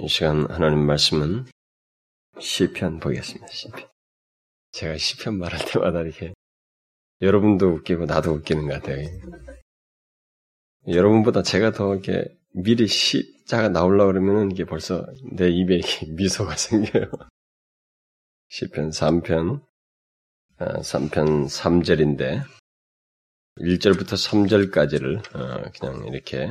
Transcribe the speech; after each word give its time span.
이 0.00 0.08
시간 0.08 0.48
하나님 0.50 0.86
말씀은 0.86 1.46
시편 2.38 3.00
보겠습니다. 3.00 3.46
시편. 3.48 3.88
제가 4.70 4.96
시편 4.96 5.38
말할 5.38 5.60
때마다 5.66 6.00
이렇게 6.02 6.34
여러분도 7.20 7.68
웃기고 7.68 8.04
나도 8.04 8.32
웃기는 8.32 8.68
것 8.68 8.74
같아요. 8.74 9.08
여러분보다 10.86 11.42
제가 11.42 11.72
더 11.72 11.94
이렇게 11.94 12.24
미리 12.54 12.86
시자가 12.86 13.70
나올라 13.70 14.06
그러면은 14.06 14.52
이게 14.52 14.64
벌써 14.64 15.04
내 15.32 15.48
입에 15.48 15.76
이렇게 15.76 16.06
미소가 16.14 16.56
생겨요. 16.56 17.10
시편 18.50 18.90
3편, 18.90 19.62
3편 20.58 21.46
3절인데 21.46 22.44
1절부터 23.58 24.14
3절까지를 24.14 25.34
어, 25.34 25.70
그냥 25.78 26.06
이렇게 26.06 26.48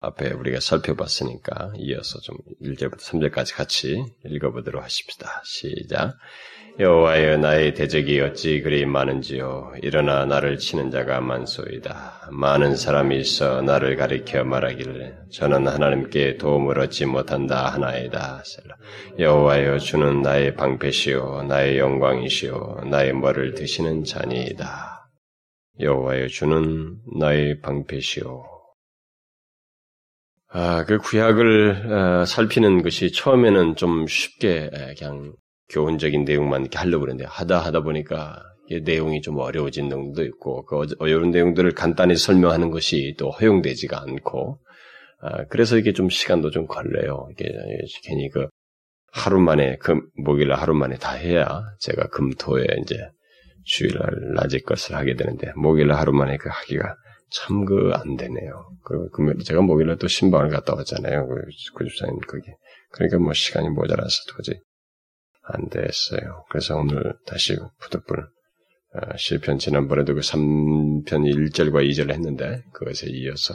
앞에 0.00 0.32
우리가 0.32 0.60
살펴봤으니까 0.60 1.74
이어서 1.76 2.20
좀 2.20 2.38
1절부터 2.62 3.00
3절까지 3.00 3.54
같이 3.54 4.02
읽어보도록 4.24 4.82
하십시다. 4.82 5.42
시작. 5.44 6.16
여호와여 6.78 7.36
나의 7.36 7.74
대적이 7.74 8.20
어찌 8.20 8.62
그리 8.62 8.86
많은지요? 8.86 9.74
일어나 9.82 10.24
나를 10.24 10.56
치는 10.56 10.90
자가 10.90 11.20
많소이다. 11.20 12.30
많은 12.30 12.76
사람이 12.76 13.18
있어 13.18 13.60
나를 13.60 13.96
가리켜 13.96 14.44
말하기를 14.44 15.26
저는 15.30 15.68
하나님께 15.68 16.38
도움을 16.38 16.78
얻지 16.78 17.04
못한다 17.04 17.66
하나이다. 17.66 18.42
여호와여 19.18 19.78
주는 19.80 20.22
나의 20.22 20.54
방패시요 20.54 21.42
나의 21.46 21.78
영광이시요 21.78 22.84
나의 22.90 23.12
머를 23.12 23.52
드시는 23.52 24.04
자니이다. 24.04 25.10
여호와여 25.80 26.28
주는 26.28 26.96
나의 27.18 27.60
방패시요 27.60 28.59
아, 30.52 30.84
그 30.84 30.98
구약을 30.98 31.92
어, 31.92 32.24
살피는 32.24 32.82
것이 32.82 33.12
처음에는 33.12 33.76
좀 33.76 34.06
쉽게 34.06 34.70
그냥 34.98 35.32
교훈적인 35.68 36.24
내용만 36.24 36.62
이렇게 36.62 36.78
하려고 36.78 37.02
그랬는데 37.02 37.28
하다 37.28 37.60
하다 37.60 37.82
보니까 37.82 38.42
내용이 38.82 39.20
좀 39.20 39.38
어려워진 39.38 39.88
내용도 39.88 40.24
있고 40.24 40.64
그 40.64 40.86
어려운 40.98 41.30
내용들을 41.30 41.72
간단히 41.72 42.16
설명하는 42.16 42.70
것이 42.70 43.14
또 43.16 43.30
허용되지가 43.30 44.00
않고 44.00 44.58
아, 45.22 45.44
그래서 45.44 45.76
이게 45.76 45.92
좀 45.92 46.08
시간도 46.08 46.50
좀 46.50 46.66
걸려요. 46.66 47.28
이게 47.30 47.52
괜히 48.02 48.28
그 48.30 48.48
하루 49.12 49.40
만에 49.40 49.76
금 49.76 50.02
목요일 50.16 50.52
하루 50.52 50.74
만에 50.74 50.96
다 50.96 51.12
해야 51.12 51.62
제가 51.78 52.08
금토에 52.08 52.64
이제 52.82 52.96
주일날 53.64 54.34
낮에 54.34 54.58
것을 54.60 54.96
하게 54.96 55.14
되는데 55.14 55.52
목요일 55.54 55.92
하루 55.92 56.12
만에 56.12 56.36
그 56.38 56.48
하기가 56.50 56.96
참 57.30 57.64
그 57.64 57.92
안 57.94 58.16
되네요. 58.16 58.66
그 58.84 59.08
금요일 59.10 59.38
제가 59.38 59.60
목요일에 59.62 59.96
또 59.96 60.08
신방을 60.08 60.50
갔다 60.50 60.74
왔잖아요. 60.74 61.28
그 61.28 61.34
구집사님 61.74 62.18
거기 62.28 62.44
그러니까 62.92 63.18
뭐 63.18 63.32
시간이 63.32 63.68
모자라서 63.70 64.24
도저히 64.28 64.58
안 65.44 65.68
됐어요. 65.68 66.44
그래서 66.50 66.76
오늘 66.76 67.14
다시 67.26 67.56
푸드불 67.80 68.20
어, 68.92 69.16
시편 69.16 69.58
지난번에도 69.58 70.14
그 70.14 70.20
3편 70.20 71.04
1절과 71.06 71.88
2절을 71.88 72.10
했는데 72.12 72.62
그것에 72.72 73.06
이어서 73.10 73.54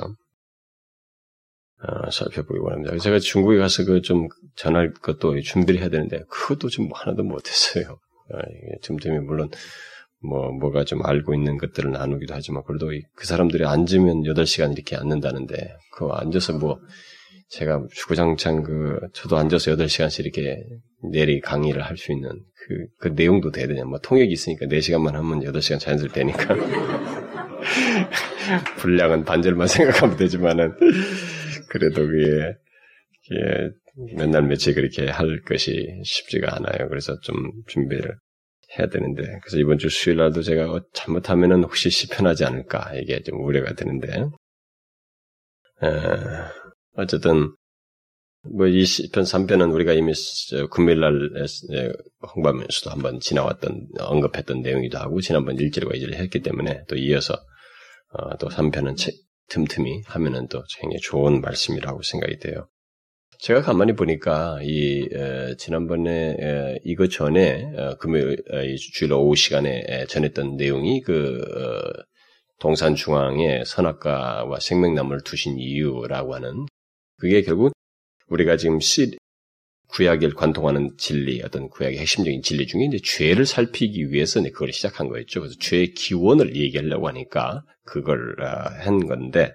어, 1.84 2.10
살펴보기 2.10 2.60
원합니다. 2.60 2.98
제가 2.98 3.20
중국에 3.20 3.58
가서 3.58 3.84
그 3.86 4.02
좀 4.02 4.28
전할 4.56 4.94
것도 4.94 5.40
준비를 5.42 5.82
해야 5.82 5.90
되는데 5.90 6.24
그것도 6.30 6.70
좀 6.70 6.90
하나도 6.94 7.24
못했어요. 7.24 8.00
어, 8.34 8.38
틈틈이 8.84 9.20
물론 9.20 9.50
뭐 10.28 10.52
뭐가 10.52 10.84
좀 10.84 11.06
알고 11.06 11.34
있는 11.34 11.58
것들을 11.58 11.92
나누기도 11.92 12.34
하지만 12.34 12.64
그래도 12.66 12.88
그 13.16 13.26
사람들이 13.26 13.66
앉으면 13.66 14.24
8시간 14.24 14.74
이렇게 14.74 14.96
앉는다는데 14.96 15.56
그 15.96 16.08
앉아서 16.08 16.54
뭐 16.54 16.80
제가 17.50 17.84
주구장창 17.92 18.64
그 18.64 19.00
저도 19.14 19.38
앉아서 19.38 19.72
8시간씩 19.72 20.22
이렇게 20.22 20.64
내리 21.12 21.40
강의를 21.40 21.84
할 21.84 21.98
수 21.98 22.12
있는 22.12 22.30
그, 22.68 22.88
그 23.00 23.08
내용도 23.10 23.52
돼야 23.52 23.68
되냐. 23.68 23.86
뭐 23.86 24.00
통역이 24.00 24.32
있으니까 24.32 24.66
4시간만 24.66 25.12
하면 25.14 25.42
8시간 25.42 25.80
자연스레 25.80 26.12
되니까. 26.12 26.56
분량은 28.78 29.24
반절만 29.24 29.68
생각하면 29.78 30.18
되지만은, 30.18 30.74
그래도 31.70 32.08
그게, 32.08 32.56
그게 33.28 33.70
맨날 34.18 34.44
며칠 34.44 34.74
그렇게 34.74 35.10
할 35.10 35.42
것이 35.42 35.88
쉽지가 36.04 36.56
않아요. 36.56 36.90
그래서 36.90 37.20
좀 37.22 37.36
준비를 37.68 38.16
해야 38.78 38.88
되는데, 38.88 39.24
그래서 39.42 39.58
이번 39.58 39.78
주 39.78 39.90
수요일 39.90 40.18
날도 40.18 40.42
제가 40.42 40.82
잘못하면은 40.94 41.64
혹시 41.64 41.90
시편하지 41.90 42.46
않을까, 42.46 42.94
이게 42.96 43.22
좀 43.24 43.44
우려가 43.44 43.74
되는데, 43.74 44.28
에, 45.84 45.88
어쨌든, 46.98 47.54
뭐, 48.44 48.68
이 48.68 48.86
시편 48.86 49.24
3편은 49.24 49.74
우리가 49.74 49.94
이미 49.94 50.14
금요일 50.72 51.00
날 51.00 51.30
홍보하면서도 52.36 52.92
한번 52.92 53.20
지나왔던, 53.20 53.88
언급했던 54.00 54.62
내용이기도 54.62 54.98
하고, 55.00 55.22
지난번 55.22 55.56
1절과 55.58 55.96
2절을 55.96 56.16
했기 56.16 56.42
때문에 56.42 56.84
또 56.88 56.96
이어서, 56.96 57.34
어, 58.14 58.38
또 58.38 58.50
3편은 58.50 58.98
책, 58.98 59.16
틈틈이 59.50 60.04
하면은 60.06 60.48
또 60.48 60.64
굉장히 60.80 61.00
좋은 61.02 61.42
말씀이라고 61.42 62.02
생각이 62.02 62.40
돼요. 62.40 62.68
제가 63.40 63.62
가만히 63.62 63.94
보니까, 63.94 64.60
이, 64.64 65.08
에, 65.12 65.56
지난번에, 65.58 66.36
에, 66.40 66.80
이거 66.84 67.08
전에, 67.08 67.72
어, 67.78 67.98
금요일, 67.98 68.38
이 68.66 68.76
주일 68.78 69.14
오후 69.14 69.36
시간에 69.36 70.06
전했던 70.08 70.58
내용이 70.58 71.02
그, 71.02 71.42
어, 71.42 72.04
동산 72.60 72.96
중앙에 72.96 73.64
선악과와 73.66 74.60
생명나무를 74.60 75.22
두신 75.24 75.60
이유라고 75.60 76.36
하는, 76.36 76.66
그게 77.18 77.42
결국 77.42 77.74
우리가 78.28 78.58
지금 78.58 78.80
시, 78.80 79.18
구약을 79.88 80.34
관통하는 80.34 80.92
진리, 80.98 81.42
어떤 81.44 81.70
구약의 81.70 82.00
핵심적인 82.00 82.42
진리 82.42 82.66
중에 82.68 82.86
이제 82.86 82.98
죄를 83.04 83.46
살피기 83.46 84.12
위해서 84.12 84.42
그걸 84.42 84.74
시작한 84.74 85.08
거였죠. 85.10 85.42
그래서 85.42 85.56
죄의 85.60 85.94
기원을 85.94 86.56
얘기하려고 86.56 87.08
하니까 87.08 87.64
그걸 87.84 88.36
어, 88.42 88.46
한 88.46 89.06
건데, 89.06 89.54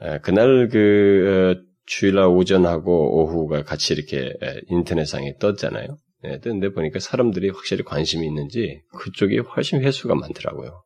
어, 0.00 0.18
그날 0.22 0.68
그, 0.68 1.56
어, 1.66 1.69
주일날 1.90 2.26
오전하고 2.26 3.20
오후가 3.20 3.64
같이 3.64 3.94
이렇게 3.94 4.32
인터넷상에 4.68 5.36
떴잖아요. 5.38 5.98
네, 6.22 6.38
떴는데 6.38 6.72
보니까 6.72 7.00
사람들이 7.00 7.50
확실히 7.50 7.82
관심이 7.82 8.24
있는지 8.26 8.80
그쪽이 8.96 9.38
훨씬 9.38 9.82
회수가 9.82 10.14
많더라고요. 10.14 10.84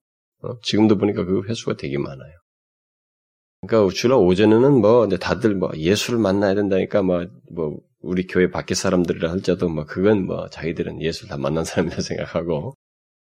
지금도 0.62 0.96
보니까 0.96 1.24
그 1.24 1.42
회수가 1.46 1.76
되게 1.76 1.98
많아요. 1.98 2.32
그러니까 3.66 3.94
주로 3.94 4.24
오전에는 4.24 4.80
뭐 4.80 5.06
다들 5.08 5.54
뭐 5.54 5.70
예수를 5.76 6.18
만나야 6.18 6.54
된다니까 6.54 7.02
뭐, 7.02 7.26
뭐 7.52 7.76
우리 8.00 8.26
교회 8.26 8.50
밖에 8.50 8.74
사람들이라 8.74 9.30
할지라도 9.30 9.68
뭐 9.68 9.84
그건 9.84 10.24
뭐 10.24 10.48
자기들은 10.48 11.02
예수를 11.02 11.28
다 11.28 11.36
만난 11.36 11.64
사람이라 11.64 12.00
생각하고 12.00 12.74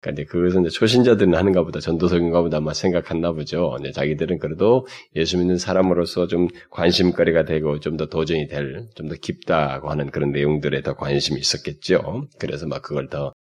그러니까 0.01 0.23
이제 0.23 0.25
그것은 0.31 0.63
이제 0.63 0.71
초신자들은 0.71 1.35
하는가 1.35 1.63
보다 1.65 1.81
전도석인가 1.81 2.43
보다 2.43 2.61
막 2.61 2.75
생각했나 2.75 3.33
보죠. 3.33 3.71
근데 3.77 3.93
자기들은 3.93 4.39
그래도 4.39 4.87
예수 5.17 5.39
믿는 5.39 5.59
사람으로서 5.59 6.27
좀 6.27 6.49
관심거리가 6.71 7.45
되고 7.45 7.81
좀 7.81 7.97
더 7.97 8.07
도전이 8.07 8.49
될, 8.49 8.87
좀 8.95 9.09
더 9.09 9.15
깊다고 9.21 9.91
하는 9.91 10.11
그런 10.11 10.31
내용들에 10.33 10.83
더 10.83 10.95
관심이 10.95 11.41
있었겠죠. 11.41 12.29
그래서 12.39 12.67
막 12.67 12.83
그걸 12.83 13.09
더 13.09 13.33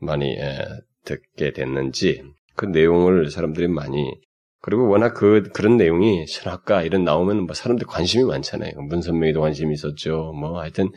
많이 0.00 0.32
에, 0.36 0.58
듣게 1.04 1.52
됐는지 1.52 2.22
그 2.56 2.66
내용을 2.66 3.30
사람들이 3.30 3.68
많이 3.68 4.12
그리고 4.60 4.88
워낙 4.88 5.12
그, 5.14 5.42
그런 5.52 5.76
내용이 5.76 6.26
신학과 6.26 6.82
이런 6.82 7.04
나오면 7.04 7.42
뭐 7.46 7.54
사람들 7.54 7.86
관심이 7.86 8.24
많잖아요. 8.24 8.72
문선명에도 8.88 9.40
관심이 9.42 9.74
있었죠. 9.74 10.32
뭐 10.40 10.60
하여튼, 10.60 10.90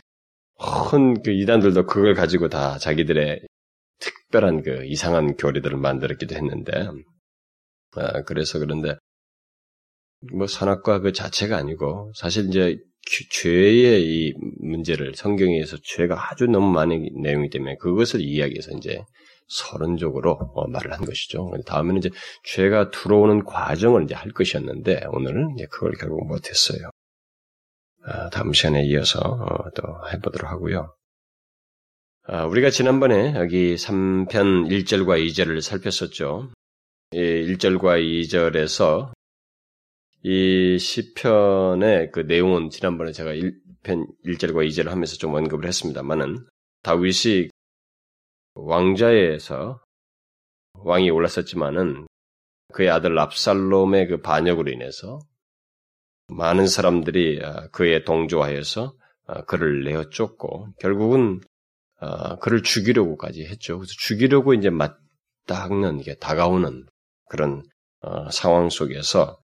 헌그 0.59 1.31
이단들도 1.31 1.85
그걸 1.85 2.13
가지고 2.15 2.49
다 2.49 2.77
자기들의 2.77 3.41
특별한 4.27 4.63
그 4.63 4.85
이상한 4.85 5.35
교리들을 5.35 5.77
만들었기도 5.77 6.35
했는데, 6.35 6.89
아, 7.95 8.21
그래서 8.23 8.59
그런데, 8.59 8.95
뭐 10.33 10.47
선악과 10.47 10.99
그 10.99 11.11
자체가 11.13 11.57
아니고, 11.57 12.11
사실 12.15 12.47
이제 12.47 12.77
죄의 13.31 14.03
이 14.03 14.33
문제를 14.59 15.15
성경에서 15.15 15.77
죄가 15.83 16.31
아주 16.31 16.45
너무 16.47 16.71
많은 16.71 17.07
내용이기 17.21 17.51
때문에 17.51 17.75
그것을 17.77 18.21
이야기해서 18.21 18.71
이제 18.77 19.01
서론적으로 19.47 20.31
어, 20.55 20.67
말을 20.67 20.91
한 20.91 21.05
것이죠. 21.05 21.51
다음에는 21.65 21.99
이제 21.99 22.09
죄가 22.43 22.91
들어오는 22.91 23.45
과정을 23.45 24.03
이제 24.03 24.13
할 24.13 24.31
것이었는데 24.31 25.05
오늘은 25.09 25.51
이제 25.55 25.67
그걸 25.71 25.93
결국 25.93 26.27
못했어요. 26.27 26.89
아, 28.03 28.29
다음 28.29 28.51
시간에 28.51 28.83
이어서 28.85 29.19
어, 29.19 29.69
또 29.73 29.83
해보도록 30.11 30.51
하고요. 30.51 30.96
아, 32.29 32.43
우리가 32.43 32.69
지난번에 32.69 33.35
여기 33.35 33.75
3편 33.75 34.67
1절과 34.67 35.25
2절을 35.25 35.61
살폈었죠. 35.61 36.51
이 37.13 37.17
1절과 37.17 38.03
2절에서 38.03 39.13
이 40.23 40.77
시편의 40.77 42.11
그 42.11 42.19
내용은 42.19 42.69
지난번에 42.69 43.13
제가 43.13 43.31
1편 43.31 44.07
1절과 44.25 44.67
2절을 44.67 44.89
하면서 44.89 45.15
좀 45.15 45.35
언급을 45.35 45.65
했습니다만은 45.67 46.45
다윗이 46.83 47.47
왕자에서 48.55 49.81
왕이 50.73 51.09
올랐었지만은 51.09 52.07
그의 52.73 52.89
아들 52.89 53.17
압살롬의 53.17 54.07
그 54.09 54.21
반역으로 54.21 54.69
인해서 54.69 55.19
많은 56.27 56.67
사람들이 56.67 57.39
아, 57.41 57.69
그에 57.69 58.03
동조하여서 58.03 58.93
어, 59.27 59.45
그를 59.45 59.85
내어 59.85 60.09
쫓고 60.09 60.73
결국은 60.77 61.39
어, 61.99 62.37
그를 62.39 62.63
죽이려고까지 62.63 63.45
했죠. 63.45 63.77
그래서 63.77 63.93
죽이려고 63.97 64.53
이제 64.53 64.69
맞닿는 64.69 66.01
게 66.01 66.15
다가오는 66.15 66.85
그런 67.29 67.63
어, 68.01 68.29
상황 68.31 68.69
속에서 68.69 69.39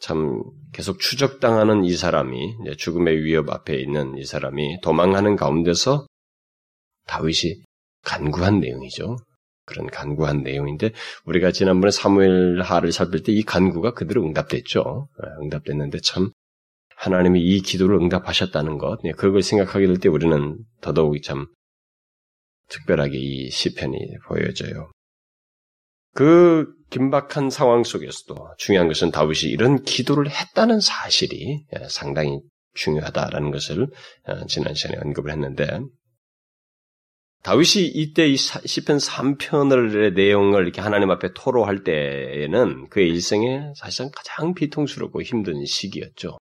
참 0.00 0.42
계속 0.72 0.98
추적당하는 0.98 1.84
이 1.84 1.94
사람이 1.94 2.76
죽음의 2.76 3.22
위협 3.24 3.48
앞에 3.50 3.76
있는 3.76 4.18
이 4.18 4.24
사람이 4.24 4.80
도망하는 4.82 5.36
가운데서 5.36 6.06
다윗이 7.06 7.62
간구한 8.02 8.60
내용이죠. 8.60 9.16
그런 9.66 9.86
간구한 9.86 10.42
내용인데 10.42 10.90
우리가 11.24 11.52
지난번에 11.52 11.90
사무엘 11.90 12.60
하를 12.60 12.92
살필 12.92 13.22
때 13.22 13.32
이 13.32 13.42
간구가 13.42 13.94
그대로 13.94 14.22
응답됐죠. 14.24 15.08
예, 15.22 15.44
응답됐는데 15.44 16.00
참 16.00 16.30
하나님이 17.04 17.40
이 17.42 17.60
기도를 17.60 17.96
응답하셨다는 17.96 18.78
것, 18.78 19.00
네, 19.02 19.12
그걸 19.12 19.42
생각하게 19.42 19.86
될 19.86 19.98
때 19.98 20.08
우리는 20.08 20.58
더더욱 20.80 21.20
참 21.22 21.46
특별하게 22.68 23.18
이 23.18 23.50
시편이 23.50 23.98
보여져요. 24.26 24.90
그 26.14 26.72
긴박한 26.90 27.50
상황 27.50 27.84
속에서도 27.84 28.54
중요한 28.56 28.88
것은 28.88 29.10
다윗이 29.10 29.52
이런 29.52 29.82
기도를 29.82 30.30
했다는 30.30 30.80
사실이 30.80 31.66
예, 31.74 31.88
상당히 31.88 32.40
중요하다라는 32.74 33.50
것을 33.50 33.88
어, 34.26 34.46
지난 34.46 34.74
시간에 34.74 34.98
언급을 35.04 35.30
했는데 35.32 35.80
다윗이 37.42 37.86
이때 37.94 38.26
이 38.26 38.36
시편 38.36 38.96
3편의 38.96 40.14
내용을 40.14 40.62
이렇게 40.62 40.80
하나님 40.80 41.10
앞에 41.10 41.34
토로할 41.34 41.84
때에는 41.84 42.88
그의 42.88 43.08
일생에 43.10 43.72
사실상 43.76 44.10
가장 44.14 44.54
비통스럽고 44.54 45.20
힘든 45.20 45.62
시기였죠. 45.64 46.38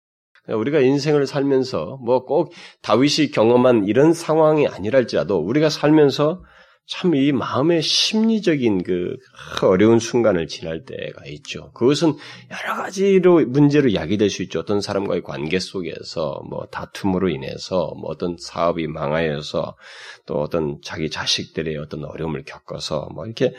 우리가 0.48 0.80
인생을 0.80 1.26
살면서 1.26 1.98
뭐 2.02 2.24
꼭 2.26 2.52
다윗이 2.82 3.30
경험한 3.32 3.84
이런 3.86 4.12
상황이 4.12 4.66
아니랄지라도 4.66 5.38
우리가 5.38 5.70
살면서 5.70 6.42
참 6.88 7.14
이 7.14 7.32
마음의 7.32 7.82
심리적인 7.82 8.84
그 8.84 9.16
어려운 9.62 9.98
순간을 9.98 10.46
지날 10.46 10.84
때가 10.84 11.24
있죠. 11.26 11.72
그것은 11.72 12.14
여러 12.50 12.80
가지로 12.80 13.44
문제로 13.46 13.92
야기될 13.92 14.30
수 14.30 14.44
있죠. 14.44 14.60
어떤 14.60 14.80
사람과의 14.80 15.22
관계 15.22 15.58
속에서 15.58 16.42
뭐 16.48 16.66
다툼으로 16.66 17.28
인해서 17.28 17.92
뭐 18.00 18.10
어떤 18.10 18.36
사업이 18.38 18.86
망하여서 18.86 19.76
또 20.26 20.40
어떤 20.40 20.78
자기 20.80 21.10
자식들의 21.10 21.76
어떤 21.78 22.04
어려움을 22.04 22.44
겪어서 22.44 23.08
뭐 23.12 23.26
이렇게 23.26 23.52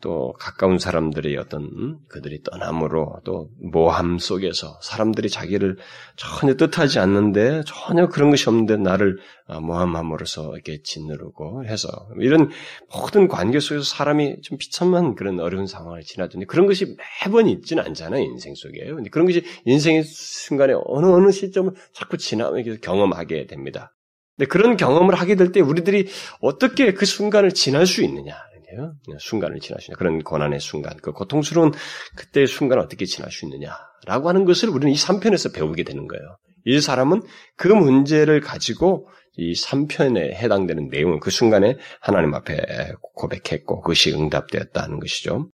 또 0.00 0.34
가까운 0.38 0.78
사람들의 0.78 1.36
어떤 1.38 1.62
음? 1.64 1.98
그들이 2.08 2.42
떠남으로 2.42 3.20
또 3.24 3.48
모함 3.58 4.18
속에서 4.18 4.78
사람들이 4.82 5.30
자기를 5.30 5.78
전혀 6.16 6.54
뜻하지 6.54 6.98
않는데 6.98 7.62
전혀 7.66 8.08
그런 8.08 8.30
것이 8.30 8.48
없는데 8.48 8.76
나를 8.76 9.18
어, 9.48 9.60
모함함으로써 9.60 10.52
이렇게 10.54 10.82
짓누르고 10.82 11.64
해서 11.64 11.88
이런 12.20 12.50
모든 12.92 13.28
관계 13.28 13.58
속에서 13.60 13.84
사람이 13.84 14.42
좀 14.42 14.58
비참한 14.58 15.14
그런 15.14 15.40
어려운 15.40 15.66
상황을 15.66 16.02
지나더니 16.02 16.46
그런 16.46 16.66
것이 16.66 16.96
매번 17.24 17.48
있지는 17.48 17.84
않잖아요 17.84 18.22
인생 18.22 18.54
속에 18.54 18.84
근데 18.86 19.08
그런 19.10 19.26
것이 19.26 19.44
인생의 19.64 20.02
순간에 20.04 20.74
어느 20.84 21.06
어느 21.06 21.30
시점을 21.30 21.72
자꾸 21.92 22.16
지나면서 22.16 22.80
경험하게 22.80 23.46
됩니다. 23.46 23.92
근데 24.36 24.48
그런 24.48 24.76
경험을 24.76 25.14
하게 25.14 25.34
될 25.34 25.52
때 25.52 25.60
우리들이 25.60 26.08
어떻게 26.40 26.92
그 26.92 27.06
순간을 27.06 27.52
지날 27.52 27.86
수 27.86 28.02
있느냐 28.02 28.34
거예요. 28.68 28.94
순간을 29.18 29.56
있는 29.56 29.96
그런 29.96 30.22
고난의 30.22 30.60
순간, 30.60 30.96
그 31.02 31.12
고통스러운 31.12 31.72
그때의 32.16 32.46
순간을 32.46 32.82
어떻게 32.82 33.04
지날 33.04 33.30
수 33.30 33.44
있느냐라고 33.46 34.28
하는 34.28 34.44
것을 34.44 34.68
우리는 34.68 34.92
이 34.92 34.96
3편에서 34.96 35.54
배우게 35.54 35.84
되는 35.84 36.06
거예요. 36.06 36.36
이 36.64 36.80
사람은 36.80 37.22
그 37.56 37.68
문제를 37.68 38.40
가지고 38.40 39.08
이 39.36 39.52
3편에 39.52 40.34
해당되는 40.34 40.88
내용을 40.88 41.20
그 41.20 41.30
순간에 41.30 41.76
하나님 42.00 42.34
앞에 42.34 42.92
고백했고 43.14 43.82
그것이 43.82 44.12
응답되었다는 44.12 44.98
것이죠. 44.98 45.48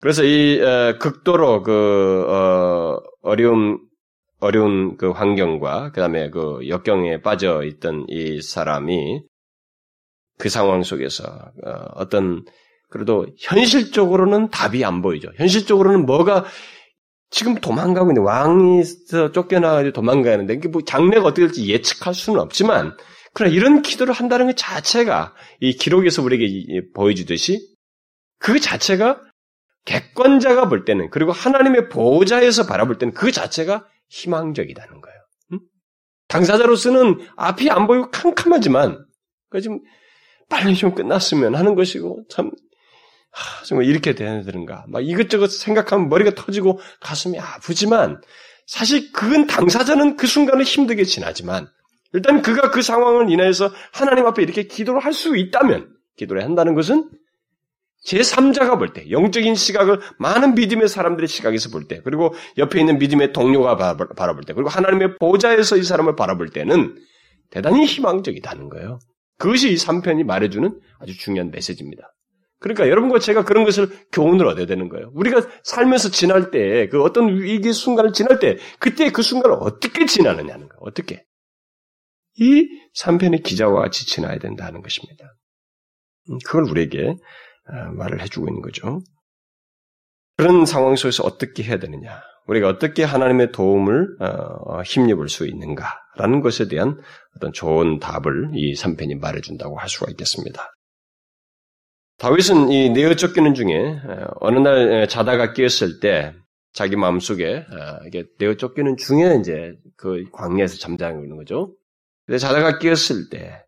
그래서 0.00 0.22
이 0.24 0.60
어, 0.60 0.96
극도로 0.98 1.62
그 1.62 2.24
어, 2.28 3.00
어려운 3.22 3.78
어려운 4.38 4.96
그 4.96 5.10
환경과 5.10 5.92
그다음에 5.92 6.30
그 6.30 6.66
역경에 6.66 7.20
빠져 7.20 7.62
있던 7.64 8.06
이 8.08 8.40
사람이 8.40 9.22
그 10.40 10.48
상황 10.48 10.82
속에서 10.82 11.24
어, 11.24 11.72
어떤 11.94 12.44
그래도 12.88 13.26
현실적으로는 13.38 14.50
답이 14.50 14.84
안 14.84 15.02
보이죠. 15.02 15.30
현실적으로는 15.36 16.06
뭐가 16.06 16.44
지금 17.30 17.54
도망가고 17.54 18.10
있는 18.10 18.22
왕이 18.22 18.82
쫓겨나가지고 19.32 19.92
도망가는데 19.92 20.54
이게 20.54 20.68
뭐 20.68 20.82
장래가 20.84 21.26
어떻게 21.26 21.42
될지 21.42 21.68
예측할 21.68 22.12
수는 22.12 22.40
없지만 22.40 22.96
그러나 23.32 23.54
이런 23.54 23.82
기도를 23.82 24.12
한다는 24.12 24.46
것 24.46 24.56
자체가 24.56 25.34
이 25.60 25.74
기록에서 25.74 26.22
우리에게 26.22 26.88
보여주듯이 26.92 27.60
그 28.40 28.58
자체가 28.58 29.20
객관자가 29.84 30.68
볼 30.68 30.84
때는 30.84 31.10
그리고 31.10 31.30
하나님의 31.30 31.88
보호자에서 31.88 32.66
바라볼 32.66 32.98
때는 32.98 33.14
그 33.14 33.30
자체가 33.30 33.86
희망적이다는 34.08 35.00
거예요. 35.00 35.20
당사자로서는 36.28 37.26
앞이 37.36 37.70
안 37.70 37.86
보이고 37.86 38.10
캄캄하지만 38.10 39.04
그 39.50 39.60
지금 39.60 39.80
빨리 40.50 40.74
좀 40.74 40.94
끝났으면 40.94 41.54
하는 41.54 41.74
것이고 41.74 42.24
참 42.28 42.50
하, 43.30 43.64
정말 43.64 43.86
이렇게 43.86 44.14
되는가 44.14 44.84
막 44.88 45.00
이것저것 45.06 45.50
생각하면 45.50 46.08
머리가 46.10 46.34
터지고 46.34 46.80
가슴이 47.00 47.38
아프지만 47.38 48.20
사실 48.66 49.12
그건 49.12 49.46
당사자는 49.46 50.16
그 50.16 50.26
순간을 50.26 50.64
힘들게 50.64 51.04
지나지만 51.04 51.68
일단 52.12 52.42
그가 52.42 52.70
그 52.70 52.82
상황을 52.82 53.30
인해서 53.30 53.70
하나님 53.92 54.26
앞에 54.26 54.42
이렇게 54.42 54.64
기도를 54.64 55.00
할 55.00 55.12
수 55.12 55.36
있다면 55.36 55.88
기도를 56.16 56.44
한다는 56.44 56.74
것은 56.74 57.08
제3자가 58.06 58.78
볼 58.78 58.92
때, 58.94 59.10
영적인 59.10 59.54
시각을 59.54 60.00
많은 60.18 60.54
믿음의 60.54 60.88
사람들의 60.88 61.28
시각에서 61.28 61.68
볼 61.70 61.86
때, 61.86 62.00
그리고 62.02 62.32
옆에 62.56 62.80
있는 62.80 62.98
믿음의 62.98 63.32
동료가 63.32 63.76
바라볼 64.16 64.44
때, 64.44 64.54
그리고 64.54 64.70
하나님의 64.70 65.16
보좌에서 65.18 65.76
이 65.76 65.82
사람을 65.82 66.16
바라볼 66.16 66.48
때는 66.48 66.96
대단히 67.50 67.84
희망적이다는 67.84 68.70
거예요. 68.70 69.00
그것이 69.40 69.72
이 69.72 69.74
3편이 69.74 70.24
말해주는 70.24 70.80
아주 70.98 71.16
중요한 71.16 71.50
메시지입니다. 71.50 72.14
그러니까 72.58 72.90
여러분과 72.90 73.18
제가 73.18 73.42
그런 73.44 73.64
것을 73.64 73.88
교훈을 74.12 74.46
얻어야 74.46 74.66
되는 74.66 74.90
거예요. 74.90 75.10
우리가 75.14 75.40
살면서 75.64 76.10
지날 76.10 76.50
때, 76.50 76.88
그 76.88 77.02
어떤 77.02 77.40
위기 77.40 77.72
순간을 77.72 78.12
지날 78.12 78.38
때, 78.38 78.58
그때 78.78 79.10
그 79.10 79.22
순간을 79.22 79.56
어떻게 79.60 80.04
지나느냐는 80.04 80.68
거예요. 80.68 80.80
어떻게. 80.80 81.24
이 82.38 82.68
3편의 82.94 83.42
기자와 83.42 83.80
같이 83.80 84.06
지나야 84.06 84.38
된다는 84.38 84.82
것입니다. 84.82 85.24
음, 86.28 86.36
그걸 86.44 86.64
우리에게 86.64 87.16
아, 87.66 87.90
말을 87.92 88.20
해주고 88.20 88.46
있는 88.46 88.60
거죠. 88.60 89.00
그런 90.36 90.66
상황 90.66 90.96
속에서 90.96 91.24
어떻게 91.24 91.62
해야 91.62 91.78
되느냐. 91.78 92.20
우리가 92.46 92.68
어떻게 92.68 93.04
하나님의 93.04 93.52
도움을 93.52 94.16
어, 94.20 94.82
힘입을 94.82 95.28
수 95.28 95.46
있는가라는 95.46 96.40
것에 96.42 96.68
대한 96.68 96.98
어떤 97.36 97.52
좋은 97.52 97.98
답을 97.98 98.50
이 98.54 98.74
3편이 98.74 99.20
말해준다고 99.20 99.78
할 99.78 99.88
수가 99.88 100.10
있겠습니다. 100.10 100.72
다윗은 102.18 102.70
이 102.70 102.90
내어 102.90 103.14
쫓기는 103.14 103.54
중에 103.54 103.98
어느 104.40 104.58
날 104.58 105.08
자다가 105.08 105.54
깨었을 105.54 106.00
때 106.00 106.34
자기 106.72 106.96
마음속에 106.96 107.64
이게 108.06 108.24
내어 108.38 108.56
쫓기는 108.56 108.96
중에 108.96 109.38
이제 109.40 109.74
그 109.96 110.24
광야에서 110.32 110.76
잠자고 110.76 111.22
있는 111.22 111.36
거죠. 111.36 111.74
근데 112.26 112.38
자다가 112.38 112.78
깨었을 112.78 113.30
때 113.30 113.64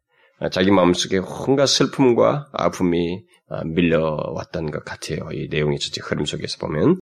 자기 0.50 0.71
마음속에 0.71 1.19
온갖 1.19 1.67
슬픔과 1.67 2.49
아픔이 2.52 3.25
어, 3.49 3.64
밀려왔던 3.64 4.71
것 4.71 4.85
같아요. 4.85 5.29
이 5.33 5.49
내용이 5.50 5.79
전체 5.79 6.00
흐름 6.02 6.25
속에서 6.25 6.59
보면. 6.59 6.99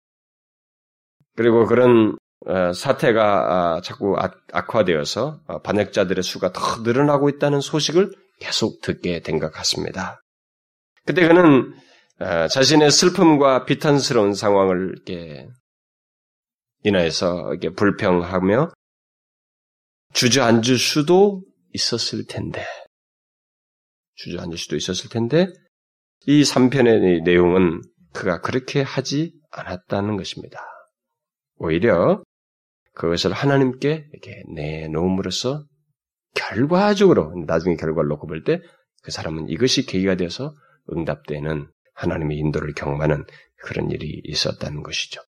그리고 1.36 1.66
그런 1.66 2.18
어, 2.48 2.74
사태가 2.74 3.76
아, 3.78 3.82
자꾸 3.82 4.16
악화되어서 4.54 5.42
어, 5.48 5.62
반역자들의 5.62 6.24
수가 6.24 6.52
더 6.52 6.82
늘어나고 6.82 7.30
있다는 7.30 7.60
소식을 7.60 8.12
계속 8.40 8.82
듣게 8.82 9.22
된 9.22 9.40
것 9.40 9.52
같습니다. 9.52 10.22
그때 11.06 11.28
그는 11.28 11.74
어, 12.20 12.48
자신의 12.48 12.92
슬픔과 12.92 13.66
비탄스러운 13.66 14.34
상황을 14.34 14.94
이렇게 14.96 15.48
인하여서 16.84 17.52
이렇게 17.52 17.70
불평하며 17.70 18.72
주저앉을 20.14 20.78
수도 20.78 21.42
있었을 21.74 22.26
텐데, 22.28 22.66
주저앉을 24.16 24.58
수도 24.58 24.78
있었을 24.78 25.10
텐데, 25.10 25.48
이 26.26 26.44
3편의 26.44 27.24
내용은 27.24 27.82
그가 28.14 28.40
그렇게 28.40 28.82
하지 28.82 29.34
않았다는 29.52 30.16
것입니다. 30.16 30.75
오히려 31.58 32.24
그것을 32.94 33.34
하나님께 33.34 34.08
이렇게 34.12 34.44
내놓음으로써 34.54 35.66
결과적으로 36.34 37.34
나중에 37.46 37.76
결과를 37.76 38.10
놓고 38.10 38.28
볼 38.28 38.44
때 38.44 38.62
그 39.06 39.12
사람은 39.12 39.50
이것이 39.50 39.86
계기가 39.86 40.16
되어서 40.16 40.56
응답되는 40.92 41.68
하나님의 41.94 42.38
인도를 42.38 42.74
경험하는 42.74 43.24
그런 43.64 43.92
일이 43.92 44.20
있었다는 44.24 44.82
것이죠. 44.82 45.22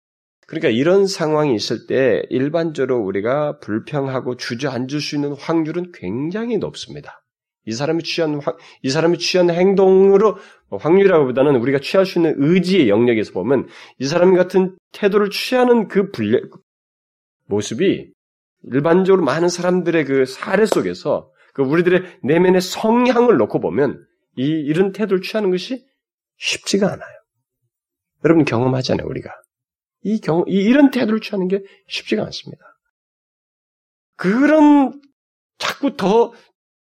그러니까 0.47 0.69
이런 0.69 1.07
상황이 1.07 1.53
있을 1.53 1.85
때 1.85 2.23
일반적으로 2.29 2.99
우리가 3.03 3.59
불평하고 3.59 4.37
주저앉을 4.37 5.01
수 5.01 5.15
있는 5.15 5.33
확률은 5.33 5.91
굉장히 5.93 6.57
높습니다. 6.57 7.24
이 7.65 7.73
사람이 7.73 8.03
취한 8.03 8.39
이 8.83 8.89
사람이 8.89 9.17
취한 9.17 9.49
행동으로 9.49 10.37
확률이라기보다는 10.69 11.55
우리가 11.55 11.79
취할 11.79 12.05
수 12.05 12.19
있는 12.19 12.35
의지의 12.37 12.89
영역에서 12.89 13.31
보면 13.33 13.67
이 13.99 14.05
사람 14.05 14.35
같은 14.35 14.77
태도를 14.91 15.29
취하는 15.29 15.87
그 15.87 16.11
불려, 16.11 16.39
모습이 17.47 18.11
일반적으로 18.71 19.23
많은 19.23 19.49
사람들의 19.49 20.05
그 20.05 20.25
사례 20.25 20.65
속에서 20.65 21.31
그 21.53 21.63
우리들의 21.63 22.19
내면의 22.23 22.61
성향을 22.61 23.37
놓고 23.37 23.59
보면 23.59 24.05
이 24.37 24.43
이런 24.43 24.91
태도를 24.91 25.21
취하는 25.21 25.51
것이 25.51 25.85
쉽지가 26.37 26.87
않아요. 26.87 27.15
여러분 28.23 28.43
경험하잖아요 28.43 29.07
우리가 29.07 29.29
이 30.03 30.19
경, 30.19 30.43
이, 30.47 30.55
이런 30.55 30.91
태도를 30.91 31.21
취하는 31.21 31.47
게 31.47 31.63
쉽지가 31.87 32.23
않습니다. 32.25 32.63
그런 34.17 34.99
자꾸 35.57 35.95
더 35.95 36.33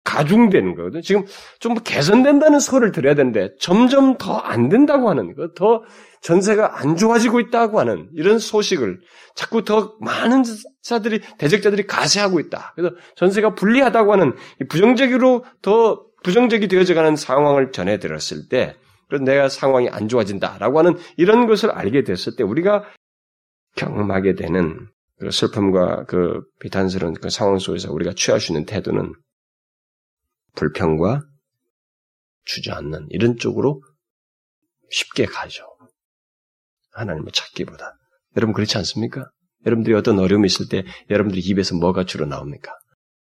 가중되는 0.04 0.74
거거든. 0.74 1.00
지금 1.02 1.24
좀 1.60 1.74
개선된다는 1.74 2.58
소리를 2.60 2.92
들어야 2.92 3.14
되는데 3.14 3.50
점점 3.60 4.16
더 4.18 4.42
안 4.42 4.68
된다고 4.68 5.08
하는 5.08 5.34
거, 5.34 5.48
더 5.54 5.82
전세가 6.22 6.80
안 6.80 6.96
좋아지고 6.96 7.40
있다고 7.40 7.80
하는 7.80 8.08
이런 8.14 8.38
소식을 8.38 9.00
자꾸 9.34 9.64
더 9.64 9.94
많은 10.00 10.42
자들이 10.82 11.20
대적자들이 11.38 11.86
가세하고 11.86 12.40
있다. 12.40 12.72
그래서 12.74 12.94
전세가 13.16 13.54
불리하다고 13.54 14.12
하는 14.12 14.34
부정적으로 14.68 15.44
더 15.62 16.04
부정적이 16.22 16.68
되어져가는 16.68 17.16
상황을 17.16 17.72
전해 17.72 17.98
들었을 17.98 18.48
때, 18.48 18.76
그래서 19.08 19.24
내가 19.24 19.48
상황이 19.48 19.88
안 19.88 20.08
좋아진다라고 20.08 20.78
하는 20.78 20.96
이런 21.16 21.46
것을 21.46 21.70
알게 21.70 22.04
됐을 22.04 22.36
때 22.36 22.44
우리가 22.44 22.84
경험하게 23.76 24.34
되는 24.34 24.88
그 25.18 25.30
슬픔과 25.30 26.04
그 26.04 26.42
비탄스러운 26.60 27.14
그 27.14 27.30
상황 27.30 27.58
속에서 27.58 27.92
우리가 27.92 28.12
취할 28.16 28.40
수 28.40 28.52
있는 28.52 28.66
태도는 28.66 29.12
불평과 30.54 31.22
주저앉는 32.44 33.08
이런 33.10 33.36
쪽으로 33.36 33.82
쉽게 34.90 35.26
가죠. 35.26 35.64
하나님을 36.92 37.32
찾기보다. 37.32 37.96
여러분 38.36 38.52
그렇지 38.52 38.76
않습니까? 38.78 39.30
여러분들이 39.64 39.94
어떤 39.94 40.18
어려움이 40.18 40.46
있을 40.46 40.68
때 40.68 40.84
여러분들이 41.08 41.40
입에서 41.42 41.74
뭐가 41.76 42.04
주로 42.04 42.26
나옵니까? 42.26 42.72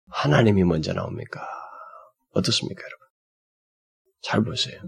하나님이 0.08 0.64
먼저 0.64 0.92
나옵니까? 0.92 1.46
어떻습니까, 2.30 2.82
여러분? 2.82 3.08
잘 4.22 4.42
보세요. 4.44 4.80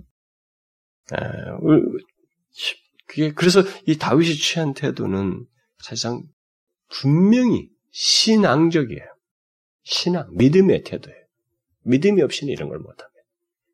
그게 3.07 3.33
그래서 3.33 3.63
이 3.87 3.99
다윗이 3.99 4.35
취한 4.35 4.75
태도는 4.75 5.47
사실상 5.79 6.23
분명히 6.89 7.69
신앙적이에요. 7.91 9.05
신앙, 9.83 10.29
믿음의 10.37 10.85
태도예요. 10.85 11.20
믿음이 11.85 12.23
없이는 12.23 12.53
이런 12.53 12.69
걸 12.69 12.79
못합니다. 12.79 13.11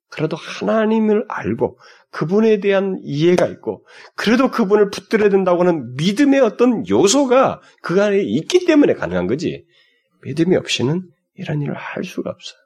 그래도 0.08 0.36
하나님을 0.36 1.25
알고 1.28 1.78
그분에 2.10 2.60
대한 2.60 2.98
이해가 3.02 3.46
있고 3.48 3.84
그래도 4.14 4.50
그분을 4.50 4.90
붙들어야 4.90 5.28
된다고 5.28 5.60
하는 5.60 5.94
믿음의 5.96 6.40
어떤 6.40 6.88
요소가 6.88 7.60
그 7.82 8.02
안에 8.02 8.22
있기 8.22 8.64
때문에 8.66 8.94
가능한 8.94 9.26
거지 9.26 9.66
믿음이 10.22 10.56
없이는 10.56 11.02
이런 11.34 11.60
일을 11.60 11.75
할 11.75 12.04
수가 12.04 12.30
없어요. 12.30 12.58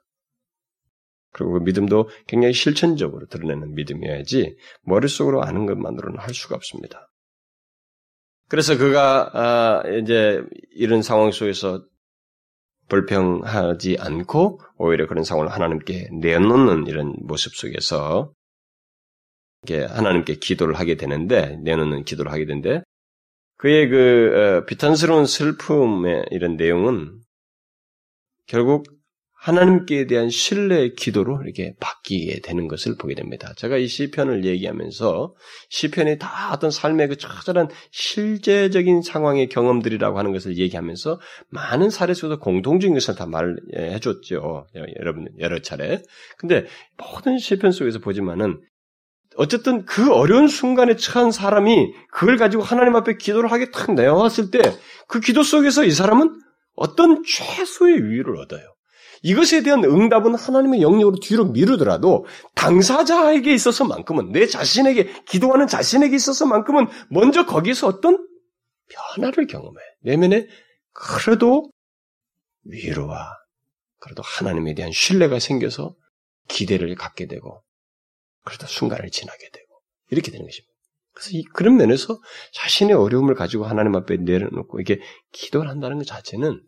그리고 1.33 1.53
그 1.53 1.59
믿음도 1.59 2.09
굉장히 2.27 2.53
실천적으로 2.53 3.25
드러내는 3.27 3.73
믿음이어야지 3.73 4.55
머릿속으로 4.83 5.43
아는 5.43 5.65
것만으로는 5.65 6.19
할 6.19 6.33
수가 6.33 6.55
없습니다. 6.55 7.09
그래서 8.47 8.77
그가 8.77 9.31
아, 9.33 9.83
이제 10.01 10.41
이런 10.75 11.01
상황 11.01 11.31
속에서 11.31 11.85
불평하지 12.91 13.97
않고 13.99 14.59
오히려 14.77 15.07
그런 15.07 15.23
상황을 15.23 15.49
하나님께 15.49 16.09
내놓는 16.11 16.87
이런 16.87 17.15
모습 17.21 17.55
속에서 17.55 18.33
하나님께 19.69 20.35
기도를 20.35 20.73
하게 20.75 20.97
되는데 20.97 21.55
내놓는 21.63 22.03
기도를 22.03 22.33
하게 22.33 22.45
되는데 22.45 22.83
그의 23.57 23.87
그 23.87 24.33
어, 24.35 24.65
비탄스러운 24.65 25.25
슬픔의 25.25 26.25
이런 26.31 26.57
내용은 26.57 27.21
결국 28.45 28.85
하나님께 29.41 30.05
대한 30.05 30.29
신뢰의 30.29 30.93
기도로 30.93 31.41
이렇게 31.43 31.73
바뀌게 31.79 32.41
되는 32.41 32.67
것을 32.67 32.95
보게 32.97 33.15
됩니다. 33.15 33.53
제가 33.57 33.77
이 33.77 33.87
시편을 33.87 34.45
얘기하면서 34.45 35.33
시편이 35.69 36.19
다 36.19 36.51
어떤 36.53 36.69
삶의 36.69 37.07
그 37.07 37.17
처절한 37.17 37.69
실제적인 37.89 39.01
상황의 39.01 39.49
경험들이라고 39.49 40.19
하는 40.19 40.31
것을 40.31 40.57
얘기하면서 40.57 41.19
많은 41.49 41.89
사례 41.89 42.13
속에서 42.13 42.39
공통적인 42.39 42.93
것을 42.93 43.15
다 43.15 43.25
말해 43.25 43.99
줬죠. 43.99 44.67
여러분 44.99 45.27
여러 45.39 45.59
차례. 45.59 46.03
근데 46.37 46.65
모든 46.97 47.39
시편 47.39 47.71
속에서 47.71 47.99
보지만은 47.99 48.61
어쨌든 49.37 49.85
그 49.85 50.13
어려운 50.13 50.47
순간에 50.47 50.97
처한 50.97 51.31
사람이 51.31 51.93
그걸 52.11 52.37
가지고 52.37 52.63
하나님 52.63 52.95
앞에 52.95 53.15
기도를 53.17 53.51
하게 53.51 53.71
탁 53.71 53.93
내어왔을 53.93 54.51
때 54.51 54.61
그 55.11 55.19
기도 55.19 55.43
속에서 55.43 55.83
이 55.83 55.91
사람은 55.91 56.39
어떤 56.73 57.21
최소의 57.27 58.01
위를 58.09 58.37
얻어요. 58.37 58.61
이것에 59.23 59.61
대한 59.61 59.83
응답은 59.83 60.35
하나님의 60.35 60.81
영역으로 60.81 61.17
뒤로 61.19 61.45
미루더라도 61.45 62.25
당사자에게 62.55 63.53
있어서만큼은 63.53 64.31
내 64.31 64.47
자신에게 64.47 65.23
기도하는 65.25 65.67
자신에게 65.67 66.15
있어서만큼은 66.15 66.87
먼저 67.09 67.45
거기서 67.45 67.87
어떤 67.87 68.27
변화를 68.89 69.47
경험해. 69.47 69.79
내면에 70.01 70.47
그래도 70.93 71.71
위로와 72.63 73.37
그래도 73.99 74.23
하나님에 74.23 74.73
대한 74.73 74.91
신뢰가 74.91 75.39
생겨서 75.39 75.95
기대를 76.47 76.95
갖게 76.95 77.27
되고 77.27 77.63
그러다 78.43 78.67
순간을 78.67 79.09
지나게 79.11 79.49
되고 79.51 79.67
이렇게 80.09 80.31
되는 80.31 80.45
것입니다. 80.45 80.71
그래서 81.13 81.29
이, 81.33 81.43
그런 81.53 81.77
면에서 81.77 82.19
자신의 82.53 82.95
어려움을 82.95 83.35
가지고 83.35 83.65
하나님 83.65 83.95
앞에 83.95 84.17
내려놓고 84.17 84.79
이게 84.79 84.99
기도를 85.31 85.69
한다는 85.69 85.97
것 85.97 86.07
자체는 86.07 86.61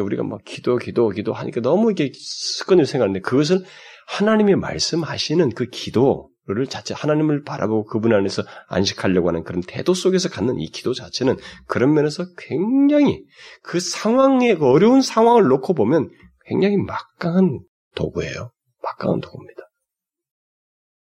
우리가 0.00 0.22
막 0.22 0.40
기도, 0.44 0.76
기도, 0.76 1.08
기도 1.10 1.32
하니까 1.32 1.60
너무 1.60 1.90
이게 1.92 2.10
습관으로 2.14 2.86
생각하는데 2.86 3.20
그것을 3.20 3.64
하나님이 4.06 4.54
말씀하시는 4.56 5.50
그 5.50 5.66
기도를 5.66 6.66
자체 6.68 6.94
하나님을 6.94 7.42
바라보고 7.42 7.84
그분 7.84 8.12
안에서 8.12 8.42
안식하려고 8.68 9.28
하는 9.28 9.44
그런 9.44 9.62
태도 9.66 9.94
속에서 9.94 10.28
갖는 10.28 10.60
이 10.60 10.66
기도 10.68 10.92
자체는 10.92 11.36
그런 11.66 11.94
면에서 11.94 12.24
굉장히 12.36 13.24
그 13.62 13.80
상황의 13.80 14.58
그 14.58 14.66
어려운 14.66 15.00
상황을 15.00 15.44
놓고 15.44 15.74
보면 15.74 16.10
굉장히 16.46 16.76
막강한 16.76 17.60
도구예요. 17.94 18.50
막강한 18.82 19.20
도구입니다. 19.20 19.62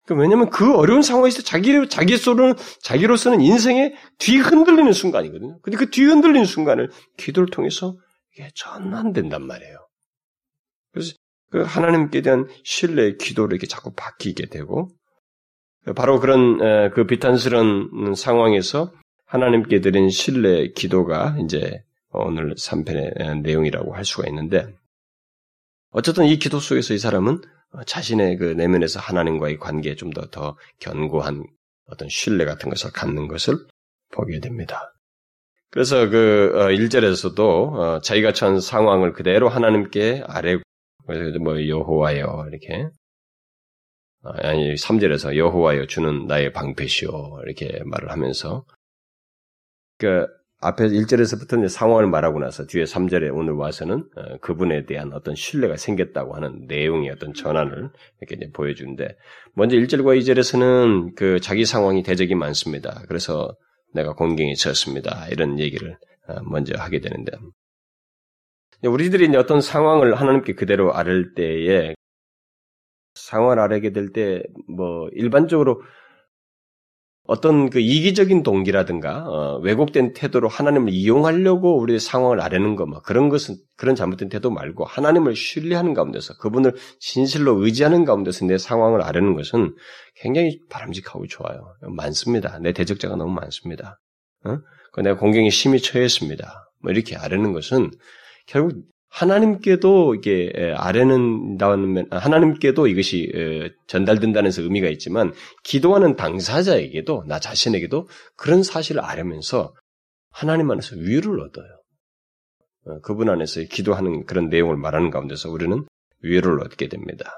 그러니까 0.06 0.22
왜냐하면 0.22 0.50
그 0.52 0.76
어려운 0.76 1.02
상황에서 1.02 1.42
자기 1.42 1.72
자기 1.90 2.16
소로는 2.18 2.54
자기로서는 2.82 3.42
인생의 3.42 3.96
뒤 4.20 4.38
흔들리는 4.38 4.92
순간이거든요. 4.94 5.60
근데 5.64 5.78
그 5.78 5.90
뒤 5.90 6.04
흔들리는 6.04 6.46
순간을 6.46 6.92
기도를 7.18 7.50
통해서 7.50 7.96
이게 8.36 8.50
전환된단 8.54 9.46
말이에요. 9.46 9.88
그래서 10.92 11.14
그 11.52 11.62
하나님께 11.62 12.22
대한 12.22 12.48
신뢰의 12.64 13.18
기도를 13.18 13.56
이렇게 13.56 13.66
자꾸 13.66 13.94
바뀌게 13.94 14.48
되고 14.48 14.90
바로 15.96 16.20
그런 16.20 16.92
그 16.92 17.06
비탄스러운 17.06 18.14
상황에서 18.16 18.92
하나님께 19.26 19.80
드린 19.80 20.10
신뢰의 20.10 20.74
기도가 20.74 21.38
이제 21.44 21.84
오늘 22.10 22.56
3편의 22.56 23.42
내용이라고 23.42 23.96
할 23.96 24.04
수가 24.04 24.28
있는데 24.28 24.68
어쨌든 25.92 26.26
이 26.26 26.38
기도 26.38 26.60
속에서 26.60 26.94
이 26.94 26.98
사람은 26.98 27.42
자신의 27.86 28.38
그 28.38 28.46
내면에서 28.46 29.00
하나님과의 29.00 29.60
관계에 29.60 29.96
좀 29.96 30.12
더더 30.12 30.58
견고한 30.80 31.46
어떤 31.88 32.10
신뢰 32.10 32.46
같은 32.46 32.70
것을 32.70 32.92
갖는 32.92 33.28
것을 33.28 33.66
보게 34.12 34.40
됩니다. 34.40 34.95
그래서 35.76 36.10
그 36.10 36.54
1절에서도 36.54 37.40
어, 37.40 37.96
어, 37.96 38.00
자기가 38.00 38.32
처한 38.32 38.62
상황을 38.62 39.12
그대로 39.12 39.50
하나님께 39.50 40.24
아뢰고 40.26 40.62
그래서 41.06 41.38
뭐 41.40 41.68
여호와여 41.68 42.46
이렇게 42.50 42.88
어, 44.24 44.30
아니 44.36 44.74
3절에서 44.76 45.36
여호와여 45.36 45.88
주는 45.88 46.28
나의 46.28 46.54
방패시오 46.54 47.42
이렇게 47.46 47.82
말을 47.84 48.10
하면서 48.10 48.64
그 49.98 50.28
앞에 50.62 50.86
1절에서부터 50.86 51.60
이제 51.60 51.68
상황을 51.68 52.08
말하고 52.08 52.40
나서 52.40 52.66
뒤에 52.66 52.86
3절에 52.86 53.36
오늘 53.36 53.56
와서는 53.56 54.08
그분에 54.40 54.86
대한 54.86 55.12
어떤 55.12 55.36
신뢰가 55.36 55.76
생겼다고 55.76 56.36
하는 56.36 56.68
내용의 56.68 57.10
어떤 57.10 57.34
전환을 57.34 57.90
이렇게 58.22 58.36
이제 58.38 58.50
보여주는데 58.54 59.18
먼저 59.54 59.76
1절과 59.76 60.18
2절에서는 60.22 61.16
그 61.18 61.42
자기 61.42 61.66
상황이 61.66 62.02
대적이 62.02 62.36
많습니다. 62.36 63.04
그래서 63.10 63.58
내가 63.96 64.14
공경에 64.14 64.54
졌습니다. 64.56 65.28
이런 65.30 65.60
얘기를 65.60 65.98
어, 66.28 66.42
먼저 66.44 66.76
하게 66.78 67.00
되는데 67.02 67.32
우리들이 68.84 69.26
이제 69.28 69.38
어떤 69.38 69.62
상황을 69.62 70.16
하나님께 70.16 70.54
그대로 70.56 70.94
아를 70.96 71.34
때에 71.36 71.96
상황을 73.16 73.60
아뢰게 73.60 73.92
될 73.92 74.12
때 74.14 74.44
뭐 74.68 75.10
일반적으로 75.14 75.82
어떤 77.28 77.72
그 77.72 77.80
이기적인 77.80 78.44
동기라든가 78.44 79.26
어, 79.28 79.58
왜곡된 79.60 80.14
태도로 80.14 80.48
하나님을 80.48 80.94
이용하려고 80.94 81.80
우리의 81.80 82.00
상황을 82.00 82.40
아뢰는 82.40 82.76
거, 82.76 82.86
뭐 82.86 83.02
그런 83.02 83.30
것은 83.30 83.56
그런 83.76 83.96
잘못된 83.96 84.30
태도 84.30 84.52
말고 84.52 84.86
하나님을 84.86 85.36
신뢰하는 85.36 85.94
가운데서 85.94 86.38
그분을 86.38 86.76
진실로 87.00 87.64
의지하는 87.64 88.06
가운데서 88.06 88.46
내 88.46 88.58
상황을 88.58 89.02
아뢰는 89.02 89.36
것은 89.36 89.76
굉장히 90.16 90.60
바람직하고 90.70 91.26
좋아요. 91.28 91.74
많습니다. 91.82 92.60
내 92.60 92.74
대적자가 92.74 93.16
너무 93.16 93.34
많습니다. 93.34 94.00
어? 94.46 94.60
그 94.94 95.02
내가 95.02 95.18
공경에 95.18 95.50
심히 95.50 95.80
처했습니다. 95.80 96.72
뭐 96.82 96.92
이렇게 96.92 97.16
아뢰는 97.16 97.54
것은 97.54 97.90
결국 98.46 98.84
하나님께도 99.16 100.16
이게 100.16 100.52
아뢰는다는 100.76 102.08
하나님께도 102.12 102.88
이것이 102.88 103.32
전달된다는 103.88 104.52
의미가 104.56 104.90
있지만 104.90 105.32
기도하는 105.64 106.18
당사자에게도 106.18 107.24
나 107.26 107.40
자신에게도 107.40 108.10
그런 108.36 108.62
사실을 108.62 109.04
아뢰면서 109.04 109.74
하나님 110.32 110.70
안에서 110.70 110.98
위로를 110.98 111.40
얻어요. 111.46 111.66
어, 112.88 113.00
그분 113.00 113.30
안에서 113.30 113.62
기도하는 113.62 114.26
그런 114.26 114.50
내용을 114.50 114.76
말하는 114.76 115.10
가운데서 115.10 115.50
우리는 115.50 115.86
위로를 116.22 116.62
얻게 116.62 116.90
됩니다. 116.90 117.32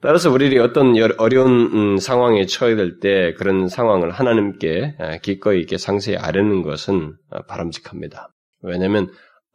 따라서 0.00 0.30
우리들이 0.30 0.60
어떤 0.60 0.94
어려운 1.18 1.50
음, 1.72 1.98
상황에 1.98 2.44
처해 2.44 2.76
될때 2.76 3.32
그런 3.34 3.68
상황을 3.68 4.10
하나님께 4.10 4.96
기꺼이 5.22 5.60
있게 5.60 5.78
상세히 5.78 6.16
아뢰는 6.18 6.62
것은 6.62 7.16
어, 7.30 7.42
바람직합니다. 7.48 8.28
왜냐하면 8.60 9.08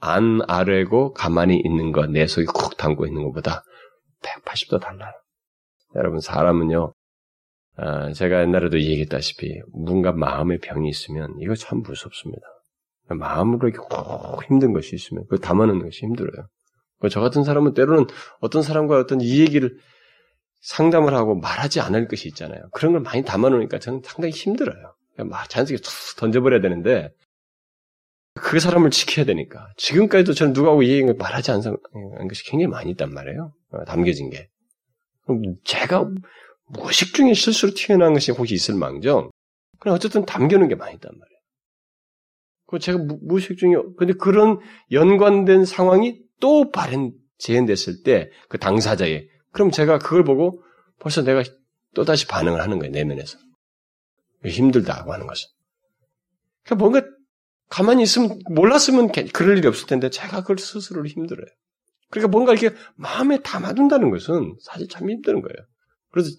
안 0.05 0.41
아래고 0.49 1.13
가만히 1.13 1.61
있는 1.63 1.93
것, 1.93 2.09
내 2.09 2.27
속에 2.27 2.45
쿡 2.45 2.75
담고 2.75 3.05
있는 3.05 3.23
것보다 3.23 3.63
180도 4.21 4.81
달라요. 4.81 5.13
여러분, 5.95 6.19
사람은요, 6.19 6.93
아, 7.77 8.11
제가 8.11 8.41
옛날에도 8.41 8.81
얘기했다시피, 8.81 9.61
뭔가 9.71 10.11
마음의 10.11 10.59
병이 10.59 10.89
있으면 10.89 11.33
이거 11.39 11.55
참 11.55 11.83
무섭습니다. 11.83 12.41
마음으로 13.07 13.69
이렇게 13.69 13.77
꼭 13.77 14.43
힘든 14.43 14.73
것이 14.73 14.93
있으면, 14.93 15.23
그걸 15.23 15.39
담아놓는 15.39 15.85
것이 15.85 16.01
힘들어요. 16.01 16.47
저 17.09 17.21
같은 17.21 17.45
사람은 17.45 17.73
때로는 17.73 18.07
어떤 18.41 18.61
사람과 18.61 18.97
어떤 18.97 19.21
이 19.21 19.39
얘기를 19.39 19.77
상담을 20.61 21.13
하고 21.13 21.35
말하지 21.35 21.79
않을 21.79 22.09
것이 22.09 22.27
있잖아요. 22.27 22.61
그런 22.73 22.91
걸 22.91 23.01
많이 23.01 23.23
담아놓으니까 23.23 23.79
저는 23.79 24.01
상당히 24.03 24.33
힘들어요. 24.33 24.95
막 25.19 25.49
자연스럽게 25.49 25.81
툭 25.81 26.17
던져버려야 26.17 26.59
되는데, 26.59 27.13
그 28.35 28.59
사람을 28.59 28.89
지켜야 28.89 29.25
되니까. 29.25 29.71
지금까지도 29.77 30.33
저는 30.33 30.53
누가하고 30.53 30.83
이 30.83 30.89
얘기를 30.89 31.13
말하지 31.15 31.51
않은 31.51 31.77
것이 32.27 32.43
굉장히 32.45 32.67
많이 32.67 32.91
있단 32.91 33.11
말이에요. 33.11 33.53
어, 33.71 33.83
담겨진 33.85 34.29
게. 34.29 34.49
그럼 35.25 35.55
제가 35.63 36.09
무식 36.67 37.13
중에 37.13 37.33
실수로 37.33 37.73
튀어나온 37.75 38.13
것이 38.13 38.31
혹시 38.31 38.55
있을 38.55 38.75
망정. 38.75 39.29
그냥 39.79 39.95
어쨌든 39.95 40.25
담겨놓은 40.25 40.67
게 40.67 40.75
많이 40.75 40.95
있단 40.95 41.11
말이에요. 41.11 41.39
그 42.67 42.79
제가 42.79 42.97
무, 43.21 43.39
식 43.39 43.57
중에, 43.57 43.73
근데 43.97 44.13
그런 44.13 44.59
연관된 44.91 45.65
상황이 45.65 46.19
또 46.39 46.71
발현, 46.71 47.11
재현됐을 47.37 48.01
때, 48.03 48.31
그 48.49 48.57
당사자의, 48.57 49.27
그럼 49.51 49.69
제가 49.69 49.99
그걸 49.99 50.23
보고 50.23 50.63
벌써 50.99 51.21
내가 51.21 51.43
또다시 51.93 52.27
반응을 52.27 52.61
하는 52.61 52.79
거예요, 52.79 52.91
내면에서. 52.91 53.37
힘들다고 54.43 55.13
하는 55.13 55.27
것은. 55.27 55.47
그러니까 56.63 56.83
뭔가 56.83 57.12
가만히 57.73 58.03
있으면 58.03 58.37
몰랐으면 58.51 59.11
그럴 59.33 59.57
일이 59.57 59.67
없을 59.67 59.87
텐데 59.87 60.11
제가 60.11 60.41
그걸 60.41 60.59
스스로 60.59 61.07
힘들어요. 61.07 61.47
그러니까 62.11 62.29
뭔가 62.29 62.53
이렇게 62.53 62.75
마음에 62.95 63.39
담아둔다는 63.41 64.11
것은 64.11 64.57
사실 64.61 64.87
참 64.87 65.09
힘든 65.09 65.41
거예요. 65.41 65.55
그래서 66.11 66.29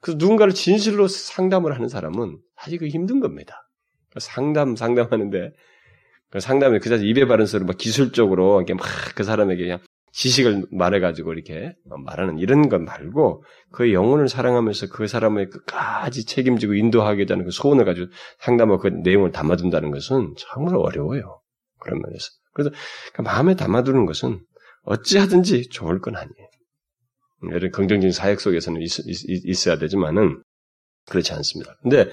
그래서 0.00 0.16
누군가를 0.18 0.54
진실로 0.54 1.08
상담을 1.08 1.74
하는 1.74 1.88
사람은 1.88 2.38
사실 2.56 2.78
그 2.78 2.86
힘든 2.86 3.18
겁니다. 3.18 3.68
상담 4.20 4.76
상담하는데 4.76 5.50
그 6.30 6.38
상담에 6.38 6.78
그 6.78 6.88
자체 6.88 7.04
입에 7.04 7.26
바른 7.26 7.46
소리 7.46 7.64
막 7.64 7.76
기술적으로 7.76 8.60
이렇게 8.60 8.74
막 8.74 8.86
그 9.16 9.24
사람에게 9.24 9.64
그냥 9.64 9.80
지식을 10.12 10.66
말해가지고 10.72 11.32
이렇게 11.32 11.74
말하는 11.84 12.38
이런 12.38 12.68
것 12.68 12.80
말고 12.80 13.44
그 13.70 13.92
영혼을 13.92 14.28
사랑하면서 14.28 14.88
그 14.88 15.06
사람의 15.06 15.50
끝까지 15.50 16.26
책임지고 16.26 16.74
인도하게 16.74 17.26
하는 17.28 17.44
그 17.44 17.50
소원을 17.50 17.84
가지고 17.84 18.08
상담하고 18.40 18.82
그 18.82 18.88
내용을 18.88 19.30
담아둔다는 19.30 19.90
것은 19.90 20.34
정말 20.36 20.74
어려워요. 20.76 21.40
그런 21.78 22.00
면에서. 22.00 22.28
그래서 22.52 22.70
그 23.14 23.22
마음에 23.22 23.54
담아두는 23.54 24.06
것은 24.06 24.40
어찌하든지 24.82 25.68
좋을 25.68 26.00
건 26.00 26.16
아니에요. 26.16 26.48
이런 27.56 27.70
긍정적인 27.70 28.12
사역 28.12 28.40
속에서는 28.40 28.82
있, 28.82 29.66
어야 29.66 29.78
되지만은 29.78 30.42
그렇지 31.06 31.32
않습니다. 31.32 31.76
근데 31.82 32.12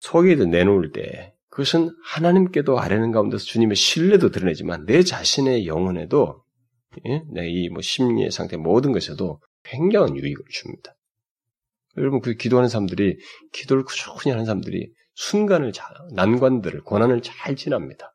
속에 0.00 0.34
내놓을 0.36 0.92
때 0.92 1.34
그것은 1.48 1.90
하나님께도 2.04 2.78
아뢰는 2.78 3.10
가운데서 3.10 3.44
주님의 3.44 3.76
신뢰도 3.76 4.30
드러내지만 4.30 4.86
내 4.86 5.02
자신의 5.02 5.66
영혼에도 5.66 6.44
예? 7.06 7.22
이뭐 7.46 7.80
심리의 7.80 8.30
상태 8.30 8.56
모든 8.56 8.92
것에도 8.92 9.40
굉장한 9.64 10.16
유익을 10.16 10.44
줍니다. 10.48 10.96
여러분 11.96 12.20
그 12.20 12.34
기도하는 12.34 12.68
사람들이 12.68 13.18
기도를 13.52 13.84
꾸준히 13.84 14.30
하는 14.30 14.44
사람들이 14.44 14.92
순간을 15.14 15.72
잘 15.72 15.88
난관들을 16.14 16.82
고난을 16.82 17.22
잘 17.22 17.56
지납니다. 17.56 18.14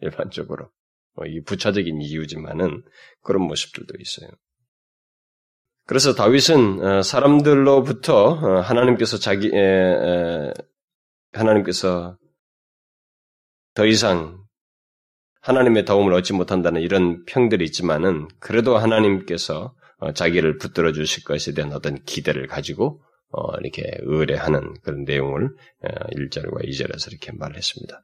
일반적으로 0.00 0.70
뭐이 1.14 1.42
부차적인 1.42 2.00
이유지만은 2.00 2.82
그런 3.22 3.42
모습들도 3.42 3.94
있어요. 3.98 4.30
그래서 5.86 6.14
다윗은 6.14 6.84
어, 6.84 7.02
사람들로부터 7.02 8.24
어, 8.26 8.60
하나님께서 8.60 9.18
자기 9.18 9.50
하나님께서 11.32 12.16
더 13.74 13.86
이상 13.86 14.45
하나님의 15.46 15.84
도움을 15.84 16.12
얻지 16.12 16.32
못한다는 16.32 16.80
이런 16.80 17.24
평들이 17.24 17.64
있지만은 17.66 18.26
그래도 18.40 18.76
하나님께서 18.78 19.74
어, 19.98 20.12
자기를 20.12 20.58
붙들어 20.58 20.92
주실 20.92 21.22
것에 21.22 21.54
대한 21.54 21.72
어떤 21.72 22.02
기대를 22.02 22.48
가지고 22.48 23.00
어, 23.30 23.56
이렇게 23.60 23.84
의뢰하는 24.00 24.74
그런 24.82 25.04
내용을 25.04 25.50
1절과 25.84 26.56
어, 26.56 26.58
2절에서 26.64 27.12
이렇게 27.12 27.30
말했습니다. 27.32 28.02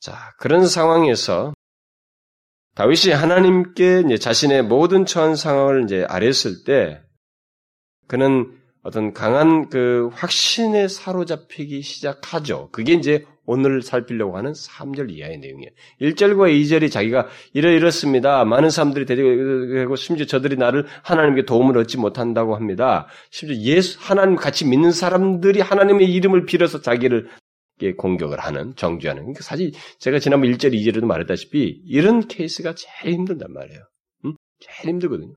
자, 0.00 0.32
그런 0.38 0.66
상황에서 0.66 1.52
다윗이 2.76 3.12
하나님께 3.12 4.16
자신의 4.16 4.62
모든 4.62 5.04
처한 5.04 5.36
상황을 5.36 5.84
이제 5.84 6.06
아랬을 6.08 6.64
때 6.64 7.02
그는 8.08 8.58
어떤 8.82 9.12
강한 9.12 9.68
그 9.68 10.08
확신에 10.14 10.88
사로잡히기 10.88 11.82
시작하죠. 11.82 12.70
그게 12.72 12.94
이제 12.94 13.26
오늘 13.50 13.82
살피려고 13.82 14.36
하는 14.36 14.52
3절 14.52 15.10
이하의 15.10 15.38
내용이에요. 15.38 15.70
1절과 16.00 16.52
2절이 16.54 16.90
자기가 16.92 17.26
이러 17.52 17.70
이렇습니다. 17.72 18.44
많은 18.44 18.70
사람들이 18.70 19.06
대적하고 19.06 19.96
심지어 19.96 20.24
저들이 20.24 20.56
나를 20.56 20.86
하나님께 21.02 21.46
도움을 21.46 21.76
얻지 21.78 21.98
못한다고 21.98 22.54
합니다. 22.54 23.08
심지어 23.30 23.56
예수 23.56 23.98
하나님 24.00 24.36
같이 24.36 24.64
믿는 24.66 24.92
사람들이 24.92 25.60
하나님의 25.60 26.12
이름을 26.12 26.46
빌어서 26.46 26.80
자기를 26.80 27.28
공격을 27.96 28.38
하는 28.38 28.76
정죄하는 28.76 29.22
그러니까 29.22 29.42
사실 29.42 29.72
제가 29.98 30.20
지난번 30.20 30.52
1절 30.52 30.72
2절에도 30.72 31.04
말했다시피 31.06 31.82
이런 31.86 32.28
케이스가 32.28 32.74
제일 32.76 33.14
힘들단 33.14 33.52
말이에요. 33.52 33.80
응? 34.26 34.34
제일 34.60 34.94
힘들거든요. 34.94 35.34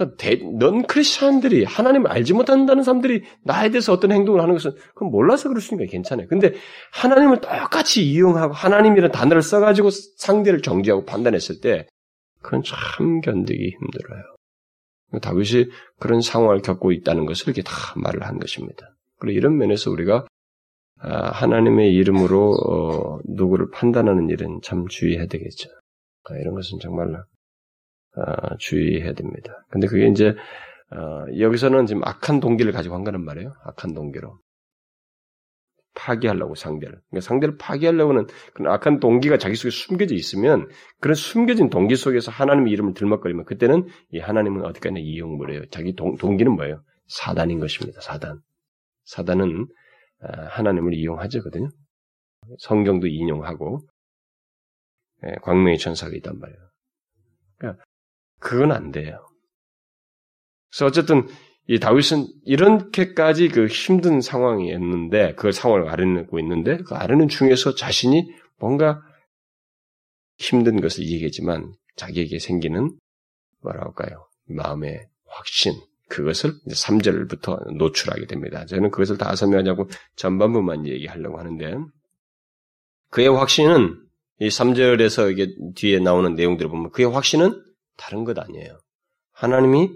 그러니까 0.00 0.16
대, 0.16 0.36
넌 0.36 0.86
크리스천들이 0.86 1.64
하나님을 1.64 2.10
알지 2.10 2.32
못한다는 2.32 2.82
사람들이 2.82 3.22
나에 3.44 3.70
대해서 3.70 3.92
어떤 3.92 4.12
행동을 4.12 4.40
하는 4.40 4.54
것은 4.54 4.72
그건 4.94 5.10
몰라서 5.10 5.48
그럴 5.48 5.60
수 5.60 5.74
있으니까 5.74 5.90
괜찮아요. 5.90 6.26
근데 6.26 6.54
하나님을 6.92 7.42
똑같이 7.42 8.02
이용하고 8.10 8.54
하나님이라는 8.54 9.12
단어를 9.12 9.42
써가지고 9.42 9.90
상대를 10.16 10.62
정지하고 10.62 11.04
판단했을 11.04 11.60
때 11.60 11.86
그건 12.40 12.62
참 12.62 13.20
견디기 13.20 13.76
힘들어요. 13.78 14.22
다윗이 15.20 15.66
그런 15.98 16.22
상황을 16.22 16.62
겪고 16.62 16.92
있다는 16.92 17.26
것을 17.26 17.48
이렇게 17.48 17.62
다 17.62 17.72
말을 17.96 18.22
한 18.22 18.38
것입니다. 18.38 18.94
그리고 19.18 19.36
이런 19.36 19.58
면에서 19.58 19.90
우리가 19.90 20.26
아, 21.02 21.30
하나님의 21.30 21.94
이름으로 21.94 22.52
어, 22.52 23.18
누구를 23.24 23.70
판단하는 23.70 24.28
일은 24.28 24.60
참 24.62 24.86
주의해야 24.88 25.26
되겠죠. 25.26 25.68
아, 26.24 26.36
이런 26.36 26.54
것은 26.54 26.78
정말로 26.78 27.18
어, 27.18 27.24
주의해야 28.58 29.12
됩니다. 29.14 29.64
근데 29.70 29.86
그게 29.86 30.08
이제 30.08 30.34
어, 30.92 31.24
여기서는 31.38 31.86
지금 31.86 32.02
악한 32.04 32.40
동기를 32.40 32.72
가지고 32.72 32.96
한 32.96 33.04
거란 33.04 33.24
말이에요. 33.24 33.52
악한 33.64 33.94
동기로. 33.94 34.38
파괴하려고 35.94 36.54
상대를. 36.54 37.00
그러니까 37.10 37.26
상대를 37.26 37.56
파괴하려고는 37.58 38.26
그런 38.54 38.72
악한 38.72 39.00
동기가 39.00 39.38
자기 39.38 39.54
속에 39.54 39.70
숨겨져 39.70 40.14
있으면 40.14 40.68
그런 41.00 41.14
숨겨진 41.14 41.68
동기 41.68 41.96
속에서 41.96 42.30
하나님의 42.30 42.72
이름을 42.72 42.94
들먹거리면 42.94 43.44
그때는 43.44 43.88
이 44.10 44.18
하나님은 44.18 44.64
어디까지나 44.64 45.00
이용을 45.00 45.52
해요. 45.52 45.62
자기 45.70 45.94
동, 45.94 46.16
동기는 46.16 46.52
뭐예요? 46.52 46.82
사단인 47.06 47.58
것입니다. 47.60 48.00
사단. 48.00 48.40
사단은 49.04 49.66
어, 50.22 50.42
하나님을 50.48 50.94
이용하거든요. 50.94 51.68
성경도 52.58 53.06
인용하고 53.06 53.80
예, 55.26 55.34
광명의 55.42 55.78
천사가 55.78 56.14
있단 56.16 56.38
말이에요. 56.38 56.69
그건 58.40 58.72
안 58.72 58.90
돼요. 58.90 59.26
그래서 60.70 60.86
어쨌든 60.86 61.28
이 61.66 61.78
다윗은 61.78 62.26
이렇게까지 62.44 63.48
그 63.48 63.66
힘든 63.66 64.20
상황이었는데 64.20 65.34
그걸 65.34 65.52
상황을 65.52 65.88
아뢰고 65.88 66.40
있는데 66.40 66.78
그 66.78 66.96
아뢰는 66.96 67.28
중에서 67.28 67.76
자신이 67.76 68.28
뭔가 68.58 69.00
힘든 70.38 70.80
것을 70.80 71.04
얘기했지만 71.04 71.72
자기에게 71.96 72.38
생기는 72.38 72.98
뭐라 73.60 73.82
할까요? 73.82 74.26
마음의 74.46 75.06
확신 75.26 75.74
그것을 76.08 76.54
3절부터 76.68 77.76
노출하게 77.76 78.26
됩니다. 78.26 78.66
저는 78.66 78.90
그것을 78.90 79.16
다 79.16 79.36
설명하자고 79.36 79.88
전반부만 80.16 80.86
얘기하려고 80.88 81.38
하는데 81.38 81.76
그의 83.10 83.28
확신은 83.28 84.02
이 84.40 84.48
3절에서 84.48 85.30
이게 85.30 85.54
뒤에 85.76 86.00
나오는 86.00 86.34
내용들을 86.34 86.68
보면 86.70 86.90
그의 86.90 87.08
확신은 87.08 87.69
다른 88.00 88.24
것 88.24 88.38
아니에요. 88.38 88.78
하나님이 89.32 89.90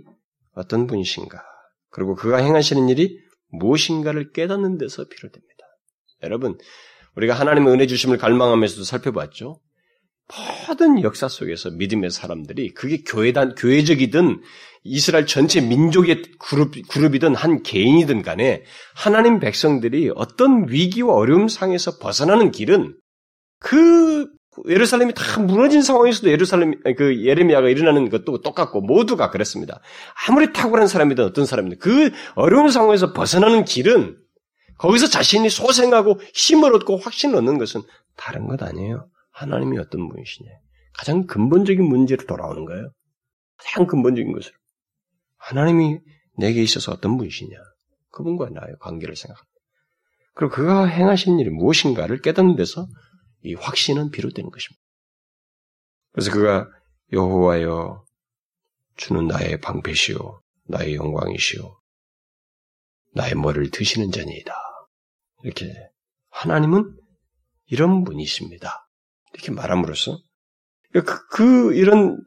어떤 0.53 0.87
분이신가 0.87 1.43
그리고 1.91 2.15
그가 2.15 2.37
행하시는 2.39 2.89
일이 2.89 3.19
무엇인가를 3.49 4.33
깨닫는 4.33 4.79
데서 4.79 5.07
비롯됩니다. 5.09 5.65
여러분 6.23 6.59
우리가 7.17 7.35
하나님의 7.35 7.73
은혜 7.73 7.87
주심을 7.87 8.19
갈망하면서도 8.19 8.85
살펴봤죠. 8.85 9.61
모든 10.69 11.03
역사 11.03 11.29
속에서 11.29 11.71
믿음의 11.71 12.11
사람들이 12.11 12.73
그게 12.73 13.03
교회단 13.03 13.55
교회적이든 13.57 14.41
이스라엘 14.83 15.27
전체 15.27 15.61
민족의 15.61 16.23
그룹 16.39 16.73
그룹이든 16.89 17.35
한 17.35 17.63
개인이든 17.63 18.23
간에 18.23 18.65
하나님 18.95 19.39
백성들이 19.39 20.11
어떤 20.15 20.69
위기와 20.69 21.15
어려움 21.15 21.49
상에서 21.49 21.99
벗어나는 21.99 22.53
길은 22.53 22.97
그 23.61 24.34
예루살렘이 24.69 25.13
다 25.15 25.41
무너진 25.41 25.83
상황에서도 25.83 26.31
예루살렘 26.31 26.81
그 26.97 27.25
예레미야가 27.25 27.69
일어나는 27.69 28.11
것도 28.11 28.41
똑같고 28.41 28.81
모두가 28.81 29.31
그랬습니다. 29.31 29.81
아무리 30.27 30.53
탁월한 30.53 30.87
사람이든 30.87 31.25
어떤 31.25 31.45
사람이든 31.45 31.79
그 31.79 32.11
어려운 32.35 32.71
상황에서 32.71 33.13
벗어나는 33.13 33.65
길은 33.65 34.17
거기서 34.79 35.09
자신이 35.09 35.51
소생하고 35.51 36.21
힘을 36.35 36.75
얻고 36.75 36.99
확신을 36.99 37.37
얻는 37.37 37.59
것은 37.59 37.83
다른 38.17 38.47
것 38.47 38.63
아니에요. 38.63 39.09
하나님이 39.33 39.79
어떤 39.79 40.09
분이시냐. 40.09 40.51
가장 40.97 41.27
근본적인 41.27 41.83
문제로 41.83 42.25
돌아오는 42.27 42.65
거예요. 42.65 42.91
가장 43.59 43.87
근본적인 43.87 44.33
것으로. 44.33 44.55
하나님이 45.39 45.99
내게 46.37 46.63
있어서 46.63 46.93
어떤 46.93 47.17
분이시냐. 47.17 47.57
그분과 48.11 48.51
나의 48.51 48.77
관계를 48.81 49.17
생각합니다. 49.17 49.51
그리고 50.35 50.55
그가 50.55 50.87
행하신 50.87 51.39
일이 51.39 51.51
무엇인가를 51.51 52.21
깨닫는 52.21 52.57
데서 52.57 52.87
이 53.45 53.55
확신은 53.55 54.11
비롯되는 54.11 54.51
것입니다. 54.51 54.83
그래서 56.13 56.33
그가 56.33 56.69
여호와여 57.13 58.05
주는 58.97 59.27
나의 59.27 59.61
방패시오 59.61 60.41
나의 60.69 60.95
영광이시오 60.95 61.79
나의 63.15 63.35
머리를 63.35 63.71
드시는 63.71 64.11
자니이다. 64.11 64.55
이렇게 65.43 65.73
하나님은 66.31 66.97
이런 67.67 68.05
분이십니다. 68.05 68.89
이렇게 69.35 69.53
말함으로써 69.53 70.19
그, 70.93 71.03
그 71.29 71.75
이런 71.75 72.23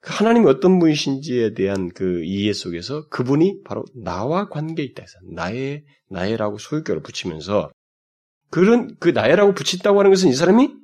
그 0.00 0.12
하나님이 0.12 0.48
어떤 0.48 0.78
분이신지에 0.78 1.54
대한 1.54 1.90
그 1.92 2.22
이해 2.24 2.52
속에서 2.52 3.08
그분이 3.08 3.62
바로 3.64 3.84
나와 3.94 4.48
관계 4.48 4.82
있다 4.82 5.02
해서 5.02 5.18
나의 5.32 5.84
나의라고 6.08 6.58
소유격을 6.58 7.02
붙이면서 7.02 7.70
그런 8.50 8.96
그 8.98 9.08
나의라고 9.10 9.54
붙였다고 9.54 9.98
하는 9.98 10.10
것은 10.10 10.28
이 10.28 10.34
사람이 10.34 10.74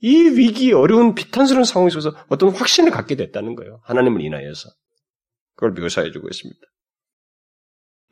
이 0.00 0.16
위기 0.36 0.72
어려운 0.72 1.14
비탄스러운 1.14 1.64
상황 1.64 1.88
속에서 1.88 2.14
어떤 2.28 2.50
확신을 2.50 2.90
갖게 2.90 3.16
됐다는 3.16 3.54
거예요. 3.54 3.80
하나님을 3.84 4.20
인하여서 4.20 4.68
그걸 5.54 5.72
묘사해 5.72 6.10
주고 6.10 6.28
있습니다. 6.28 6.60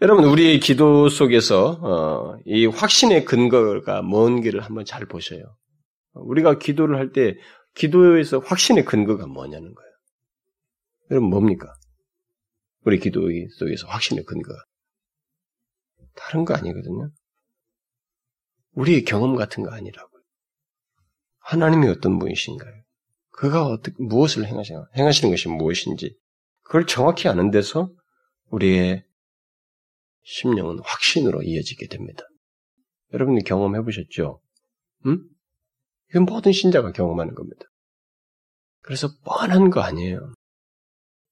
여러분 0.00 0.24
우리의 0.24 0.58
기도 0.58 1.08
속에서 1.08 1.78
어, 1.80 2.38
이 2.44 2.66
확신의 2.66 3.24
근거가 3.24 4.02
뭔지를 4.02 4.60
한번 4.60 4.84
잘 4.84 5.06
보셔요. 5.06 5.56
우리가 6.14 6.58
기도를 6.58 6.96
할 6.96 7.12
때 7.12 7.36
기도에서 7.74 8.38
확신의 8.38 8.84
근거가 8.84 9.26
뭐냐는 9.26 9.74
거예요. 9.74 9.92
여러분 11.10 11.30
뭡니까? 11.30 11.72
우리 12.84 12.98
기도 12.98 13.28
속에서 13.58 13.86
확신의 13.86 14.24
근거가 14.24 14.58
다른 16.14 16.44
거 16.44 16.54
아니거든요. 16.54 17.10
우리의 18.72 19.04
경험 19.04 19.36
같은 19.36 19.62
거 19.62 19.70
아니라고요. 19.70 20.22
하나님이 21.40 21.88
어떤 21.88 22.18
분이신가요? 22.18 22.82
그가 23.30 23.66
어떻게 23.66 23.94
무엇을 23.98 24.46
행하시나 24.46 24.86
행하시는 24.96 25.30
것이 25.30 25.48
무엇인지 25.48 26.16
그걸 26.62 26.86
정확히 26.86 27.28
아는 27.28 27.50
데서 27.50 27.90
우리의 28.50 29.04
심령은 30.22 30.78
확신으로 30.82 31.42
이어지게 31.42 31.88
됩니다. 31.88 32.22
여러분이 33.12 33.42
경험해 33.44 33.82
보셨죠? 33.82 34.40
음? 35.06 35.28
이건 36.10 36.24
모든 36.24 36.52
신자가 36.52 36.92
경험하는 36.92 37.34
겁니다. 37.34 37.64
그래서 38.82 39.08
뻔한 39.24 39.70
거 39.70 39.80
아니에요. 39.80 40.32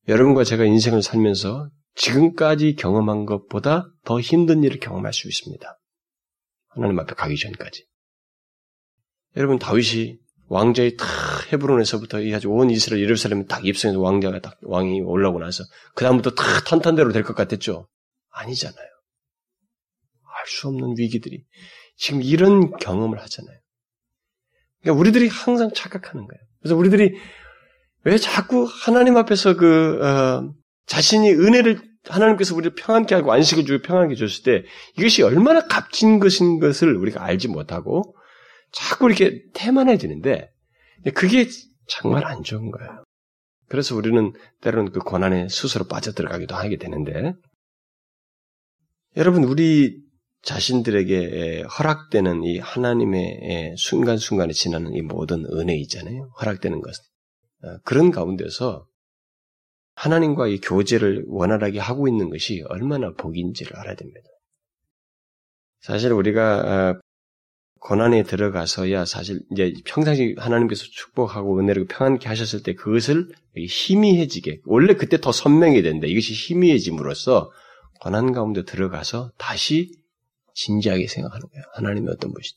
여러분과 0.08 0.44
제가 0.44 0.64
인생을 0.64 1.02
살면서 1.02 1.70
지금까지 1.94 2.74
경험한 2.74 3.26
것보다 3.26 3.88
더 4.04 4.20
힘든 4.20 4.64
일을 4.64 4.80
경험할 4.80 5.12
수 5.12 5.28
있습니다. 5.28 5.79
하나님 6.70 6.98
앞에 6.98 7.14
가기 7.14 7.36
전까지. 7.36 7.84
여러분 9.36 9.58
다윗이 9.58 10.18
왕자의 10.48 10.96
탁 10.96 11.06
헤브론에서부터 11.52 12.20
이 12.20 12.34
아주 12.34 12.48
온 12.48 12.70
이스라엘 12.70 13.02
예루살렘에 13.02 13.44
딱 13.46 13.64
입성해서 13.64 14.00
왕자가 14.00 14.40
딱 14.40 14.58
왕이 14.62 15.00
올라오고 15.02 15.38
나서 15.38 15.62
그 15.94 16.04
다음부터 16.04 16.30
탁 16.30 16.64
탄탄대로 16.64 17.12
될 17.12 17.22
것 17.22 17.34
같았죠? 17.36 17.86
아니잖아요. 18.30 18.86
알 18.86 20.46
수 20.48 20.68
없는 20.68 20.94
위기들이 20.96 21.44
지금 21.96 22.22
이런 22.22 22.70
경험을 22.78 23.20
하잖아요. 23.20 23.58
그러니까 24.80 25.00
우리들이 25.00 25.28
항상 25.28 25.70
착각하는 25.72 26.26
거예요. 26.26 26.40
그래서 26.60 26.76
우리들이 26.76 27.14
왜 28.04 28.16
자꾸 28.16 28.64
하나님 28.64 29.16
앞에서 29.18 29.56
그 29.56 30.02
어, 30.02 30.52
자신이 30.86 31.30
은혜를 31.32 31.82
하나님께서 32.08 32.54
우리를 32.54 32.74
평안케 32.74 33.14
하고 33.14 33.32
안식을 33.32 33.64
주고 33.66 33.82
평안하게 33.82 34.14
줬을 34.14 34.42
때 34.42 34.68
이것이 34.96 35.22
얼마나 35.22 35.66
값진 35.66 36.18
것인 36.18 36.58
것을 36.58 36.96
우리가 36.96 37.24
알지 37.24 37.48
못하고 37.48 38.16
자꾸 38.72 39.06
이렇게 39.06 39.42
태만해지는데 39.52 40.50
그게 41.14 41.46
정말 41.86 42.24
안 42.24 42.42
좋은 42.42 42.70
거예요. 42.70 43.04
그래서 43.68 43.94
우리는 43.94 44.32
때로는 44.62 44.92
그 44.92 45.00
고난에 45.00 45.48
스스로 45.48 45.86
빠져들어가기도 45.86 46.54
하게 46.54 46.76
되는데 46.76 47.34
여러분 49.16 49.44
우리 49.44 50.00
자신들에게 50.42 51.62
허락되는 51.62 52.42
이 52.44 52.58
하나님의 52.58 53.74
순간순간에 53.76 54.52
지나는 54.52 54.94
이 54.94 55.02
모든 55.02 55.44
은혜 55.52 55.76
있잖아요. 55.76 56.30
허락되는 56.40 56.80
것. 56.80 56.94
어, 57.62 57.78
그런 57.84 58.10
가운데서 58.10 58.86
하나님과 60.00 60.48
이 60.48 60.60
교제를 60.60 61.24
원활하게 61.26 61.78
하고 61.78 62.08
있는 62.08 62.30
것이 62.30 62.64
얼마나 62.68 63.12
복인지를 63.12 63.76
알아야 63.76 63.96
됩니다. 63.96 64.20
사실 65.80 66.12
우리가 66.12 66.58
어, 66.60 67.00
고난에 67.80 68.22
들어가서야 68.22 69.04
사실 69.04 69.40
이제 69.52 69.74
평상시 69.84 70.34
하나님께서 70.38 70.84
축복하고 70.84 71.58
은혜를 71.58 71.86
평안케 71.86 72.28
하셨을 72.28 72.62
때 72.62 72.74
그것을 72.74 73.28
희미해지게 73.54 74.60
원래 74.64 74.94
그때 74.94 75.20
더 75.20 75.32
선명해야 75.32 75.82
되는데 75.82 76.08
이것이 76.08 76.32
희미해짐으로써 76.32 77.50
고난 78.00 78.32
가운데 78.32 78.64
들어가서 78.64 79.32
다시 79.36 79.92
진지하게 80.54 81.08
생각하는 81.08 81.46
거예요. 81.46 81.64
하나님이 81.74 82.08
어떤 82.08 82.32
분이시 82.32 82.54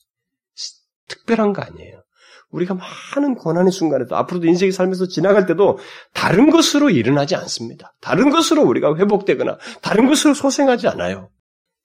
특별한 1.10 1.52
거 1.52 1.62
아니에요. 1.62 2.03
우리가 2.54 2.76
많은 2.76 3.36
고난의 3.36 3.72
순간에도 3.72 4.16
앞으로도 4.16 4.48
인생이 4.48 4.72
살면서 4.72 5.08
지나갈 5.08 5.46
때도 5.46 5.80
다른 6.14 6.52
것으로 6.52 6.92
일어나지 6.92 7.36
않습니다. 7.36 7.94
다른 8.00 8.30
것으로 8.30 8.64
우리가 8.64 8.96
회복되거나 8.96 9.58
다른 9.82 10.08
것으로 10.08 10.34
소생하지 10.34 10.88
않아요. 10.88 11.32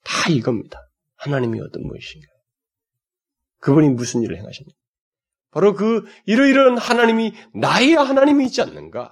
다 0.03 0.29
이겁니다. 0.29 0.87
하나님이 1.17 1.59
어떤 1.59 1.87
분이신가요? 1.87 2.31
그분이 3.59 3.89
무슨 3.89 4.21
일을 4.21 4.37
행하셨는가? 4.37 4.77
바로 5.51 5.73
그 5.73 6.05
이러이러한 6.25 6.77
하나님이 6.77 7.33
나의 7.55 7.95
하나님이 7.95 8.45
있지 8.45 8.61
않는가? 8.61 9.11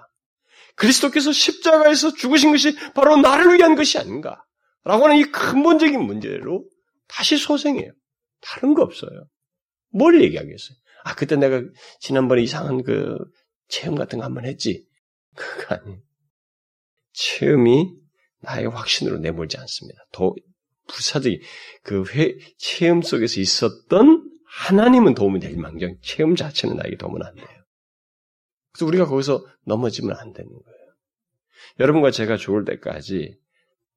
그리스도께서 0.76 1.32
십자가에서 1.32 2.13
죽으신 2.13 2.52
것이 2.52 2.76
바로 2.93 3.17
나를 3.17 3.58
위한 3.58 3.76
것이 3.76 3.98
아닌가? 3.98 4.43
라고 4.84 5.06
하는 5.06 5.17
이 5.17 5.24
근본적인 5.24 6.00
문제로 6.00 6.63
다시 7.08 7.36
소생해요. 7.36 7.91
다른 8.41 8.76
거 8.76 8.84
없어요. 8.84 9.28
뭘 9.91 10.22
얘기하겠어요? 10.22 10.78
아, 11.08 11.15
그때 11.15 11.36
내가 11.38 11.62
지난번에 12.00 12.41
이상한 12.41 12.84
그 12.84 13.17
체험 13.70 13.96
같은 13.96 14.20
거 14.20 14.26
한 14.26 14.34
번 14.34 14.46
했지. 14.46 14.86
그거 15.36 15.76
아니에요. 15.76 16.02
체험이 17.13 17.93
나의 18.41 18.67
확신으로 18.67 19.17
내몰지 19.20 19.58
않습니다. 19.58 20.00
더 20.12 20.34
부사적인 20.88 21.39
그 21.84 22.04
회, 22.13 22.38
체험 22.58 23.02
속에서 23.02 23.39
있었던 23.39 24.30
하나님은 24.50 25.15
도움이 25.15 25.39
될 25.39 25.56
망정 25.58 25.96
체험 26.02 26.36
자체는 26.36 26.76
나에게 26.78 26.98
도움은 26.98 27.22
안 27.24 27.36
돼요. 27.36 27.48
그래서 28.74 28.86
우리가 28.86 29.06
거기서 29.06 29.46
넘어지면 29.65 30.15
안 30.17 30.34
되는 30.34 30.50
거예요. 30.50 30.88
여러분과 31.80 32.12
제가 32.12 32.38
죽을 32.38 32.65
때까지 32.65 33.38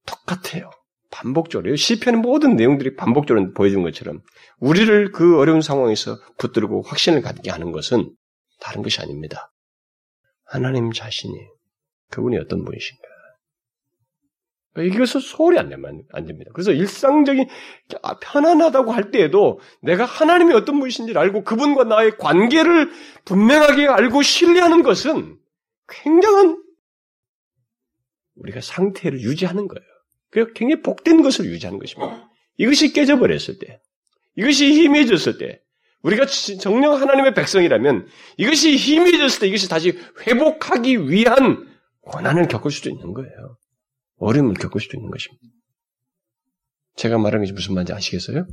똑같아요. 0.07 0.71
반복적으로 1.11 1.75
시편의 1.77 2.21
모든 2.21 2.57
내용들이 2.57 2.97
반복적으로 2.97 3.53
보여준 3.53 3.83
것처럼 3.83 4.21
우리를 4.59 5.13
그 5.13 5.39
어려운 5.39 5.61
상황에서 5.61 6.19
붙들고 6.39 6.83
확신을 6.83 7.21
갖게 7.21 7.51
하는 7.51 7.73
것은 7.73 8.15
다른 8.61 8.83
것이 8.83 9.01
아닙니다. 9.01 9.53
하나님 10.45 10.93
자신이 10.93 11.35
그분이 12.11 12.39
어떤 12.39 12.65
분이신가? 12.65 13.11
이것을 14.79 15.21
소홀히 15.21 15.59
안 15.59 15.69
내면 15.69 16.05
안 16.13 16.27
됩니다. 16.27 16.53
그래서 16.55 16.71
일상적인 16.71 17.49
아, 18.03 18.19
편안하다고 18.21 18.93
할 18.93 19.11
때에도 19.11 19.59
내가 19.83 20.05
하나님이 20.05 20.55
어떤 20.55 20.79
분이신지를 20.79 21.21
알고 21.21 21.43
그분과 21.43 21.85
나의 21.85 22.17
관계를 22.19 22.91
분명하게 23.25 23.89
알고 23.89 24.23
신뢰하는 24.23 24.83
것은 24.83 25.39
굉장한 25.89 26.63
우리가 28.37 28.61
상태를 28.61 29.21
유지하는 29.21 29.67
거예요. 29.67 29.90
그 30.31 30.53
굉장히 30.53 30.83
복된 30.83 31.23
것을 31.23 31.47
유지하는 31.47 31.79
것입니다. 31.79 32.31
이것이 32.57 32.93
깨져버렸을 32.93 33.59
때, 33.59 33.81
이것이 34.37 34.73
희미해졌을 34.73 35.39
때, 35.39 35.61
우리가 36.03 36.27
정령 36.27 36.95
하나님의 36.95 37.35
백성이라면 37.35 38.07
이것이 38.39 38.77
희미해졌을 38.77 39.41
때 39.41 39.47
이것이 39.49 39.69
다시 39.69 39.99
회복하기 40.27 41.11
위한 41.11 41.69
고난을 42.03 42.49
겪을 42.49 42.71
수도 42.71 42.89
있는 42.89 43.13
거예요. 43.13 43.59
어려움을 44.17 44.55
겪을 44.55 44.81
수도 44.81 44.97
있는 44.97 45.11
것입니다. 45.11 45.43
제가 46.97 47.19
말하는 47.19 47.45
것이 47.45 47.53
무슨 47.53 47.75
말인지 47.75 47.93
아시겠어요? 47.93 48.47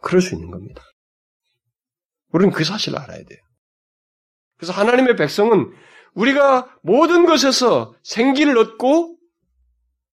그럴 0.00 0.20
수 0.20 0.34
있는 0.34 0.50
겁니다. 0.50 0.82
우리는 2.32 2.52
그 2.52 2.64
사실을 2.64 2.98
알아야 2.98 3.24
돼요. 3.24 3.38
그래서 4.56 4.72
하나님의 4.72 5.16
백성은 5.16 5.72
우리가 6.14 6.78
모든 6.82 7.26
것에서 7.26 7.94
생기를 8.02 8.56
얻고 8.58 9.13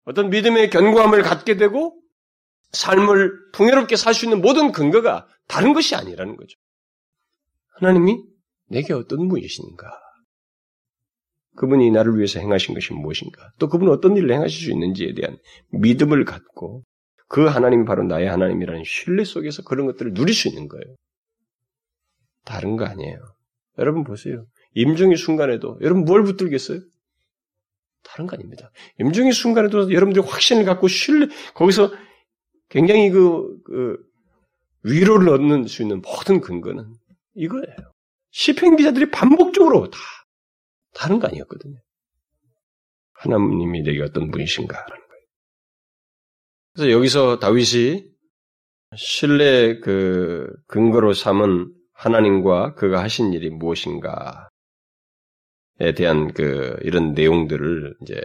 어떤 0.09 0.31
믿음의 0.31 0.71
견고함을 0.71 1.21
갖게 1.21 1.55
되고 1.55 1.95
삶을 2.71 3.51
풍요롭게 3.53 3.95
살 3.95 4.15
수 4.15 4.25
있는 4.25 4.41
모든 4.41 4.71
근거가 4.71 5.27
다른 5.47 5.73
것이 5.73 5.95
아니라는 5.95 6.35
거죠. 6.35 6.57
하나님이 7.75 8.17
내게 8.69 8.93
어떤 8.93 9.27
분이신가? 9.27 9.87
그분이 11.57 11.91
나를 11.91 12.17
위해서 12.17 12.39
행하신 12.39 12.73
것이 12.73 12.91
무엇인가? 12.93 13.51
또 13.59 13.69
그분은 13.69 13.93
어떤 13.93 14.17
일을 14.17 14.33
행하실 14.33 14.65
수 14.65 14.71
있는지에 14.71 15.13
대한 15.13 15.37
믿음을 15.71 16.25
갖고 16.25 16.83
그 17.27 17.45
하나님이 17.45 17.85
바로 17.85 18.03
나의 18.03 18.27
하나님이라는 18.29 18.83
신뢰 18.85 19.23
속에서 19.23 19.61
그런 19.61 19.85
것들을 19.85 20.13
누릴 20.13 20.33
수 20.33 20.47
있는 20.47 20.67
거예요. 20.67 20.95
다른 22.45 22.77
거 22.77 22.85
아니에요. 22.85 23.19
여러분 23.77 24.03
보세요. 24.03 24.47
임종의 24.73 25.17
순간에도 25.17 25.77
여러분 25.81 26.03
뭘 26.03 26.23
붙들겠어요? 26.23 26.79
다른 28.19 28.27
거 28.27 28.35
아닙니다. 28.35 28.69
임종의 28.99 29.31
순간에도 29.31 29.93
여러분들이 29.93 30.25
확신을 30.25 30.65
갖고 30.65 30.89
신뢰, 30.89 31.27
거기서 31.53 31.93
굉장히 32.67 33.09
그, 33.11 33.57
그 33.63 33.97
위로를 34.83 35.29
얻는 35.29 35.67
수 35.67 35.81
있는 35.81 36.01
모든 36.01 36.41
근거는 36.41 36.93
이거예요. 37.35 37.75
시편 38.31 38.75
기자들이 38.75 39.09
반복적으로 39.09 39.89
다 39.89 39.97
다른 40.93 41.19
거 41.19 41.27
아니었거든요. 41.27 41.79
하나님이 43.13 43.83
내게 43.83 44.01
어떤 44.01 44.31
분이신가라는 44.31 45.07
거예요. 45.07 45.23
그래서 46.73 46.91
여기서 46.91 47.39
다윗이 47.39 48.03
신뢰 48.97 49.79
그 49.79 50.51
근거로 50.67 51.13
삼은 51.13 51.73
하나님과 51.93 52.75
그가 52.75 53.01
하신 53.01 53.31
일이 53.31 53.49
무엇인가에 53.49 54.48
대한 55.95 56.33
그 56.33 56.77
이런 56.81 57.13
내용들을 57.13 57.95
이제 58.01 58.21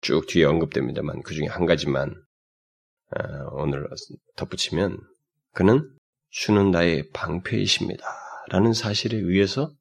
쭉 0.00 0.26
뒤에 0.26 0.44
언급됩니다만 0.44 1.22
그 1.22 1.34
중에 1.34 1.46
한 1.46 1.66
가지만 1.66 2.14
어, 3.10 3.22
오늘 3.52 3.88
덧붙이면 4.36 4.98
그는 5.52 5.88
주는 6.30 6.70
나의 6.70 7.10
방패이십니다. 7.12 8.04
라는 8.50 8.72
사실에 8.72 9.16
의해서 9.16 9.72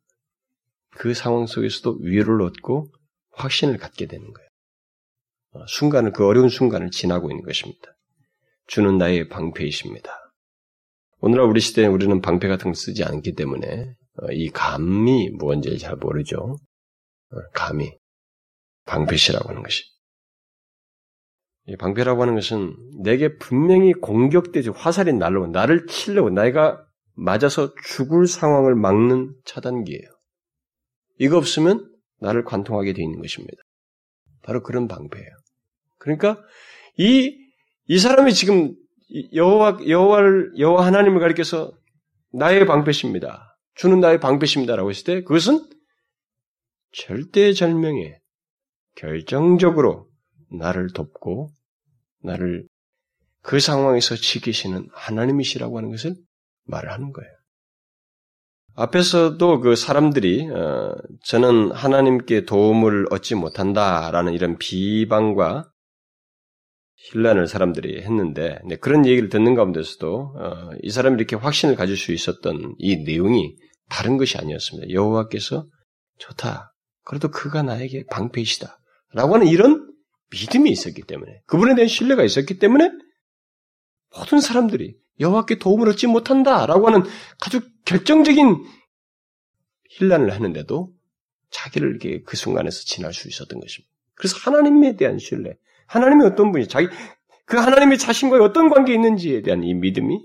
그 0.91 1.13
상황 1.13 1.45
속에서도 1.45 1.99
위로를 2.01 2.45
얻고 2.47 2.91
확신을 3.31 3.77
갖게 3.77 4.07
되는 4.07 4.31
거예요. 4.33 4.49
어, 5.51 5.65
순간을, 5.67 6.11
그 6.11 6.25
어려운 6.25 6.49
순간을 6.49 6.91
지나고 6.91 7.29
있는 7.29 7.43
것입니다. 7.43 7.97
주는 8.65 8.97
나의 8.97 9.29
방패이십니다. 9.29 10.11
오늘날 11.19 11.47
우리 11.47 11.59
시대에 11.59 11.87
우리는 11.87 12.21
방패 12.21 12.47
같은 12.47 12.65
걸 12.65 12.75
쓰지 12.75 13.03
않기 13.03 13.33
때문에 13.33 13.67
어, 13.75 14.06
이 14.31 14.49
감이 14.49 15.31
뭔지 15.31 15.77
잘 15.77 15.95
모르죠. 15.95 16.57
감이 17.53 17.91
방패시라고 18.85 19.49
하는 19.49 19.63
것이. 19.63 19.83
방패라고 21.79 22.21
하는 22.21 22.35
것은 22.35 22.75
내게 23.03 23.37
분명히 23.37 23.91
공격되지 23.93 24.69
화살이 24.69 25.11
날로 25.13 25.47
나를 25.47 25.85
치려고 25.87 26.29
내가 26.29 26.83
맞아서 27.13 27.73
죽을 27.83 28.27
상황을 28.27 28.75
막는 28.75 29.35
차단기예요. 29.43 30.07
이거 31.19 31.37
없으면 31.37 31.91
나를 32.19 32.43
관통하게 32.45 32.93
되어 32.93 33.03
있는 33.03 33.19
것입니다. 33.21 33.57
바로 34.43 34.63
그런 34.63 34.87
방패예요. 34.87 35.29
그러니까 35.97 36.41
이, 36.97 37.35
이 37.87 37.99
사람이 37.99 38.33
지금 38.33 38.73
여호와, 39.33 39.79
여호와를, 39.87 40.53
여호와 40.57 40.85
하나님을 40.85 41.19
가리켜서 41.19 41.73
나의 42.31 42.65
방패십니다. 42.65 43.56
주는 43.77 43.99
나의 43.99 44.19
방패십니다라고 44.19 44.89
했을 44.89 45.03
때 45.03 45.23
그것은 45.23 45.67
절대절명에 46.93 48.19
결정적으로 48.95 50.07
나를 50.51 50.93
돕고 50.93 51.51
나를 52.23 52.67
그 53.43 53.59
상황에서 53.59 54.15
지키시는 54.15 54.89
하나님이시라고 54.91 55.77
하는 55.77 55.91
것을 55.91 56.15
말을 56.65 56.91
하는 56.91 57.13
거예요. 57.13 57.31
앞에서도 58.75 59.59
그 59.61 59.75
사람들이 59.75 60.49
어, 60.49 60.95
저는 61.23 61.71
하나님께 61.71 62.45
도움을 62.45 63.07
얻지 63.11 63.35
못한다라는 63.35 64.33
이런 64.33 64.57
비방과 64.57 65.71
신란을 66.95 67.47
사람들이 67.47 68.01
했는데 68.01 68.59
네, 68.65 68.75
그런 68.75 69.05
얘기를 69.05 69.29
듣는 69.29 69.55
가운데서도 69.55 70.35
어, 70.35 70.69
이 70.81 70.89
사람이 70.89 71.15
이렇게 71.15 71.35
확신을 71.35 71.75
가질 71.75 71.95
수 71.95 72.11
있었던 72.11 72.75
이 72.77 72.97
내용이 72.97 73.55
다른 73.89 74.17
것이 74.17 74.37
아니었습니다. 74.37 74.91
여호와께서 74.91 75.67
좋다. 76.19 76.73
그래도 77.03 77.29
그가 77.29 77.63
나에게 77.63 78.05
방패이시다. 78.09 78.79
라고 79.13 79.35
하는 79.35 79.47
이런 79.47 79.91
믿음이 80.29 80.69
있었기 80.71 81.03
때문에 81.03 81.41
그분에 81.45 81.75
대한 81.75 81.87
신뢰가 81.87 82.23
있었기 82.23 82.59
때문에 82.59 82.91
모든 84.15 84.41
사람들이 84.41 84.97
여호와께 85.19 85.59
도움을 85.59 85.89
얻지 85.89 86.07
못한다라고 86.07 86.87
하는 86.87 87.03
아주 87.45 87.61
결정적인 87.85 88.63
힐난을 89.91 90.31
하는데도 90.31 90.93
자기를 91.49 91.89
이렇게 91.89 92.21
그 92.23 92.35
순간에서 92.35 92.83
지날 92.83 93.13
수 93.13 93.27
있었던 93.27 93.59
것입니다. 93.59 93.91
그래서 94.15 94.37
하나님에 94.39 94.95
대한 94.95 95.17
신뢰, 95.17 95.55
하나님이 95.87 96.25
어떤 96.25 96.51
분이 96.51 96.67
자기 96.67 96.87
그 97.45 97.57
하나님의 97.57 97.97
자신과의 97.97 98.43
어떤 98.43 98.69
관계에 98.69 98.95
있는지에 98.95 99.41
대한 99.41 99.63
이 99.63 99.73
믿음이 99.73 100.19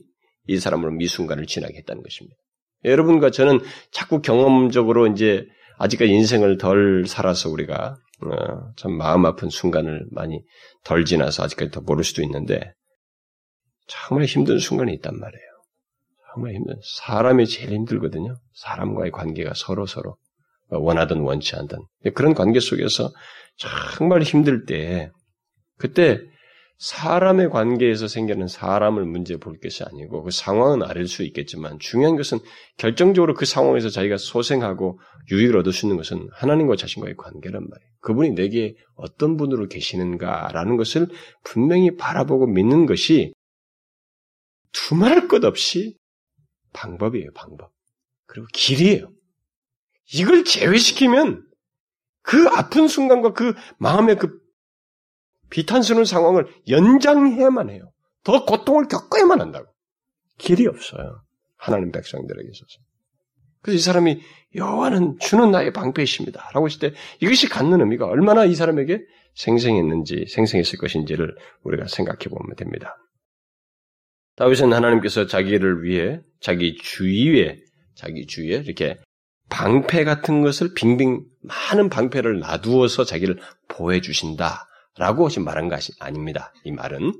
이 0.49 0.59
사람으로 0.59 0.91
미 0.93 1.07
순간을 1.07 1.47
지나게 1.47 1.79
했다는 1.79 2.03
것입니다. 2.03 2.37
여러분과 2.85 3.31
저는 3.31 3.61
자꾸 3.91 4.21
경험적으로 4.23 5.07
이제 5.07 5.47
아직까지 5.79 6.13
인생을 6.13 6.59
덜 6.59 7.07
살아서 7.07 7.51
우리가 7.51 7.97
어, 8.25 8.73
참 8.77 8.93
마음 8.93 9.27
아픈 9.27 9.49
순간을 9.49 10.07
많이 10.13 10.43
덜 10.85 11.05
지나서 11.05 11.45
아직까지 11.45 11.71
더 11.71 11.81
모를 11.81 12.05
수도 12.05 12.23
있는데 12.23 12.73
정말 13.87 14.27
힘든 14.27 14.59
순간이 14.59 14.93
있단 14.95 15.19
말이에요. 15.19 15.53
정말 16.33 16.55
힘든 16.55 16.77
사람이 16.83 17.47
제일 17.47 17.73
힘들거든요. 17.73 18.37
사람과의 18.55 19.11
관계가 19.11 19.53
서로 19.55 19.87
서로 19.87 20.17
원하든 20.69 21.21
원치 21.21 21.57
않든 21.57 21.79
그런 22.15 22.35
관계 22.35 22.61
속에서 22.61 23.11
정말 23.57 24.23
힘들 24.23 24.65
때 24.65 25.11
그때 25.77 26.21
사람의 26.83 27.51
관계에서 27.51 28.09
생기는 28.09 28.49
사람을 28.49 29.05
문제 29.05 29.37
볼 29.37 29.57
것이 29.61 29.85
아니고 29.85 30.25
그 30.25 30.33
상황은 30.33 30.83
아릴 30.83 31.07
수 31.07 31.23
있겠지만 31.23 31.79
중요한 31.79 32.17
것은 32.17 32.41
결정적으로 32.77 33.35
그 33.35 33.45
상황에서 33.45 33.89
자기가 33.89 34.17
소생하고 34.17 34.99
유익을 35.31 35.57
얻을 35.59 35.73
수 35.73 35.87
있는 35.87 35.97
것은 35.97 36.29
하나님과 36.33 36.75
자신과의 36.75 37.17
관계란 37.17 37.69
말이에요. 37.69 37.93
그분이 38.01 38.31
내게 38.31 38.75
어떤 38.97 39.37
분으로 39.37 39.69
계시는가라는 39.69 40.77
것을 40.77 41.07
분명히 41.45 41.97
바라보고 41.97 42.49
믿는 42.49 42.87
것이 42.87 43.33
두말할 44.73 45.29
것 45.29 45.45
없이 45.45 45.97
방법이에요, 46.73 47.31
방법. 47.33 47.71
그리고 48.27 48.49
길이에요. 48.53 49.13
이걸 50.15 50.43
제외시키면 50.43 51.47
그 52.23 52.49
아픈 52.49 52.89
순간과 52.89 53.35
그 53.35 53.55
마음의 53.79 54.17
그 54.17 54.42
비탄스러운 55.53 56.07
상황을 56.07 56.47
연장해야만 56.69 57.69
해요. 57.69 57.93
더 58.25 58.45
고통을 58.47 58.89
겪어야만 58.89 59.41
한다고. 59.41 59.67
길이 60.39 60.67
없어요. 60.67 61.23
하나님 61.57 61.93
백성들에게 61.93 62.49
있어서. 62.51 62.81
그래서 63.61 63.77
이 63.77 63.81
사람이 63.81 64.21
여호와는 64.55 65.19
주는 65.21 65.51
나의 65.51 65.73
방패이십니다. 65.73 66.51
라고 66.55 66.67
했을 66.67 66.81
때 66.81 66.97
이것이 67.21 67.49
갖는 67.49 67.81
의미가 67.81 68.07
얼마나 68.07 68.45
이 68.47 68.55
사람에게 68.55 69.03
생생했는지, 69.35 70.25
생생했을 70.29 70.79
것인지를 70.79 71.37
우리가 71.63 71.87
생각해 71.87 72.25
보면 72.31 72.57
됩니다. 72.57 72.97
다윗은 74.37 74.73
하나님께서 74.73 75.27
자기를 75.27 75.85
위해, 75.85 76.21
자기 76.41 76.77
주위에, 76.77 77.59
자기 77.95 78.27
주위에 78.27 78.57
이렇게 78.57 78.97
방패 79.51 80.05
같은 80.05 80.41
것을 80.41 80.73
빙빙 80.75 81.25
많은 81.43 81.91
방패를 81.91 82.39
놔두어서 82.41 83.05
자기를 83.05 83.39
보호해 83.69 84.01
주신다 84.01 84.67
라고 84.99 85.29
지금 85.29 85.45
말한 85.45 85.69
것이 85.69 85.93
아닙니다. 86.01 86.53
이 86.65 86.73
말은 86.73 87.13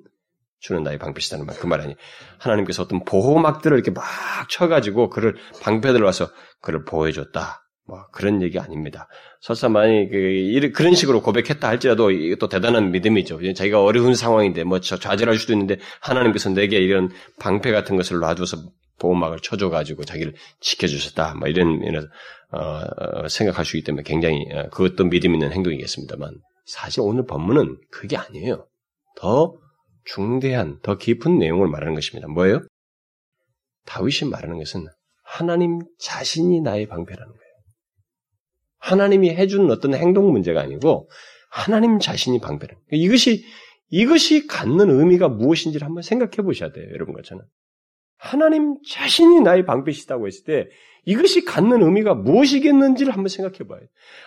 주는 0.61 0.83
나의 0.83 0.99
방패시다는 0.99 1.45
말, 1.47 1.57
그 1.57 1.67
말 1.67 1.81
아니. 1.81 1.95
하나님께서 2.39 2.83
어떤 2.85 3.05
보호막들을 3.05 3.77
이렇게 3.77 3.91
막 3.91 4.05
쳐가지고 4.49 5.11
그를 5.11 5.37
방패들 5.63 6.03
와서 6.03 6.31
그를 6.61 6.85
보호해줬다. 6.85 7.59
뭐 7.89 8.07
그런 8.13 8.43
얘기 8.43 8.61
아닙니다. 8.61 9.09
설사 9.41 9.69
만약 9.69 10.09
그, 10.11 10.71
그런 10.73 10.95
식으로 10.95 11.21
고백했다 11.21 11.67
할지라도 11.67 12.13
이것도 12.13 12.49
대단한 12.49 12.93
믿음이죠. 12.93 13.41
자기가 13.55 13.83
어려운 13.83 14.15
상황인데 14.15 14.63
뭐 14.63 14.79
좌절할 14.79 15.37
수도 15.37 15.53
있는데 15.53 15.79
하나님께서 16.01 16.51
내게 16.51 16.77
이런 16.77 17.11
방패 17.41 17.73
같은 17.73 17.97
것을 17.97 18.21
놔두어서 18.21 18.59
보호막을 19.01 19.41
쳐줘가지고 19.41 20.05
자기를 20.05 20.35
지켜주셨다. 20.61 21.35
뭐 21.35 21.49
이런 21.49 21.81
면에서 21.81 22.07
어, 22.53 22.85
어, 23.25 23.29
생각할 23.29 23.65
수 23.65 23.77
있기 23.77 23.87
때문에 23.87 24.05
굉장히 24.05 24.45
어, 24.53 24.69
그것도 24.71 25.09
믿음 25.09 25.35
있는 25.35 25.51
행동이겠습니다만 25.53 26.35
사실 26.65 27.01
오늘 27.01 27.27
본문은 27.27 27.79
그게 27.91 28.17
아니에요. 28.17 28.67
더 29.17 29.55
중대한, 30.05 30.81
더 30.83 30.97
깊은 30.97 31.39
내용을 31.39 31.69
말하는 31.69 31.95
것입니다. 31.95 32.29
뭐예요? 32.29 32.61
다윗이 33.87 34.31
말하는 34.31 34.59
것은 34.59 34.87
하나님 35.25 35.81
자신이 35.99 36.61
나의 36.61 36.87
방패라는 36.87 37.33
거예요. 37.33 37.53
하나님이 38.79 39.31
해주는 39.31 39.71
어떤 39.71 39.95
행동 39.95 40.33
문제가 40.33 40.61
아니고 40.61 41.09
하나님 41.51 41.99
자신이 41.99 42.41
방패라는 42.41 42.83
거예요. 42.91 43.05
이것이 43.05 43.45
이것이 43.91 44.47
갖는 44.47 44.91
의미가 44.91 45.29
무엇인지를 45.29 45.87
한번 45.87 46.03
생각해 46.03 46.37
보셔야 46.37 46.73
돼요, 46.73 46.87
여러분과 46.93 47.23
저는. 47.23 47.45
하나님 48.23 48.77
자신이 48.89 49.41
나의 49.41 49.65
방패시다고 49.67 50.29
했을 50.29 50.45
때 50.45 50.69
이것이 51.05 51.45
갖는 51.45 51.83
의미가 51.83 52.15
무엇이겠는지를 52.15 53.13
한번 53.13 53.27
생각해 53.27 53.67
봐요. 53.67 53.81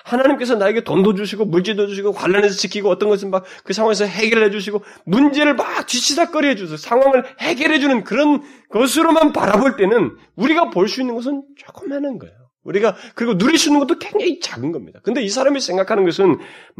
하나님께서 0.03 0.55
나에게 0.55 0.83
돈도 0.83 1.13
주시고 1.13 1.45
물질도 1.45 1.87
주시고 1.87 2.11
관련해서 2.11 2.55
지키고 2.55 2.89
어떤 2.89 3.07
것은 3.07 3.31
막 3.31 3.45
그 3.63 3.71
상황에서 3.71 4.03
해결해 4.03 4.51
주시고 4.51 4.83
문제를 5.05 5.55
막 5.55 5.87
뒤치다거리 5.87 6.49
해 6.49 6.55
주서 6.55 6.75
상황을 6.75 7.23
해결해 7.39 7.79
주는 7.79 8.03
그런 8.03 8.41
것으로만 8.69 9.31
바라볼 9.31 9.77
때는 9.77 10.17
우리가 10.35 10.69
볼 10.71 10.89
수 10.89 10.99
있는 10.99 11.15
것은 11.15 11.43
조그마한 11.55 12.19
거예요. 12.19 12.35
우리가 12.65 12.97
그리고 13.13 13.37
누릴 13.37 13.57
수 13.57 13.69
있는 13.69 13.79
것도 13.79 13.97
굉장히 13.99 14.41
작은 14.41 14.73
겁니다. 14.73 14.99
근데 15.03 15.21
이 15.21 15.29
사람이 15.29 15.61
생각하는 15.61 16.03
것은 16.03 16.37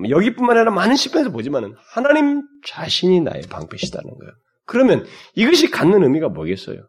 여기뿐만 0.10 0.58
아니라 0.58 0.71
많은 0.73 0.95
시편에서 0.97 1.32
보지만은 1.32 1.75
하나님 1.93 2.41
자신이 2.65 3.21
나의 3.21 3.43
방패시다는 3.49 4.10
거예요. 4.10 4.34
그러면 4.65 5.06
이것이 5.36 5.71
갖는 5.71 6.04
의미가 6.04 6.28
뭐겠어요? 6.30 6.82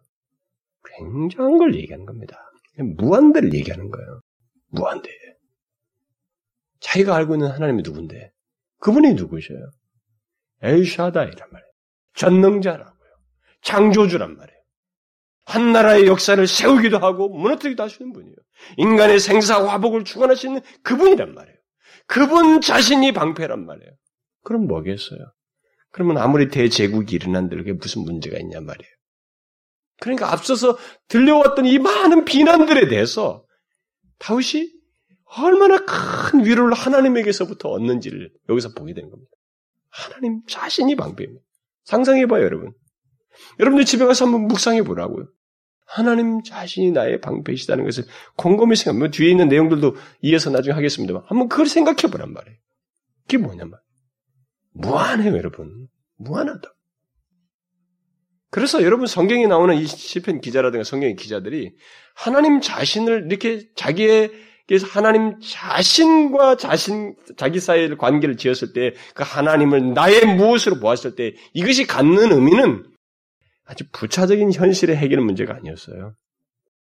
굉장한 0.99 1.59
걸 1.59 1.75
얘기하는 1.75 2.07
겁니다. 2.07 2.39
무한대를 2.79 3.55
얘기하는 3.55 3.91
거예요. 3.91 4.21
무한대. 4.69 5.11
자기가 6.81 7.15
알고 7.17 7.35
있는 7.35 7.51
하나님이 7.51 7.83
누군데? 7.83 8.31
그분이 8.81 9.15
누구셔요? 9.15 9.71
엘샤다이란 10.63 11.49
말이에요. 11.51 11.71
전능자라고요. 12.15 13.11
창조주란 13.63 14.37
말이에요. 14.37 14.57
한 15.45 15.73
나라의 15.73 16.07
역사를 16.07 16.45
세우기도 16.47 16.99
하고 16.99 17.29
무너뜨리기도 17.29 17.83
하시는 17.83 18.13
분이에요. 18.13 18.37
인간의 18.79 19.21
생사 19.21 19.65
화복을 19.67 20.05
주관하시는 20.05 20.61
그분이란 20.83 21.35
말이에요. 21.35 21.57
그분 22.07 22.61
자신이 22.61 23.13
방패란 23.13 23.65
말이에요. 23.65 23.91
그럼 24.43 24.67
뭐겠어요? 24.67 25.19
그러면 25.91 26.19
아무리 26.19 26.49
대제국이 26.49 27.17
일어난들 27.17 27.59
그게 27.59 27.73
무슨 27.73 28.03
문제가 28.03 28.39
있냔 28.39 28.67
말이에요. 28.67 28.96
그러니까 30.01 30.33
앞서서 30.33 30.77
들려왔던 31.09 31.67
이 31.67 31.79
많은 31.79 32.25
비난들에 32.25 32.89
대해서 32.89 33.45
다윗이 34.19 34.71
얼마나 35.39 35.79
큰 35.85 36.45
위로를 36.45 36.75
하나님에게서부터 36.75 37.71
얻는지를 37.71 38.31
여기서 38.49 38.73
보게 38.75 38.95
되는 38.95 39.11
겁니다. 39.11 39.31
하나님 39.91 40.43
자신이 40.47 40.95
방패입니다. 40.97 41.43
상상해봐요, 41.85 42.45
여러분. 42.45 42.73
여러분들 43.59 43.85
집에 43.85 44.05
가서 44.05 44.27
한번 44.27 44.47
묵상해 44.47 44.83
보라고요. 44.83 45.29
하나님 45.87 46.43
자신이 46.43 46.91
나의 46.91 47.21
방패이시다는 47.21 47.85
것을 47.85 48.05
곰곰이 48.37 48.77
생각하면 48.77 48.99
뭐 48.99 49.11
뒤에 49.11 49.31
있는 49.31 49.49
내용들도 49.49 49.95
이어서 50.23 50.51
나중에 50.51 50.75
하겠습니다만 50.75 51.23
한번 51.27 51.49
그걸 51.49 51.67
생각해 51.67 52.11
보란 52.11 52.33
말이에요. 52.33 52.59
그게 53.23 53.39
뭐냐면 53.39 53.79
무한해요, 54.73 55.37
여러분. 55.37 55.89
무한하다. 56.17 56.76
그래서 58.51 58.83
여러분 58.83 59.07
성경에 59.07 59.47
나오는 59.47 59.75
이 59.77 59.87
시편 59.87 60.41
기자라든가 60.41 60.85
성경의 60.85 61.17
기자들이 61.17 61.73
하나님 62.15 62.61
자신을 62.61 63.27
이렇게 63.29 63.69
자기의 63.75 64.31
그래서 64.67 64.87
하나님 64.87 65.39
자신과 65.41 66.57
자신 66.57 67.15
자기 67.37 67.61
사이의 67.61 67.97
관계를 67.97 68.37
지었을 68.37 68.73
때 68.73 68.93
그 69.15 69.23
하나님을 69.23 69.95
나의 69.95 70.27
무엇으로 70.37 70.81
보았을 70.81 71.15
때 71.15 71.35
이것이 71.55 71.87
갖는 71.87 72.33
의미는 72.33 72.85
아주 73.65 73.85
부차적인 73.93 74.53
현실의 74.53 74.97
해결 74.97 75.21
문제가 75.21 75.55
아니었어요. 75.55 76.15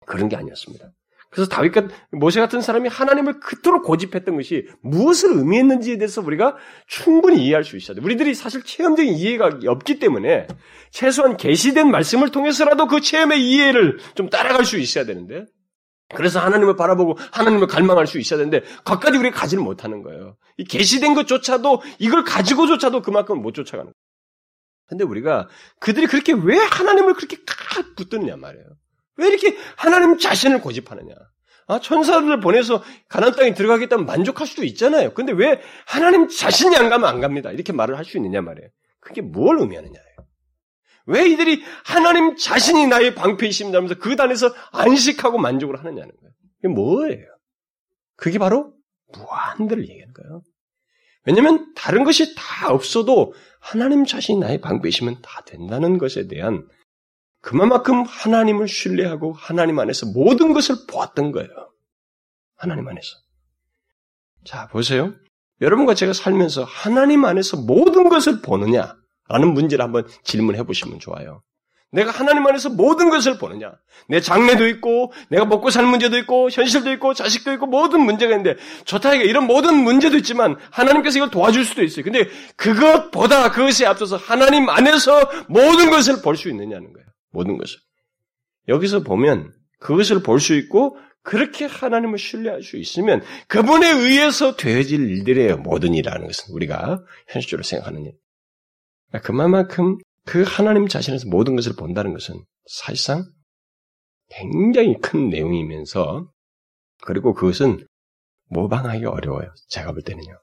그런 0.07 0.29
게 0.29 0.37
아니었습니다. 0.37 0.91
그래서 1.37 1.51
다윗과 1.51 1.89
모세 2.13 2.41
같은 2.41 2.63
사람이 2.63 2.89
하나님을 2.89 3.41
그토록 3.41 3.85
고집했던 3.85 4.37
것이 4.37 4.67
무엇을 4.81 5.37
의미했는지에 5.37 5.99
대해서 5.99 6.23
우리가 6.23 6.57
충분히 6.87 7.45
이해할 7.45 7.63
수 7.63 7.77
있어야 7.77 7.95
돼. 7.95 8.01
우리들이 8.03 8.35
사실 8.35 8.63
체험적인 8.63 9.13
이해가 9.13 9.61
없기 9.67 9.99
때문에 9.99 10.47
최소한 10.91 11.37
계시된 11.37 11.91
말씀을 11.91 12.31
통해서라도 12.31 12.87
그 12.87 13.03
체험의 13.03 13.47
이해를 13.47 13.99
좀 14.15 14.31
따라갈 14.31 14.65
수 14.65 14.79
있어야 14.79 15.05
되는데 15.05 15.45
그래서 16.15 16.41
하나님을 16.41 16.75
바라보고 16.75 17.19
하나님을 17.33 17.67
갈망할 17.67 18.07
수 18.07 18.19
있어야 18.19 18.39
되는데 18.39 18.63
거기까지 18.85 19.19
우리가 19.19 19.39
가지를 19.39 19.63
못하는 19.63 20.03
거예요. 20.03 20.39
이 20.57 20.65
계시된 20.65 21.13
것조차도 21.13 21.83
이걸 21.99 22.25
가지고조차도 22.25 23.03
그만큼 23.03 23.43
못 23.43 23.53
쫓아가는 23.53 23.85
거예요. 23.85 23.95
근데 24.87 25.05
우리가 25.05 25.49
그들이 25.81 26.07
그렇게 26.07 26.33
왜 26.33 26.57
하나님을 26.57 27.13
그렇게 27.13 27.37
칵 27.45 27.95
붙드느냐 27.95 28.37
말이에요. 28.37 28.65
왜 29.17 29.29
이렇게 29.29 29.57
하나님 29.77 30.19
자신을 30.19 30.61
고집하느냐? 30.61 31.15
아, 31.69 31.81
천사들을 31.81 32.41
보내서 32.41 32.83
가난 33.09 33.33
땅에 33.35 33.53
들어가겠다면 33.55 34.07
만족할 34.07 34.47
수도 34.47 34.65
있잖아요. 34.65 35.15
근데 35.15 35.33
왜 35.33 35.61
하나님 35.87 36.29
자신이 36.29 36.77
안 36.77 36.89
가면 36.89 37.09
안 37.09 37.21
갑니다. 37.21 37.51
이렇게 37.51 37.73
말을 37.73 37.97
할 37.97 38.05
수 38.05 38.17
있느냐 38.19 38.41
말이에요. 38.41 38.69
그게 39.01 39.21
뭘 39.21 39.59
의미하느냐예요. 39.59 40.07
왜 41.07 41.27
이들이 41.29 41.63
하나님 41.85 42.37
자신이 42.37 42.87
나의 42.89 43.15
방패이십니다 43.15 43.79
하면서 43.79 43.95
그 43.97 44.17
단에서 44.17 44.53
안식하고 44.73 45.39
만족을 45.39 45.79
하느냐는 45.79 46.11
거예요. 46.21 46.33
이게 46.61 46.69
뭐예요? 46.69 47.27
그게 48.17 48.39
바로 48.39 48.73
무한대를 49.13 49.89
얘기하는 49.89 50.15
거예요. 50.15 50.43
왜냐하면 51.25 51.73
다른 51.75 52.05
것이 52.05 52.35
다 52.37 52.71
없어도 52.71 53.35
하나님 53.61 54.05
자신이 54.05 54.39
나의 54.39 54.61
방패이시면 54.61 55.23
다 55.23 55.43
된다는 55.47 55.99
것에 55.99 56.29
대한 56.29 56.67
그만큼 57.47 58.03
하나님을 58.03 58.67
신뢰하고 58.67 59.33
하나님 59.33 59.79
안에서 59.79 60.07
모든 60.07 60.53
것을 60.53 60.75
보았던 60.91 61.31
거예요. 61.31 61.49
하나님 62.57 62.89
안에서. 62.89 63.09
자, 64.45 64.67
보세요. 64.67 65.15
여러분과 65.61 65.95
제가 65.95 66.13
살면서 66.13 66.65
하나님 66.65 67.25
안에서 67.25 67.57
모든 67.59 68.09
것을 68.09 68.43
보느냐 68.43 68.97
라는 69.29 69.55
문제를 69.55 69.85
한번 69.85 70.09
질문해 70.25 70.65
보시면 70.65 70.99
좋아요. 70.99 71.45
내가 71.93 72.11
하나님 72.11 72.45
안에서 72.45 72.69
모든 72.69 73.11
것을 73.11 73.39
보느냐? 73.39 73.75
내 74.09 74.21
장래도 74.21 74.67
있고, 74.67 75.13
내가 75.31 75.45
먹고 75.45 75.71
사는 75.71 75.89
문제도 75.89 76.19
있고, 76.19 76.51
현실도 76.51 76.91
있고, 76.95 77.15
자식도 77.15 77.53
있고, 77.55 77.67
모든 77.67 78.01
문제가 78.01 78.35
있는데, 78.35 78.61
좋다, 78.85 79.15
이게 79.15 79.25
이런 79.25 79.47
모든 79.47 79.77
문제도 79.77 80.17
있지만, 80.17 80.57
하나님께서 80.73 81.19
이걸 81.19 81.31
도와줄 81.31 81.65
수도 81.65 81.85
있어요. 81.85 82.05
근데 82.05 82.29
그것보다 82.57 83.53
그것에 83.53 83.87
앞서서 83.87 84.17
하나님 84.17 84.69
안에서 84.69 85.31
모든 85.49 85.91
것을 85.91 86.23
볼 86.23 86.37
수 86.37 86.49
있느냐는 86.51 86.93
거예요. 86.93 87.07
모든 87.31 87.57
것을. 87.59 87.79
여기서 88.69 89.03
보면 89.03 89.53
그것을 89.79 90.23
볼 90.23 90.41
수 90.41 90.55
있고 90.55 90.97
그렇게 91.23 91.65
하나님을 91.65 92.19
신뢰할 92.19 92.63
수 92.63 92.77
있으면 92.77 93.21
그분에 93.49 93.91
의해서 93.91 94.57
되어질 94.57 95.11
일들이에요. 95.11 95.57
모든 95.59 95.93
일이라는 95.93 96.25
것은 96.27 96.55
우리가 96.55 97.03
현실적으로 97.29 97.65
생각하는 97.65 98.05
일. 98.05 98.13
그러니까 99.09 99.27
그만큼 99.27 99.99
그 100.25 100.45
하나님 100.47 100.87
자신에서 100.87 101.29
모든 101.29 101.57
것을 101.57 101.75
본다는 101.77 102.13
것은 102.13 102.45
사실상 102.67 103.25
굉장히 104.29 104.97
큰 105.01 105.29
내용이면서 105.29 106.31
그리고 107.03 107.35
그것은 107.35 107.87
모방하기 108.49 109.05
어려워요. 109.05 109.53
제가 109.69 109.93
볼 109.93 110.03
때는요. 110.03 110.39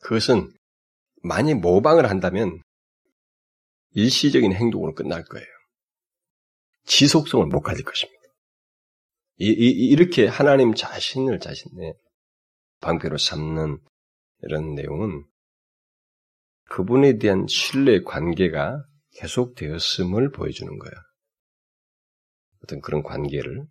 그것은 0.00 0.50
만약 1.22 1.60
모방을 1.60 2.10
한다면 2.10 2.60
일시적인 3.94 4.52
행동으로 4.52 4.94
끝날 4.94 5.24
거예요. 5.24 5.46
지속성을 6.84 7.46
못 7.46 7.60
가질 7.60 7.84
것입니다. 7.84 8.22
이, 9.38 9.96
렇게 9.96 10.26
하나님 10.26 10.74
자신을 10.74 11.40
자신의 11.40 11.94
방패로 12.80 13.18
삼는 13.18 13.78
이런 14.42 14.74
내용은 14.74 15.24
그분에 16.68 17.18
대한 17.18 17.46
신뢰 17.48 18.02
관계가 18.02 18.84
계속되었음을 19.14 20.30
보여주는 20.30 20.78
거예요. 20.78 20.94
어떤 22.62 22.80
그런 22.80 23.02
관계를 23.02 23.66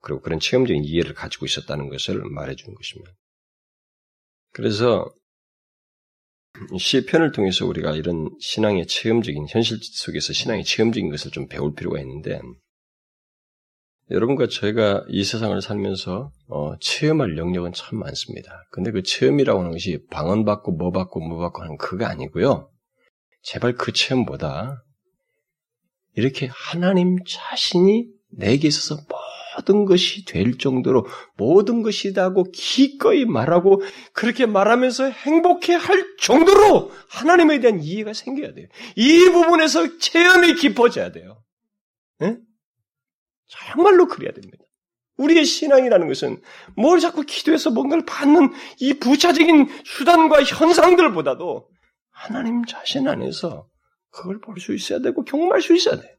그리고 0.00 0.20
그런 0.20 0.38
체험적인 0.38 0.84
이해를 0.84 1.14
가지고 1.14 1.46
있었다는 1.46 1.88
것을 1.88 2.22
말해주는 2.22 2.74
것입니다. 2.74 3.12
그래서 4.52 5.12
시편을 6.78 7.32
통해서 7.32 7.66
우리가 7.66 7.96
이런 7.96 8.30
신앙의 8.40 8.86
체험적인 8.86 9.46
현실 9.48 9.78
속에서 9.82 10.32
신앙의 10.32 10.64
체험적인 10.64 11.10
것을 11.10 11.30
좀 11.30 11.48
배울 11.48 11.74
필요가 11.74 12.00
있는데 12.00 12.40
여러분과 14.10 14.48
저희가 14.48 15.04
이 15.08 15.24
세상을 15.24 15.60
살면서 15.60 16.30
어, 16.48 16.78
체험할 16.78 17.38
영역은 17.38 17.72
참 17.72 17.98
많습니다. 17.98 18.64
근데 18.70 18.90
그 18.90 19.02
체험이라고 19.02 19.60
하는 19.60 19.72
것이 19.72 20.04
방언받고 20.10 20.72
뭐 20.72 20.90
받고 20.90 21.20
뭐 21.20 21.38
받고 21.38 21.62
하는 21.62 21.76
그가 21.78 22.08
아니고요. 22.08 22.70
제발 23.42 23.74
그 23.74 23.92
체험보다 23.92 24.84
이렇게 26.16 26.48
하나님 26.52 27.16
자신이 27.26 28.06
내게 28.30 28.68
있어서 28.68 29.02
모든 29.56 29.84
것이 29.84 30.24
될 30.24 30.58
정도로 30.58 31.06
모든 31.36 31.82
것이다고 31.82 32.44
기꺼이 32.52 33.24
말하고 33.24 33.82
그렇게 34.12 34.46
말하면서 34.46 35.10
행복해 35.10 35.74
할 35.74 36.16
정도로 36.18 36.90
하나님에 37.08 37.60
대한 37.60 37.80
이해가 37.82 38.12
생겨야 38.12 38.52
돼요. 38.54 38.66
이 38.96 39.24
부분에서 39.30 39.98
체험이 39.98 40.54
깊어져야 40.54 41.12
돼요. 41.12 41.42
네? 42.20 42.36
정말로 43.46 44.06
그래야 44.06 44.32
됩니다. 44.32 44.58
우리의 45.16 45.44
신앙이라는 45.44 46.08
것은 46.08 46.40
뭘 46.76 46.98
자꾸 46.98 47.22
기도해서 47.22 47.70
뭔가를 47.70 48.04
받는 48.04 48.52
이 48.80 48.94
부차적인 48.94 49.68
수단과 49.84 50.42
현상들보다도 50.42 51.68
하나님 52.10 52.64
자신 52.64 53.06
안에서 53.06 53.68
그걸 54.10 54.40
볼 54.40 54.58
수 54.58 54.74
있어야 54.74 55.00
되고 55.00 55.24
경험할 55.24 55.60
수 55.62 55.74
있어야 55.74 56.00
돼요. 56.00 56.13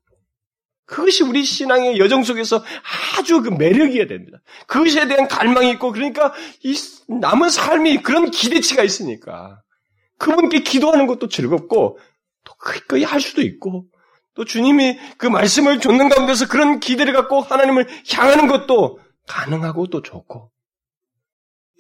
그것이 0.86 1.23
우리 1.23 1.43
신앙의 1.43 1.99
여정 1.99 2.23
속에서 2.23 2.63
아주 3.17 3.41
그 3.41 3.49
매력이어야 3.49 4.07
됩니다. 4.07 4.39
그것에 4.67 5.07
대한 5.07 5.27
갈망이 5.27 5.71
있고, 5.71 5.91
그러니까 5.91 6.33
이 6.63 6.75
남은 7.07 7.49
삶이 7.49 8.03
그런 8.03 8.29
기대치가 8.29 8.83
있으니까, 8.83 9.61
그분께 10.17 10.59
기도하는 10.59 11.07
것도 11.07 11.27
즐겁고, 11.27 11.97
또 12.43 12.53
기꺼이 12.71 13.03
할 13.03 13.19
수도 13.19 13.41
있고, 13.41 13.86
또 14.36 14.45
주님이 14.45 14.99
그 15.17 15.25
말씀을 15.25 15.79
줬는 15.79 16.09
가운데서 16.09 16.47
그런 16.47 16.79
기대를 16.79 17.13
갖고 17.13 17.41
하나님을 17.41 17.88
향하는 18.11 18.47
것도 18.47 18.99
가능하고 19.27 19.88
또 19.88 20.01
좋고, 20.03 20.51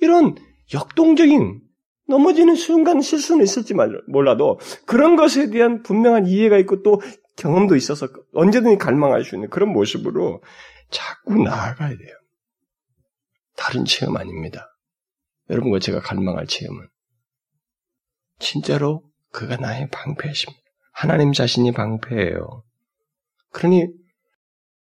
이런 0.01 0.35
역동적인 0.73 1.61
넘어지는 2.07 2.55
순간 2.55 3.01
실수는 3.01 3.43
있을지 3.43 3.73
몰라도 4.07 4.59
그런 4.85 5.15
것에 5.15 5.49
대한 5.49 5.81
분명한 5.83 6.27
이해가 6.27 6.57
있고 6.59 6.83
또 6.83 7.01
경험도 7.37 7.75
있어서 7.75 8.07
언제든지 8.33 8.77
갈망할 8.77 9.23
수 9.23 9.35
있는 9.35 9.49
그런 9.49 9.69
모습으로 9.69 10.41
자꾸 10.89 11.35
나아가야 11.35 11.97
돼요. 11.97 12.15
다른 13.57 13.85
체험 13.85 14.17
아닙니다. 14.17 14.67
여러분과 15.49 15.79
제가 15.79 15.99
갈망할 15.99 16.47
체험은 16.47 16.87
진짜로 18.39 19.03
그가 19.31 19.57
나의 19.57 19.89
방패십니다. 19.89 20.61
하나님 20.91 21.33
자신이 21.33 21.71
방패예요. 21.71 22.63
그러니 23.51 23.87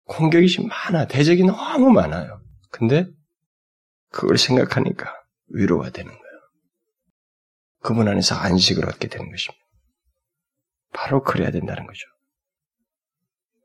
공격이 0.05 0.67
많아. 0.67 1.07
대적이 1.07 1.43
너무 1.43 1.91
많아요. 1.91 2.41
근데 2.69 3.07
그걸 4.09 4.37
생각하니까 4.37 5.11
위로가 5.47 5.89
되는 5.89 6.11
거예요. 6.11 6.23
그분 7.81 8.07
안에서 8.07 8.35
안식을 8.35 8.87
얻게 8.87 9.07
되는 9.07 9.29
것입니다. 9.29 9.63
바로 10.93 11.23
그래야 11.23 11.51
된다는 11.51 11.85
거죠. 11.87 12.05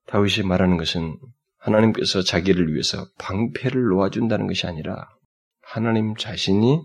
다윗이 0.09 0.47
말하는 0.47 0.77
것은 0.77 1.17
하나님께서 1.59 2.23
자기를 2.23 2.73
위해서 2.73 3.07
방패를 3.19 3.89
놓아준다는 3.89 4.47
것이 4.47 4.67
아니라 4.67 5.09
하나님 5.61 6.15
자신이 6.17 6.81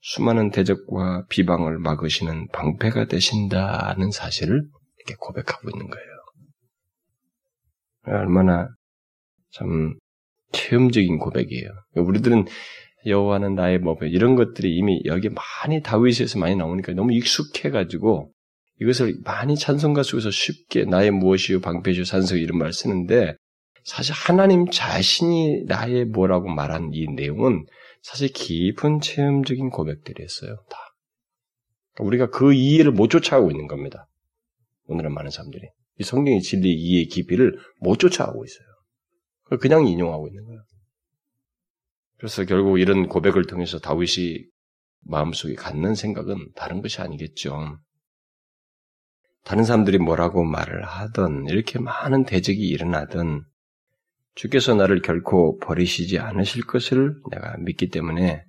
수많은 0.00 0.50
대적과 0.50 1.26
비방을 1.28 1.78
막으시는 1.78 2.48
방패가 2.48 3.06
되신다는 3.06 4.10
사실을 4.10 4.62
이렇게 4.98 5.16
고백하고 5.18 5.70
있는 5.70 5.88
거예요. 5.88 6.06
얼마나 8.06 8.68
참 9.50 9.94
체험적인 10.52 11.18
고백이에요. 11.18 11.68
우리들은 11.96 12.44
여호와는 13.06 13.54
나의 13.54 13.80
법에 13.80 14.08
이런 14.08 14.34
것들이 14.34 14.76
이미 14.76 15.00
여기 15.06 15.30
많이 15.30 15.82
다윗에서 15.82 16.38
많이 16.38 16.54
나오니까 16.54 16.92
너무 16.92 17.12
익숙해가지고 17.12 18.33
이것을 18.80 19.20
많이 19.24 19.56
찬송가 19.56 20.02
속에서 20.02 20.30
쉽게 20.30 20.84
나의 20.84 21.10
무엇이요 21.10 21.60
방패주 21.60 22.04
산석 22.04 22.38
이런 22.38 22.58
말 22.58 22.72
쓰는데 22.72 23.36
사실 23.84 24.14
하나님 24.14 24.66
자신이 24.68 25.64
나의 25.64 26.06
뭐라고 26.06 26.48
말한 26.48 26.90
이 26.92 27.06
내용은 27.06 27.66
사실 28.02 28.28
깊은 28.28 29.00
체험적인 29.00 29.70
고백들이었어요. 29.70 30.56
다. 30.70 30.78
우리가 32.00 32.30
그 32.30 32.52
이해를 32.52 32.90
못 32.90 33.08
쫓아가고 33.08 33.50
있는 33.50 33.66
겁니다. 33.66 34.08
오늘은 34.86 35.14
많은 35.14 35.30
사람들이 35.30 35.68
이 35.98 36.02
성경의 36.02 36.42
진리 36.42 36.74
이해 36.74 37.04
깊이를 37.04 37.58
못 37.80 37.98
쫓아가고 37.98 38.44
있어요. 38.44 39.58
그냥 39.60 39.86
인용하고 39.86 40.26
있는 40.28 40.44
거예요. 40.44 40.62
그래서 42.16 42.44
결국 42.44 42.80
이런 42.80 43.08
고백을 43.08 43.46
통해서 43.46 43.78
다윗이 43.78 44.44
마음속에 45.02 45.54
갖는 45.54 45.94
생각은 45.94 46.52
다른 46.56 46.80
것이 46.80 47.00
아니겠죠. 47.00 47.78
다른 49.44 49.64
사람들이 49.64 49.98
뭐라고 49.98 50.42
말을 50.44 50.84
하든 50.84 51.46
이렇게 51.48 51.78
많은 51.78 52.24
대적이 52.24 52.66
일어나든 52.68 53.44
주께서 54.34 54.74
나를 54.74 55.02
결코 55.02 55.58
버리시지 55.58 56.18
않으실 56.18 56.64
것을 56.64 57.14
내가 57.30 57.56
믿기 57.58 57.88
때문에 57.88 58.44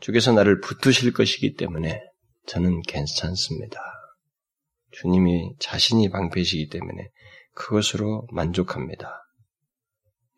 주께서 0.00 0.32
나를 0.32 0.60
붙으실 0.60 1.12
것이기 1.12 1.54
때문에 1.54 2.02
저는 2.46 2.82
괜찮습니다. 2.82 3.80
주님이 4.92 5.54
자신이 5.58 6.08
방패시기 6.08 6.68
때문에 6.68 7.10
그것으로 7.54 8.26
만족합니다. 8.32 9.22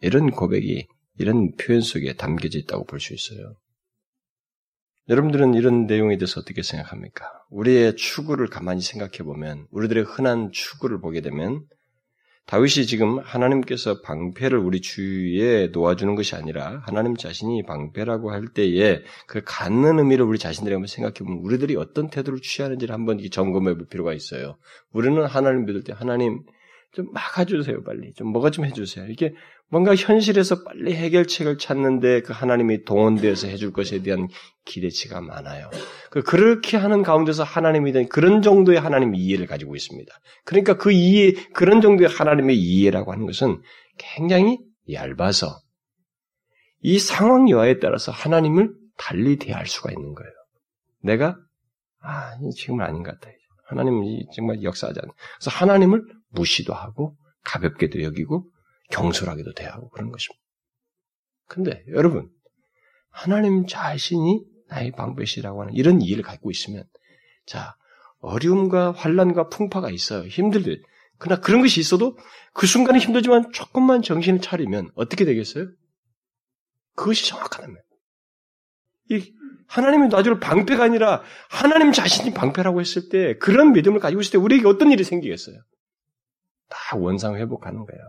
이런 0.00 0.30
고백이 0.30 0.88
이런 1.18 1.54
표현 1.56 1.80
속에 1.80 2.14
담겨져 2.14 2.58
있다고 2.58 2.84
볼 2.86 3.00
수 3.00 3.14
있어요. 3.14 3.54
여러분들은 5.08 5.54
이런 5.54 5.86
내용에 5.86 6.16
대해서 6.16 6.40
어떻게 6.40 6.62
생각합니까? 6.62 7.24
우리의 7.50 7.96
추구를 7.96 8.46
가만히 8.46 8.80
생각해 8.80 9.18
보면, 9.24 9.66
우리들의 9.70 10.04
흔한 10.04 10.52
추구를 10.52 11.00
보게 11.00 11.20
되면, 11.20 11.64
다윗이 12.46 12.86
지금 12.86 13.18
하나님께서 13.18 14.00
방패를 14.02 14.58
우리 14.58 14.80
주위에 14.80 15.68
놓아주는 15.68 16.14
것이 16.16 16.34
아니라 16.34 16.82
하나님 16.84 17.16
자신이 17.16 17.62
방패라고 17.64 18.32
할 18.32 18.48
때에 18.48 19.02
그 19.26 19.42
갖는 19.44 19.98
의미를 19.98 20.24
우리 20.24 20.38
자신들이 20.38 20.74
한번 20.74 20.88
생각해 20.88 21.14
보면 21.20 21.38
우리들이 21.38 21.76
어떤 21.76 22.10
태도를 22.10 22.40
취하는지를 22.40 22.92
한번 22.92 23.20
점검해 23.30 23.74
볼 23.74 23.86
필요가 23.86 24.12
있어요. 24.12 24.56
우리는 24.92 25.24
하나님 25.24 25.66
믿을 25.66 25.84
때 25.84 25.92
하나님 25.96 26.42
좀 26.92 27.10
막아주세요, 27.12 27.82
빨리. 27.84 28.12
좀 28.14 28.28
뭐가 28.28 28.50
좀 28.50 28.66
해주세요. 28.66 29.06
이게 29.08 29.34
뭔가 29.68 29.94
현실에서 29.94 30.62
빨리 30.64 30.94
해결책을 30.94 31.56
찾는데 31.56 32.20
그 32.20 32.34
하나님이 32.34 32.84
동원되어서 32.84 33.48
해줄 33.48 33.72
것에 33.72 34.02
대한 34.02 34.28
기대치가 34.66 35.22
많아요. 35.22 35.70
그 36.10 36.22
그렇게 36.22 36.76
하는 36.76 37.02
가운데서 37.02 37.44
하나님에 37.44 37.92
대한 37.92 38.08
그런 38.08 38.42
정도의 38.42 38.78
하나님의 38.78 39.18
이해를 39.18 39.46
가지고 39.46 39.74
있습니다. 39.74 40.12
그러니까 40.44 40.76
그 40.76 40.92
이해, 40.92 41.32
그런 41.54 41.80
정도의 41.80 42.10
하나님의 42.10 42.58
이해라고 42.58 43.12
하는 43.12 43.24
것은 43.24 43.62
굉장히 43.96 44.58
얇아서 44.90 45.60
이 46.82 46.98
상황 46.98 47.48
여하에 47.48 47.78
따라서 47.78 48.12
하나님을 48.12 48.74
달리 48.98 49.36
대할 49.36 49.66
수가 49.66 49.90
있는 49.90 50.14
거예요. 50.14 50.32
내가, 51.02 51.38
아, 52.02 52.32
지금은 52.54 52.84
아닌 52.84 53.02
것 53.02 53.12
같다. 53.12 53.32
하나님이 53.68 54.26
정말 54.34 54.62
역사하지 54.62 55.00
않는. 55.00 55.14
그래서 55.38 55.50
하나님을 55.56 56.02
무시도 56.32 56.74
하고 56.74 57.16
가볍게도 57.44 58.02
여기고 58.02 58.50
경솔하게도 58.90 59.54
대하고 59.54 59.88
그런 59.90 60.10
것입니다. 60.10 60.42
근데 61.46 61.84
여러분 61.88 62.30
하나님 63.10 63.66
자신이 63.66 64.44
나의 64.68 64.92
방패시라고 64.92 65.62
하는 65.62 65.74
이런 65.74 66.00
이해를 66.00 66.22
갖고 66.22 66.50
있으면 66.50 66.84
자 67.46 67.76
어려움과 68.20 68.92
환란과 68.92 69.48
풍파가 69.48 69.90
있어요. 69.90 70.26
힘들들. 70.26 70.82
그러나 71.18 71.40
그런 71.40 71.60
것이 71.60 71.80
있어도 71.80 72.16
그 72.54 72.66
순간에 72.66 72.98
힘들지만 72.98 73.52
조금만 73.52 74.02
정신을 74.02 74.40
차리면 74.40 74.90
어떻게 74.94 75.24
되겠어요? 75.24 75.68
그것이 76.94 77.28
정확하다면. 77.28 77.76
이 79.10 79.32
하나님이 79.66 80.08
놔줄 80.08 80.40
방패가 80.40 80.84
아니라 80.84 81.22
하나님 81.48 81.92
자신이 81.92 82.34
방패라고 82.34 82.80
했을 82.80 83.08
때 83.08 83.36
그런 83.38 83.72
믿음을 83.72 84.00
가지고 84.00 84.20
있을 84.20 84.32
때 84.32 84.38
우리에게 84.38 84.66
어떤 84.66 84.90
일이 84.90 85.04
생기겠어요? 85.04 85.56
다 86.72 86.96
원상 86.96 87.36
회복하는 87.36 87.84
거예요. 87.84 88.02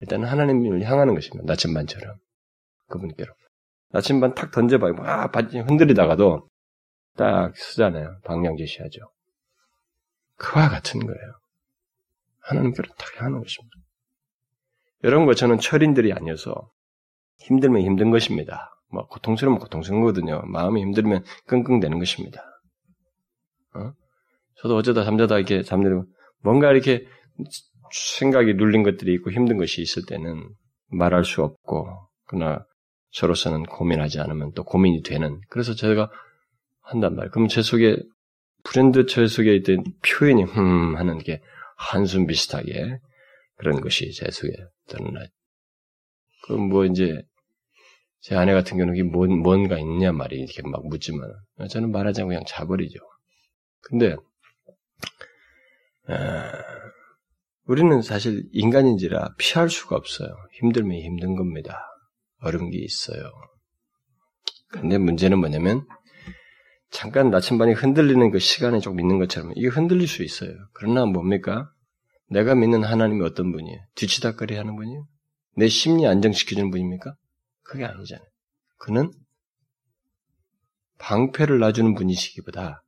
일단 0.00 0.24
하나님을 0.24 0.82
향하는 0.82 1.14
것입니다. 1.14 1.44
나침반처럼 1.46 2.16
그분께로 2.88 3.32
나침반 3.90 4.34
탁 4.34 4.50
던져봐요. 4.50 4.92
막 4.92 5.34
흔들리다가도 5.34 6.48
딱 7.16 7.56
쓰잖아요. 7.56 8.18
방향 8.24 8.56
제시하죠. 8.56 9.00
그와 10.36 10.68
같은 10.68 11.00
거예요. 11.00 11.32
하나님께로 12.40 12.88
탁 12.98 13.16
향하는 13.16 13.40
것입니다. 13.40 13.76
거 15.02 15.34
저는 15.34 15.58
철인들이 15.58 16.12
아니어서 16.12 16.70
힘들면 17.38 17.82
힘든 17.82 18.10
것입니다. 18.10 18.70
뭐 18.90 19.06
고통스러우면 19.06 19.60
고통스러운 19.60 20.02
거거든요. 20.02 20.42
마음이 20.46 20.80
힘들면 20.82 21.24
끙끙대는 21.46 21.98
것입니다. 21.98 22.42
어? 23.74 23.92
저도 24.56 24.76
어쩌다 24.76 25.04
잠자다 25.04 25.38
이렇게 25.38 25.62
잠들면 25.62 26.06
뭔가 26.42 26.70
이렇게 26.70 27.06
생각이 27.92 28.54
눌린 28.54 28.82
것들이 28.82 29.14
있고 29.14 29.30
힘든 29.30 29.58
것이 29.58 29.82
있을 29.82 30.04
때는 30.06 30.48
말할 30.88 31.24
수 31.24 31.42
없고 31.42 31.88
그러나 32.26 32.64
저로서는 33.12 33.64
고민하지 33.64 34.20
않으면 34.20 34.52
또 34.54 34.64
고민이 34.64 35.02
되는 35.02 35.40
그래서 35.48 35.74
제가 35.74 36.10
한단 36.82 37.14
말이에요. 37.14 37.30
그럼 37.30 37.48
제 37.48 37.62
속에 37.62 37.96
브랜드 38.64 39.06
제 39.06 39.26
속에 39.26 39.54
있던 39.56 39.84
표현이 40.04 40.42
흠 40.42 40.96
하는 40.96 41.18
게 41.18 41.40
한숨 41.76 42.26
비슷하게 42.26 42.98
그런 43.56 43.80
것이 43.80 44.12
제 44.12 44.30
속에 44.30 44.52
드러나. 44.88 45.20
그럼 46.44 46.68
뭐 46.68 46.84
이제 46.84 47.22
제 48.20 48.34
아내 48.34 48.52
같은 48.52 48.76
경우는 48.76 49.10
뭔, 49.10 49.38
뭔가 49.38 49.78
있냐 49.78 50.12
말이 50.12 50.36
이렇게 50.36 50.62
막 50.62 50.86
묻지만 50.86 51.30
저는 51.70 51.92
않고 51.94 52.28
그냥 52.28 52.42
자버리죠. 52.46 52.98
근데 53.82 54.16
아, 56.08 56.52
우리는 57.66 58.00
사실 58.02 58.48
인간인지라 58.52 59.34
피할 59.38 59.68
수가 59.68 59.96
없어요. 59.96 60.28
힘들면 60.54 60.98
힘든 60.98 61.34
겁니다. 61.34 61.80
어려운 62.38 62.70
게 62.70 62.78
있어요. 62.78 63.30
근데 64.68 64.98
문제는 64.98 65.38
뭐냐면 65.38 65.86
잠깐 66.90 67.30
나침반이 67.30 67.72
흔들리는 67.72 68.30
그 68.30 68.38
시간에 68.38 68.78
조금 68.78 69.00
있는 69.00 69.18
것처럼 69.18 69.52
이게 69.56 69.68
흔들릴 69.68 70.06
수 70.06 70.22
있어요. 70.22 70.52
그러나 70.72 71.04
뭡니까? 71.06 71.70
내가 72.28 72.54
믿는 72.54 72.84
하나님이 72.84 73.24
어떤 73.24 73.52
분이에요? 73.52 73.78
뒤치다거리 73.94 74.56
하는 74.56 74.76
분이에요? 74.76 75.06
내 75.56 75.68
심리 75.68 76.06
안정시켜주는 76.06 76.70
분입니까? 76.70 77.14
그게 77.62 77.84
아니잖아요. 77.84 78.26
그는 78.78 79.10
방패를 80.98 81.58
놔주는 81.58 81.94
분이시기보다 81.94 82.82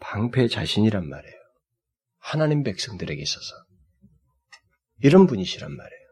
방패 0.00 0.48
자신이란 0.48 1.08
말이에요. 1.08 1.43
하나님 2.24 2.62
백성들에게 2.62 3.20
있어서. 3.20 3.54
이런 5.02 5.26
분이시란 5.26 5.70
말이에요. 5.70 6.04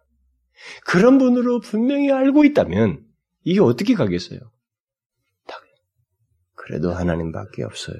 그런 0.84 1.16
분으로 1.18 1.60
분명히 1.60 2.12
알고 2.12 2.44
있다면 2.44 3.02
이게 3.44 3.60
어떻게 3.60 3.94
가겠어요? 3.94 4.38
그래도 6.54 6.92
하나님밖에 6.92 7.64
없어요. 7.64 7.96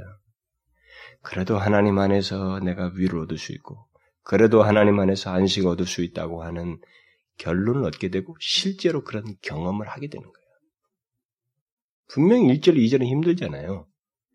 그래도 1.23 1.59
하나님 1.59 1.99
안에서 1.99 2.61
내가 2.61 2.93
위를 2.95 3.19
얻을 3.21 3.39
수 3.39 3.53
있고, 3.53 3.89
그래도 4.23 4.63
하나님 4.63 5.01
안에서 5.01 5.31
안식 5.31 5.67
얻을 5.67 5.87
수 5.87 6.03
있다고 6.03 6.45
하는 6.45 6.79
결론을 7.39 7.85
얻게 7.85 8.11
되고, 8.11 8.37
실제로 8.41 9.03
그런 9.03 9.25
경험을 9.41 9.89
하게 9.89 10.09
되는 10.09 10.23
거예요. 10.23 10.49
분명히 12.09 12.61
1절, 12.61 12.77
2절은 12.77 13.05
힘들잖아요. 13.07 13.89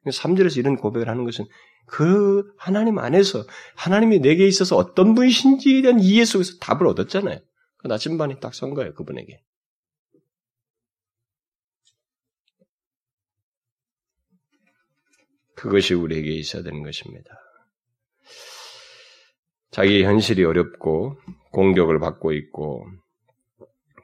3절에서 0.05 0.57
이런 0.57 0.75
고백을 0.75 1.07
하는 1.07 1.23
것은 1.23 1.45
그 1.87 2.53
하나님 2.57 2.99
안에서 2.99 3.45
하나님이 3.75 4.19
내게 4.19 4.45
있어서 4.45 4.75
어떤 4.75 5.15
분이신지에 5.15 5.81
대한 5.81 5.99
이해 5.99 6.25
속에서 6.25 6.57
답을 6.59 6.85
얻었잖아요. 6.85 7.39
그 7.77 7.87
나침반이 7.87 8.39
딱 8.39 8.53
선 8.53 8.73
거예요, 8.73 8.93
그분에게. 8.93 9.41
그것이 15.55 15.95
우리에게 15.95 16.29
있어야 16.33 16.61
되는 16.61 16.83
것입니다. 16.83 17.31
자기 19.71 20.03
현실이 20.03 20.43
어렵고 20.43 21.17
공격을 21.51 21.99
받고 21.99 22.33
있고 22.33 22.85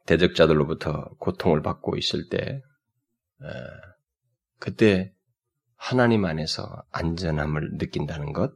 대적자들로부터 0.06 1.10
고통을 1.20 1.62
받고 1.62 1.98
있을 1.98 2.30
때 2.30 2.64
그때 4.58 5.13
하나님 5.84 6.24
안에서 6.24 6.82
안전함을 6.94 7.72
느낀다는 7.78 8.32
것, 8.32 8.54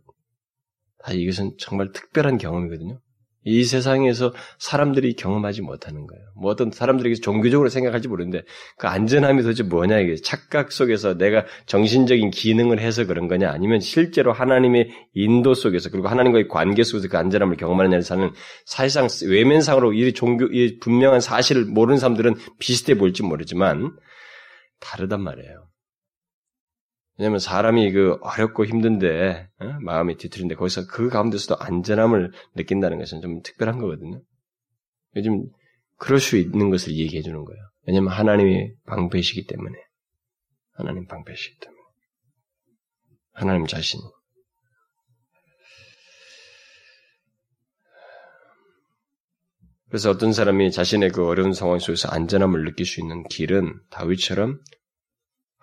사실 1.03 1.19
이것은 1.19 1.55
정말 1.59 1.91
특별한 1.91 2.37
경험이거든요. 2.37 3.01
이 3.43 3.65
세상에서 3.65 4.33
사람들이 4.59 5.13
경험하지 5.15 5.61
못하는 5.61 6.07
거예요. 6.07 6.23
뭐 6.37 6.51
어떤 6.51 6.71
사람들에게 6.71 7.15
종교적으로 7.15 7.67
생각할지 7.67 8.07
모르는데 8.07 8.43
그 8.77 8.87
안전함이 8.87 9.41
도대체 9.41 9.63
뭐냐 9.63 9.99
이게 9.99 10.15
착각 10.15 10.71
속에서 10.71 11.17
내가 11.17 11.45
정신적인 11.65 12.31
기능을 12.31 12.79
해서 12.79 13.05
그런 13.05 13.27
거냐 13.27 13.51
아니면 13.51 13.81
실제로 13.81 14.31
하나님의 14.31 14.89
인도 15.13 15.53
속에서 15.53 15.89
그리고 15.89 16.07
하나님과의 16.07 16.47
관계 16.47 16.83
속에서 16.83 17.09
그 17.09 17.17
안전함을 17.17 17.57
경험하느냐를 17.57 18.03
사는 18.03 18.31
사실상 18.65 19.09
외면상으로 19.29 19.91
이 19.91 20.13
종교 20.13 20.45
이 20.45 20.79
분명한 20.79 21.19
사실을 21.19 21.65
모르는 21.65 21.99
사람들은 21.99 22.35
비슷해 22.59 22.97
보일지 22.97 23.23
모르지만 23.23 23.97
다르단 24.79 25.21
말이에요. 25.21 25.66
왜냐하면 27.17 27.39
사람이 27.39 27.91
그 27.91 28.17
어렵고 28.21 28.65
힘든데 28.65 29.49
어? 29.59 29.65
마음이 29.81 30.17
뒤틀린데 30.17 30.55
거기서 30.55 30.87
그 30.87 31.09
가운데서도 31.09 31.61
안전함을 31.61 32.31
느낀다는 32.55 32.99
것은 32.99 33.21
좀 33.21 33.41
특별한 33.41 33.79
거거든요. 33.79 34.21
요즘 35.15 35.45
그럴 35.97 36.19
수 36.19 36.37
있는 36.37 36.69
것을 36.69 36.95
얘기해 36.95 37.23
주는 37.23 37.43
거예요. 37.43 37.59
왜냐하면 37.87 38.11
하나님이 38.11 38.71
방패시기 38.85 39.47
때문에 39.47 39.75
하나님 40.73 41.07
방패시기 41.07 41.59
때문에 41.59 41.81
하나님 43.33 43.65
자신. 43.65 43.99
그래서 49.89 50.11
어떤 50.11 50.33
사람이 50.33 50.71
자신의 50.71 51.11
그 51.11 51.25
어려운 51.25 51.53
상황 51.53 51.79
속에서 51.79 52.09
안전함을 52.09 52.65
느낄 52.65 52.85
수 52.85 52.99
있는 52.99 53.23
길은 53.23 53.73
다윗처럼 53.89 54.59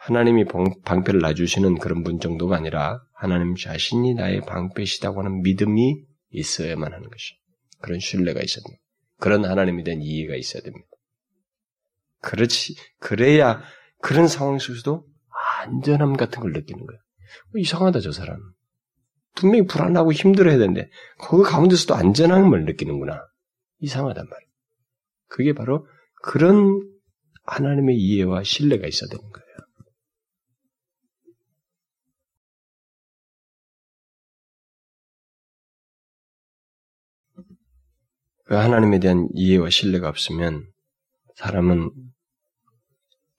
하나님이 0.04 0.44
방패를 0.84 1.20
놔주시는 1.20 1.78
그런 1.78 2.02
분 2.02 2.20
정도가 2.20 2.56
아니라 2.56 3.00
하나님 3.14 3.54
자신이 3.54 4.12
나의 4.12 4.42
방패시다고 4.42 5.20
하는 5.20 5.40
믿음이 5.40 6.04
있어야만 6.28 6.92
하는 6.92 7.08
것이. 7.08 7.34
그런 7.80 7.98
신뢰가 8.00 8.42
있어야 8.42 8.62
됩니다. 8.64 8.82
그런 9.18 9.46
하나님에 9.46 9.82
대한 9.82 10.02
이해가 10.02 10.36
있어야 10.36 10.62
됩니다. 10.62 10.86
그렇지, 12.20 12.74
그래야 12.98 13.62
그런 14.02 14.28
상황 14.28 14.58
속에서도 14.58 15.06
안전함 15.62 16.18
같은 16.18 16.42
걸 16.42 16.52
느끼는 16.52 16.84
거예요. 16.84 17.00
어, 17.54 17.58
이상하다, 17.58 18.00
저 18.00 18.12
사람. 18.12 18.38
분명히 19.34 19.66
불안하고 19.66 20.12
힘들어야 20.12 20.58
되는데, 20.58 20.90
그 21.18 21.42
가운데서도 21.42 21.94
안전함을 21.94 22.66
느끼는구나. 22.66 23.22
이상하단 23.78 24.22
말이에요. 24.28 24.50
그게 25.28 25.54
바로 25.54 25.86
그런 26.22 26.82
하나님의 27.46 27.96
이해와 27.96 28.42
신뢰가 28.42 28.86
있어야 28.86 29.08
되는 29.08 29.22
거예요. 29.30 29.44
하나님에 38.46 38.98
대한 38.98 39.28
이해와 39.32 39.70
신뢰가 39.70 40.08
없으면 40.08 40.64
사람은 41.36 41.90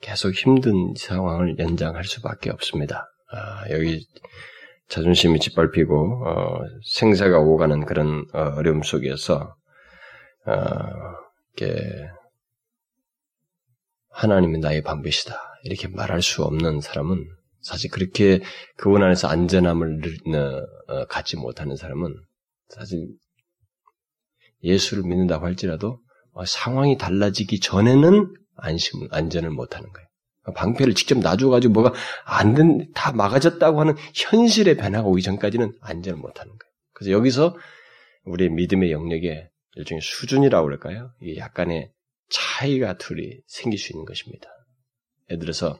계속 0.02 0.34
힘든 0.34 0.94
상황을 0.98 1.58
연장할 1.60 2.04
수밖에 2.04 2.50
없습니다. 2.52 3.08
아, 3.32 3.70
여기 3.70 4.06
자존심이 4.88 5.40
짓밟히고 5.40 6.28
어, 6.28 6.60
생사가 6.92 7.40
오가는 7.40 7.86
그런 7.86 8.26
어, 8.34 8.40
어려움 8.56 8.84
속에서 8.84 9.56
어, 10.46 10.54
이렇게 11.58 12.08
하나님은 14.12 14.60
나의 14.60 14.82
방배시다 14.84 15.36
이렇게 15.64 15.88
말할 15.88 16.22
수 16.22 16.44
없는 16.44 16.82
사람은 16.82 17.26
사실 17.62 17.90
그렇게 17.90 18.42
그분 18.78 19.02
안에서 19.02 19.28
안전함을 19.28 20.02
어, 20.88 21.06
갖지 21.08 21.36
못하는 21.36 21.76
사람은 21.76 22.14
사실 22.70 23.08
예수를 24.66 25.04
믿는다고 25.04 25.46
할지라도 25.46 26.00
어, 26.34 26.46
상황이 26.46 26.98
달라지기 26.98 27.62
전에는 27.62 28.34
안심, 28.58 29.08
안전을 29.12 29.50
못하는 29.52 29.90
거예요. 29.92 30.08
방패를 30.54 30.94
직접 30.94 31.18
놔줘가지고 31.20 31.74
뭐가 31.74 31.94
안 32.26 32.54
된, 32.54 32.92
다 32.94 33.12
막아졌다고 33.12 33.80
하는 33.80 33.96
현실의 34.14 34.78
변화가 34.78 35.08
오기 35.08 35.22
전까지는 35.22 35.74
안전을 35.82 36.20
못하는 36.20 36.50
거예요. 36.52 36.72
그래서 36.94 37.12
여기서 37.12 37.58
우리의 38.26 38.52
믿음의 38.52 38.92
영역에 38.92 39.50
일종의 39.76 40.02
수준이라고 40.02 40.66
그럴까요? 40.66 41.12
약간의 41.38 41.92
차이가 42.30 42.98
둘이 42.98 43.40
생길 43.48 43.80
수 43.80 43.92
있는 43.92 44.06
것입니다. 44.06 44.50
예를 45.30 45.40
들어서 45.40 45.80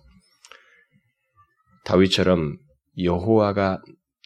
다윗처럼 1.86 2.58
여호와가 3.02 3.82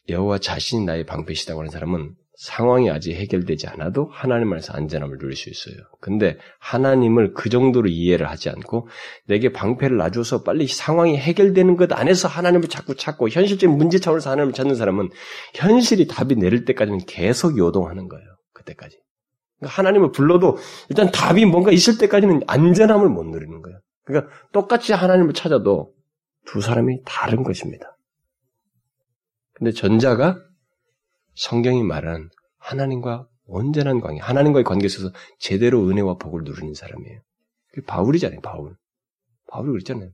여호와 0.07 0.39
자신이 0.39 0.85
나의 0.85 1.05
방패시다고 1.05 1.59
하는 1.59 1.71
사람은 1.71 2.15
상황이 2.39 2.89
아직 2.89 3.15
해결되지 3.15 3.67
않아도 3.67 4.07
하나님 4.13 4.53
안에서 4.53 4.71
안전함을 4.71 5.17
누릴 5.17 5.35
수 5.35 5.49
있어요. 5.49 5.75
근데 5.99 6.37
하나님을 6.59 7.33
그 7.33 7.49
정도로 7.49 7.89
이해를 7.89 8.29
하지 8.29 8.49
않고 8.49 8.87
내게 9.25 9.51
방패를 9.51 9.97
놔줘서 9.97 10.43
빨리 10.43 10.65
상황이 10.65 11.17
해결되는 11.17 11.75
것 11.75 11.91
안에서 11.91 12.29
하나님을 12.29 12.69
자꾸 12.69 12.95
찾고 12.95 13.27
현실적인 13.27 13.77
문제 13.77 13.99
차원에서 13.99 14.29
하나님을 14.31 14.53
찾는 14.53 14.75
사람은 14.75 15.09
현실이 15.55 16.07
답이 16.07 16.37
내릴 16.37 16.63
때까지는 16.63 16.99
계속 17.07 17.57
요동하는 17.57 18.07
거예요. 18.07 18.25
그때까지. 18.53 18.97
그러니까 19.57 19.77
하나님을 19.77 20.13
불러도 20.13 20.59
일단 20.87 21.11
답이 21.11 21.43
뭔가 21.43 21.71
있을 21.71 21.97
때까지는 21.97 22.43
안전함을 22.47 23.09
못 23.09 23.25
누리는 23.25 23.61
거예요. 23.61 23.79
그러니까 24.05 24.31
똑같이 24.53 24.93
하나님을 24.93 25.33
찾아도 25.33 25.91
두 26.45 26.61
사람이 26.61 27.01
다른 27.03 27.43
것입니다. 27.43 27.97
근데 29.55 29.73
전자가 29.73 30.37
성경이 31.39 31.83
말하는 31.83 32.29
하나님과 32.57 33.25
온전한 33.45 34.01
관계, 34.01 34.19
하나님과의 34.19 34.65
관계에 34.65 34.87
있어서 34.87 35.13
제대로 35.39 35.87
은혜와 35.87 36.17
복을 36.17 36.43
누리는 36.43 36.73
사람이에요. 36.73 37.21
그 37.71 37.81
바울이잖아요, 37.83 38.41
바울. 38.41 38.75
바울이 39.47 39.71
그랬잖아요. 39.71 40.11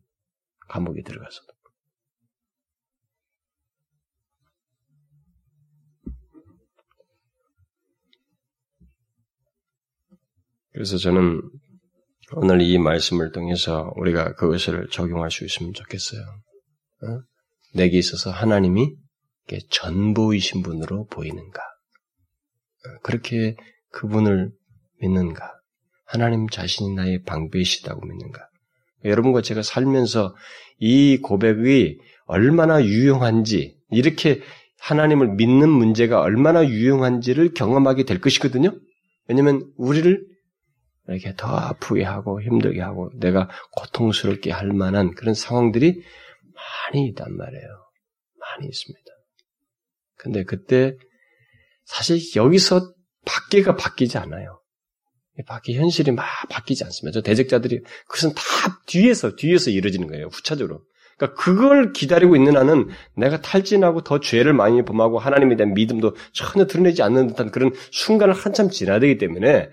감옥에 0.67 1.01
들어가서도. 1.01 1.47
그래서 10.73 10.97
저는 10.97 11.41
오늘 12.33 12.61
이 12.61 12.77
말씀을 12.77 13.31
통해서 13.31 13.91
우리가 13.95 14.35
그것을 14.35 14.89
적용할 14.91 15.31
수 15.31 15.43
있으면 15.43 15.73
좋겠어요. 15.73 16.21
어? 16.21 17.21
내게 17.73 17.97
있어서 17.97 18.29
하나님이 18.29 19.04
전부이신 19.69 20.63
분으로 20.63 21.05
보이는가? 21.07 21.61
어, 21.61 22.99
그렇게 23.03 23.55
그분을 23.91 24.51
믿는가? 25.01 25.53
하나님 26.05 26.47
자신이 26.47 26.93
나의 26.93 27.23
방배이시다고 27.23 28.05
믿는가? 28.05 28.47
여러분과 29.03 29.41
제가 29.41 29.61
살면서 29.61 30.35
이 30.79 31.17
고백이 31.21 31.99
얼마나 32.25 32.83
유용한지, 32.83 33.77
이렇게 33.91 34.41
하나님을 34.79 35.35
믿는 35.35 35.69
문제가 35.69 36.21
얼마나 36.21 36.67
유용한지를 36.67 37.53
경험하게 37.53 38.03
될 38.03 38.19
것이거든요? 38.19 38.71
왜냐면 39.27 39.71
우리를 39.77 40.25
이렇게 41.07 41.35
더 41.35 41.47
아프게 41.47 42.03
하고 42.03 42.41
힘들게 42.41 42.81
하고 42.81 43.11
내가 43.15 43.49
고통스럽게 43.73 44.51
할 44.51 44.73
만한 44.73 45.13
그런 45.13 45.33
상황들이 45.33 46.01
많이 46.91 47.07
있단 47.09 47.35
말이에요. 47.35 47.67
많이 48.39 48.67
있습니다. 48.67 49.04
근데 50.25 50.43
그때 50.43 50.97
사실 51.85 52.19
여기서 52.35 52.91
밖에가 53.25 53.75
바뀌지 53.75 54.17
않아요. 54.17 54.59
밖에 55.45 55.73
현실이 55.73 56.11
막 56.11 56.25
바뀌지 56.49 56.83
않습니다. 56.83 57.19
저 57.19 57.21
대적자들이 57.21 57.81
그것은 58.07 58.33
다 58.33 58.41
뒤에서 58.87 59.35
뒤에서 59.35 59.69
이루어지는 59.69 60.07
거예요. 60.07 60.29
후차적으로. 60.31 60.81
그러니까 61.17 61.39
그걸 61.39 61.93
기다리고 61.93 62.35
있는 62.35 62.57
한은 62.57 62.89
내가 63.15 63.39
탈진하고 63.39 64.01
더 64.01 64.19
죄를 64.19 64.53
많이 64.53 64.83
범하고 64.83 65.19
하나님에 65.19 65.55
대한 65.57 65.75
믿음도 65.75 66.15
전혀 66.33 66.65
드러내지 66.65 67.03
않는 67.03 67.27
듯한 67.27 67.51
그런 67.51 67.71
순간을 67.91 68.33
한참 68.33 68.69
지나야 68.69 68.99
되기 68.99 69.19
때문에 69.19 69.69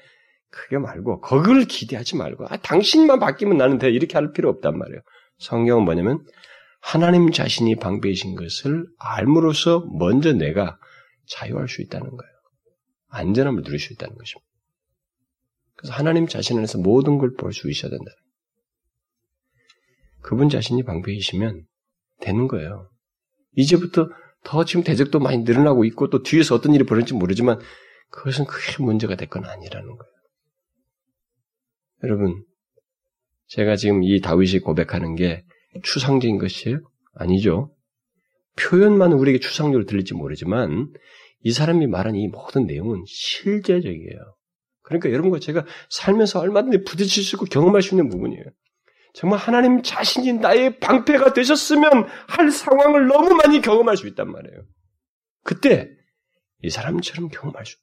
그게 0.51 0.77
말고 0.77 1.23
거기를 1.23 1.65
기대하지 1.65 2.17
말고 2.17 2.45
아, 2.51 2.59
당신만 2.59 3.21
바뀌면 3.21 3.57
나는 3.57 3.79
돼 3.79 3.91
이렇게 3.91 4.19
할 4.19 4.33
필요 4.33 4.51
없단 4.51 4.77
말이에요. 4.77 5.01
성경은 5.39 5.85
뭐냐면 5.85 6.21
하나님 6.83 7.30
자신이 7.30 7.76
방배이신 7.76 8.35
것을 8.35 8.87
알므로써 8.99 9.87
먼저 9.99 10.33
내가 10.33 10.78
자유할 11.26 11.68
수 11.68 11.80
있다는 11.80 12.11
거예요. 12.11 12.33
안전함을 13.09 13.62
누릴 13.62 13.78
수 13.78 13.93
있다는 13.93 14.16
것입니다. 14.16 14.47
그래서 15.76 15.95
하나님 15.95 16.26
자신 16.26 16.59
안에서 16.59 16.78
모든 16.78 17.18
걸 17.18 17.37
볼 17.37 17.53
수 17.53 17.70
있어야 17.70 17.91
된다. 17.91 18.11
그분 20.22 20.49
자신이 20.49 20.83
방배이시면 20.83 21.64
되는 22.20 22.49
거예요. 22.49 22.91
이제부터 23.57 24.09
더 24.45 24.64
지금 24.64 24.83
대적도 24.83 25.20
많이 25.20 25.39
늘어나고 25.39 25.85
있고 25.85 26.11
또 26.11 26.22
뒤에서 26.22 26.57
어떤 26.57 26.74
일이 26.74 26.85
벌어질지 26.85 27.14
모르지만 27.14 27.61
그것은 28.11 28.45
크게 28.45 28.83
문제가 28.83 29.14
될 29.14 29.28
건 29.28 29.45
아니라는 29.45 29.87
거예요. 29.87 30.12
여러분, 32.03 32.45
제가 33.47 33.76
지금 33.76 34.03
이 34.03 34.20
다윗이 34.20 34.59
고백하는 34.61 35.14
게 35.14 35.45
추상적인 35.83 36.39
것이에요? 36.39 36.81
아니죠. 37.14 37.75
표현만 38.57 39.12
우리에게 39.12 39.39
추상적으로 39.41 39.87
들릴지 39.87 40.14
모르지만 40.14 40.93
이 41.41 41.53
사람이 41.53 41.87
말한 41.87 42.14
이 42.16 42.29
모든 42.29 42.66
내용은 42.66 43.03
실제적이에요. 43.07 44.18
그러니까 44.83 45.11
여러분과 45.11 45.39
제가 45.39 45.64
살면서 45.91 46.41
얼마든지 46.41 46.85
부딪힐 46.85 47.25
수 47.25 47.37
있고 47.37 47.47
경험할 47.47 47.83
수 47.83 47.95
있는 47.95 48.09
부분이에요. 48.09 48.45
정말 49.14 49.39
하나님 49.39 49.83
자신이 49.83 50.35
나의 50.35 50.79
방패가 50.79 51.35
되셨으면 51.35 52.07
할 52.29 52.51
상황을 52.51 53.07
너무 53.09 53.35
많이 53.35 53.61
경험할 53.61 53.97
수 53.97 54.07
있단 54.09 54.31
말이에요. 54.31 54.62
그때 55.45 55.89
이 56.62 56.70
사람처럼 56.70 57.29
경험할 57.29 57.66
수, 57.66 57.77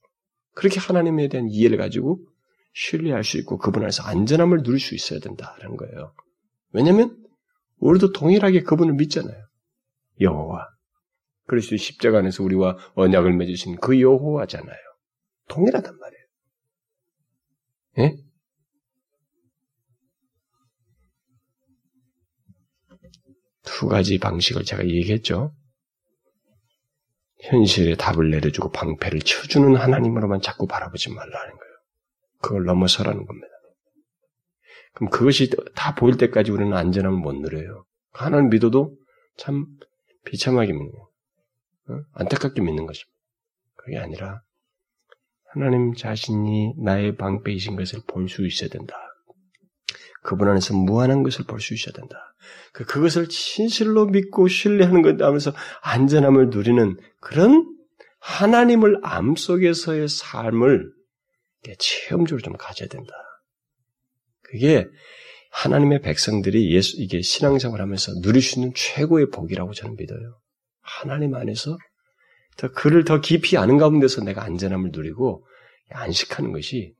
그렇게 0.55 0.79
하나님에 0.79 1.27
대한 1.27 1.47
이해를 1.49 1.77
가지고 1.77 2.19
신뢰할 2.73 3.23
수 3.23 3.37
있고 3.37 3.57
그분 3.57 3.83
안에서 3.83 4.03
안전함을 4.03 4.63
누릴 4.63 4.79
수 4.79 4.95
있어야 4.95 5.19
된다는 5.19 5.77
거예요. 5.77 6.13
왜냐하면 6.71 7.15
우리도 7.79 8.11
동일하게 8.11 8.61
그분을 8.63 8.93
믿잖아요. 8.95 9.37
여호와. 10.21 10.67
그리스도 11.47 11.77
십자가 11.77 12.19
안에서 12.19 12.43
우리와 12.43 12.77
언약을 12.95 13.33
맺으신 13.33 13.77
그 13.77 13.99
여호와잖아요. 13.99 14.77
동일하단 15.47 15.97
말이에요. 15.97 16.23
예? 17.99 18.15
두 23.63 23.87
가지 23.87 24.19
방식을 24.19 24.63
제가 24.63 24.85
얘기했죠. 24.85 25.55
현실에 27.41 27.95
답을 27.95 28.29
내려주고 28.29 28.71
방패를 28.71 29.21
쳐주는 29.21 29.75
하나님으로만 29.75 30.41
자꾸 30.41 30.67
바라보지 30.67 31.11
말라는 31.11 31.31
거예요. 31.31 31.73
그걸 32.41 32.65
넘어서라는 32.65 33.25
겁니다. 33.25 33.47
그럼 34.99 35.09
그것이 35.11 35.49
다 35.75 35.95
보일 35.95 36.17
때까지 36.17 36.51
우리는 36.51 36.75
안전함을 36.75 37.17
못 37.17 37.33
누려요. 37.33 37.85
하나님 38.11 38.49
믿어도 38.49 38.97
참 39.37 39.65
비참하게 40.25 40.73
믿는 40.73 40.91
거예요. 40.91 41.09
어? 41.89 42.03
안타깝게 42.15 42.61
믿는 42.61 42.85
것입니다. 42.85 43.17
그게 43.75 43.97
아니라 43.97 44.41
하나님 45.53 45.93
자신이 45.93 46.73
나의 46.77 47.15
방패이신 47.15 47.77
것을 47.77 48.01
볼 48.07 48.27
수 48.27 48.45
있어야 48.45 48.69
된다. 48.69 48.93
그분 50.21 50.49
안에서 50.49 50.75
무한한 50.75 51.23
것을 51.23 51.45
볼 51.45 51.61
수 51.61 51.73
있어야 51.73 51.93
된다. 51.93 52.17
그, 52.73 52.83
그것을 52.83 53.29
진실로 53.29 54.05
믿고 54.05 54.49
신뢰하는 54.49 55.01
것 55.01 55.21
하면서 55.21 55.53
안전함을 55.81 56.49
누리는 56.49 56.97
그런 57.21 57.73
하나님을 58.19 58.99
암 59.03 59.35
속에서의 59.37 60.09
삶을 60.09 60.91
체험적으로 61.79 62.41
좀 62.43 62.53
가져야 62.57 62.89
된다. 62.89 63.13
그게 64.49 64.87
하나님의 65.51 66.01
백성들이 66.01 66.73
예수, 66.73 66.95
이게 66.99 67.21
신앙생활 67.21 67.81
하면서 67.81 68.13
누릴 68.21 68.41
수 68.41 68.59
있는 68.59 68.73
최고의 68.75 69.29
복이라고 69.29 69.73
저는 69.73 69.95
믿어요. 69.95 70.39
하나님 70.81 71.35
안에서 71.35 71.77
더 72.57 72.71
그를 72.71 73.03
더 73.03 73.21
깊이 73.21 73.57
아는 73.57 73.77
가운데서 73.77 74.23
내가 74.23 74.43
안전함을 74.43 74.91
누리고 74.91 75.45
안식하는 75.91 76.51
것이 76.51 76.93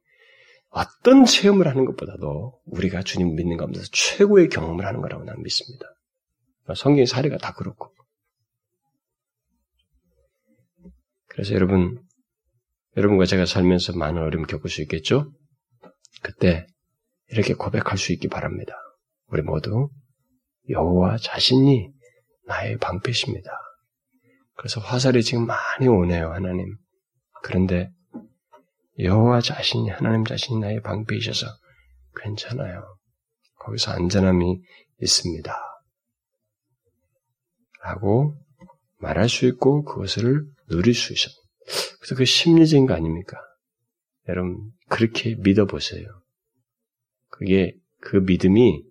어떤 0.70 1.26
체험을 1.26 1.68
하는 1.68 1.86
것보다도 1.86 2.62
우리가 2.66 3.02
주님 3.04 3.36
믿는 3.36 3.58
가운데서 3.58 3.88
최고의 3.92 4.50
경험을 4.50 4.86
하는 4.86 5.02
거라고 5.02 5.24
나는 5.24 5.42
믿습니다. 5.44 5.86
성경의 6.76 7.08
사례가 7.08 7.38
다 7.38 7.54
그렇고. 7.54 7.92
그래서 11.28 11.54
여러분, 11.56 12.00
여러분과 12.96 13.26
제가 13.26 13.46
살면서 13.46 13.94
많은 13.98 14.22
어려움 14.22 14.46
겪을 14.46 14.70
수 14.70 14.82
있겠죠? 14.84 15.32
그때 16.22 16.68
이렇게 17.32 17.54
고백할 17.54 17.98
수 17.98 18.12
있기 18.14 18.28
바랍니다. 18.28 18.74
우리 19.28 19.42
모두 19.42 19.90
여호와 20.70 21.18
자신이 21.18 21.92
나의 22.46 22.78
방패십니다. 22.78 23.52
그래서 24.56 24.82
화살이 24.82 25.24
지금 25.24 25.46
많이 25.46 25.88
오네요, 25.88 26.32
하나님. 26.32 26.76
그런데 27.44 27.92
여호와 28.98 29.42
자신이 29.42 29.90
하나님 29.90 30.26
자신이 30.26 30.60
나의 30.60 30.82
방패이셔서 30.82 31.48
괜찮아요. 32.22 32.98
거기서 33.60 33.92
안전함이 33.92 34.62
있습니다. 35.02 35.56
라고 37.84 38.36
말할 38.98 39.30
수 39.30 39.46
있고 39.46 39.84
그것을 39.84 40.46
누릴 40.70 40.94
수 40.94 41.14
있어요. 41.14 41.34
그래서 42.00 42.16
그 42.16 42.26
심리적인 42.26 42.86
거 42.86 42.94
아닙니까? 42.94 43.38
여러분 44.28 44.72
그렇게 44.90 45.36
믿어보세요. 45.36 46.06
그게 47.40 47.74
그 48.02 48.18
믿음이 48.18 48.84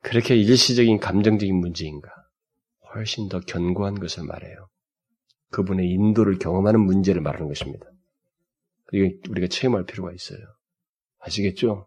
그렇게 0.00 0.34
일시적인 0.36 1.00
감정적인 1.00 1.54
문제인가? 1.54 2.08
훨씬 2.94 3.28
더 3.28 3.40
견고한 3.40 4.00
것을 4.00 4.24
말해요. 4.24 4.68
그분의 5.50 5.90
인도를 5.90 6.38
경험하는 6.38 6.80
문제를 6.80 7.20
말하는 7.20 7.48
것입니다. 7.48 7.84
이게 8.92 9.18
우리가 9.28 9.48
체험할 9.48 9.84
필요가 9.84 10.12
있어요. 10.12 10.40
아시겠죠? 11.18 11.86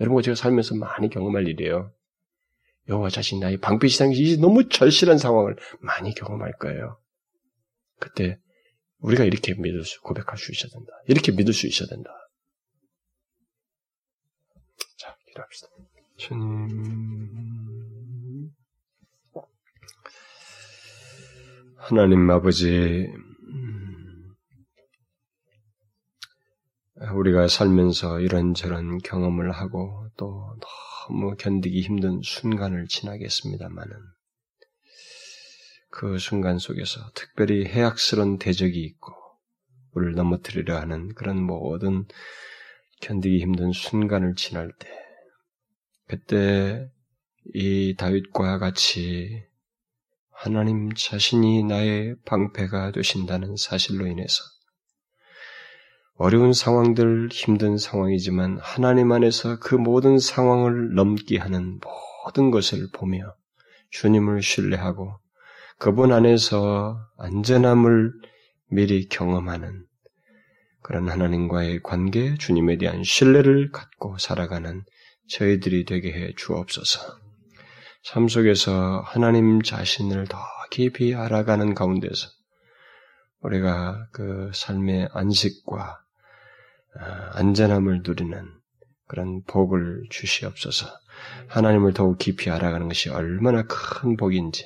여러분과 0.00 0.22
제가 0.22 0.34
살면서 0.34 0.74
많이 0.74 1.08
경험할 1.08 1.46
일이에요. 1.46 1.92
여호와 2.88 3.08
자신 3.08 3.38
나의 3.38 3.58
방패 3.58 3.86
시상이 3.86 4.38
너무 4.38 4.68
절실한 4.68 5.18
상황을 5.18 5.56
많이 5.78 6.14
경험할 6.14 6.52
거예요. 6.58 6.98
그때 8.00 8.40
우리가 8.98 9.22
이렇게 9.22 9.54
믿을 9.54 9.84
수, 9.84 10.00
고백할 10.02 10.36
수 10.36 10.50
있어야 10.50 10.70
된다. 10.72 10.92
이렇게 11.06 11.30
믿을 11.30 11.54
수 11.54 11.68
있어야 11.68 11.88
된다. 11.88 12.10
기도합시다. 15.36 15.68
주님, 16.16 16.50
하나님 21.76 22.30
아버지, 22.30 23.06
우리가 27.14 27.48
살면서 27.48 28.20
이런저런 28.20 28.98
경험을 28.98 29.52
하고 29.52 30.08
또 30.16 30.56
너무 31.08 31.36
견디기 31.36 31.82
힘든 31.82 32.22
순간을 32.22 32.86
지나겠습니다만은 32.88 33.94
그 35.90 36.18
순간 36.18 36.58
속에서 36.58 37.00
특별히 37.14 37.66
해악스러운 37.66 38.38
대적이 38.38 38.82
있고 38.84 39.12
우리를 39.92 40.14
넘어뜨리려 40.14 40.78
하는 40.78 41.14
그런 41.14 41.42
모든 41.42 42.06
견디기 43.02 43.40
힘든 43.40 43.72
순간을 43.72 44.34
지날 44.34 44.72
때 44.78 45.05
그때 46.08 46.88
이 47.54 47.94
다윗과 47.96 48.58
같이 48.58 49.44
하나님 50.30 50.92
자신이 50.94 51.64
나의 51.64 52.16
방패가 52.24 52.92
되신다는 52.92 53.56
사실로 53.56 54.06
인해서 54.06 54.42
어려운 56.18 56.52
상황들, 56.52 57.28
힘든 57.30 57.76
상황이지만 57.76 58.58
하나님 58.62 59.12
안에서 59.12 59.58
그 59.58 59.74
모든 59.74 60.18
상황을 60.18 60.94
넘게 60.94 61.38
하는 61.38 61.78
모든 62.24 62.50
것을 62.50 62.88
보며 62.92 63.34
주님을 63.90 64.42
신뢰하고 64.42 65.18
그분 65.78 66.12
안에서 66.12 66.98
안전함을 67.18 68.12
미리 68.68 69.08
경험하는 69.08 69.84
그런 70.82 71.08
하나님과의 71.08 71.82
관계, 71.82 72.36
주님에 72.36 72.78
대한 72.78 73.02
신뢰를 73.02 73.70
갖고 73.72 74.16
살아가는 74.18 74.84
저희들이 75.28 75.84
되게 75.84 76.12
해 76.12 76.32
주옵소서. 76.36 77.18
삶 78.02 78.28
속에서 78.28 79.02
하나님 79.04 79.62
자신을 79.62 80.26
더 80.28 80.38
깊이 80.70 81.14
알아가는 81.14 81.74
가운데서 81.74 82.28
우리가 83.40 84.08
그 84.12 84.50
삶의 84.54 85.08
안식과 85.12 85.98
아, 86.98 87.30
안전함을 87.34 88.02
누리는 88.04 88.48
그런 89.08 89.42
복을 89.44 90.04
주시옵소서. 90.10 90.86
하나님을 91.48 91.92
더욱 91.92 92.18
깊이 92.18 92.50
알아가는 92.50 92.88
것이 92.88 93.10
얼마나 93.10 93.62
큰 93.62 94.16
복인지 94.16 94.64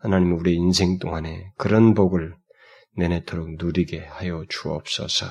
하나님 0.00 0.36
우리 0.38 0.54
인생 0.54 0.98
동안에 0.98 1.50
그런 1.56 1.94
복을 1.94 2.36
내내토록 2.96 3.56
누리게 3.56 4.04
하여 4.06 4.44
주옵소서. 4.48 5.26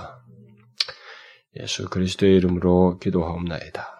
예수 1.59 1.89
그리스도의 1.89 2.36
이름으로 2.36 2.99
기도하옵나이다. 2.99 3.95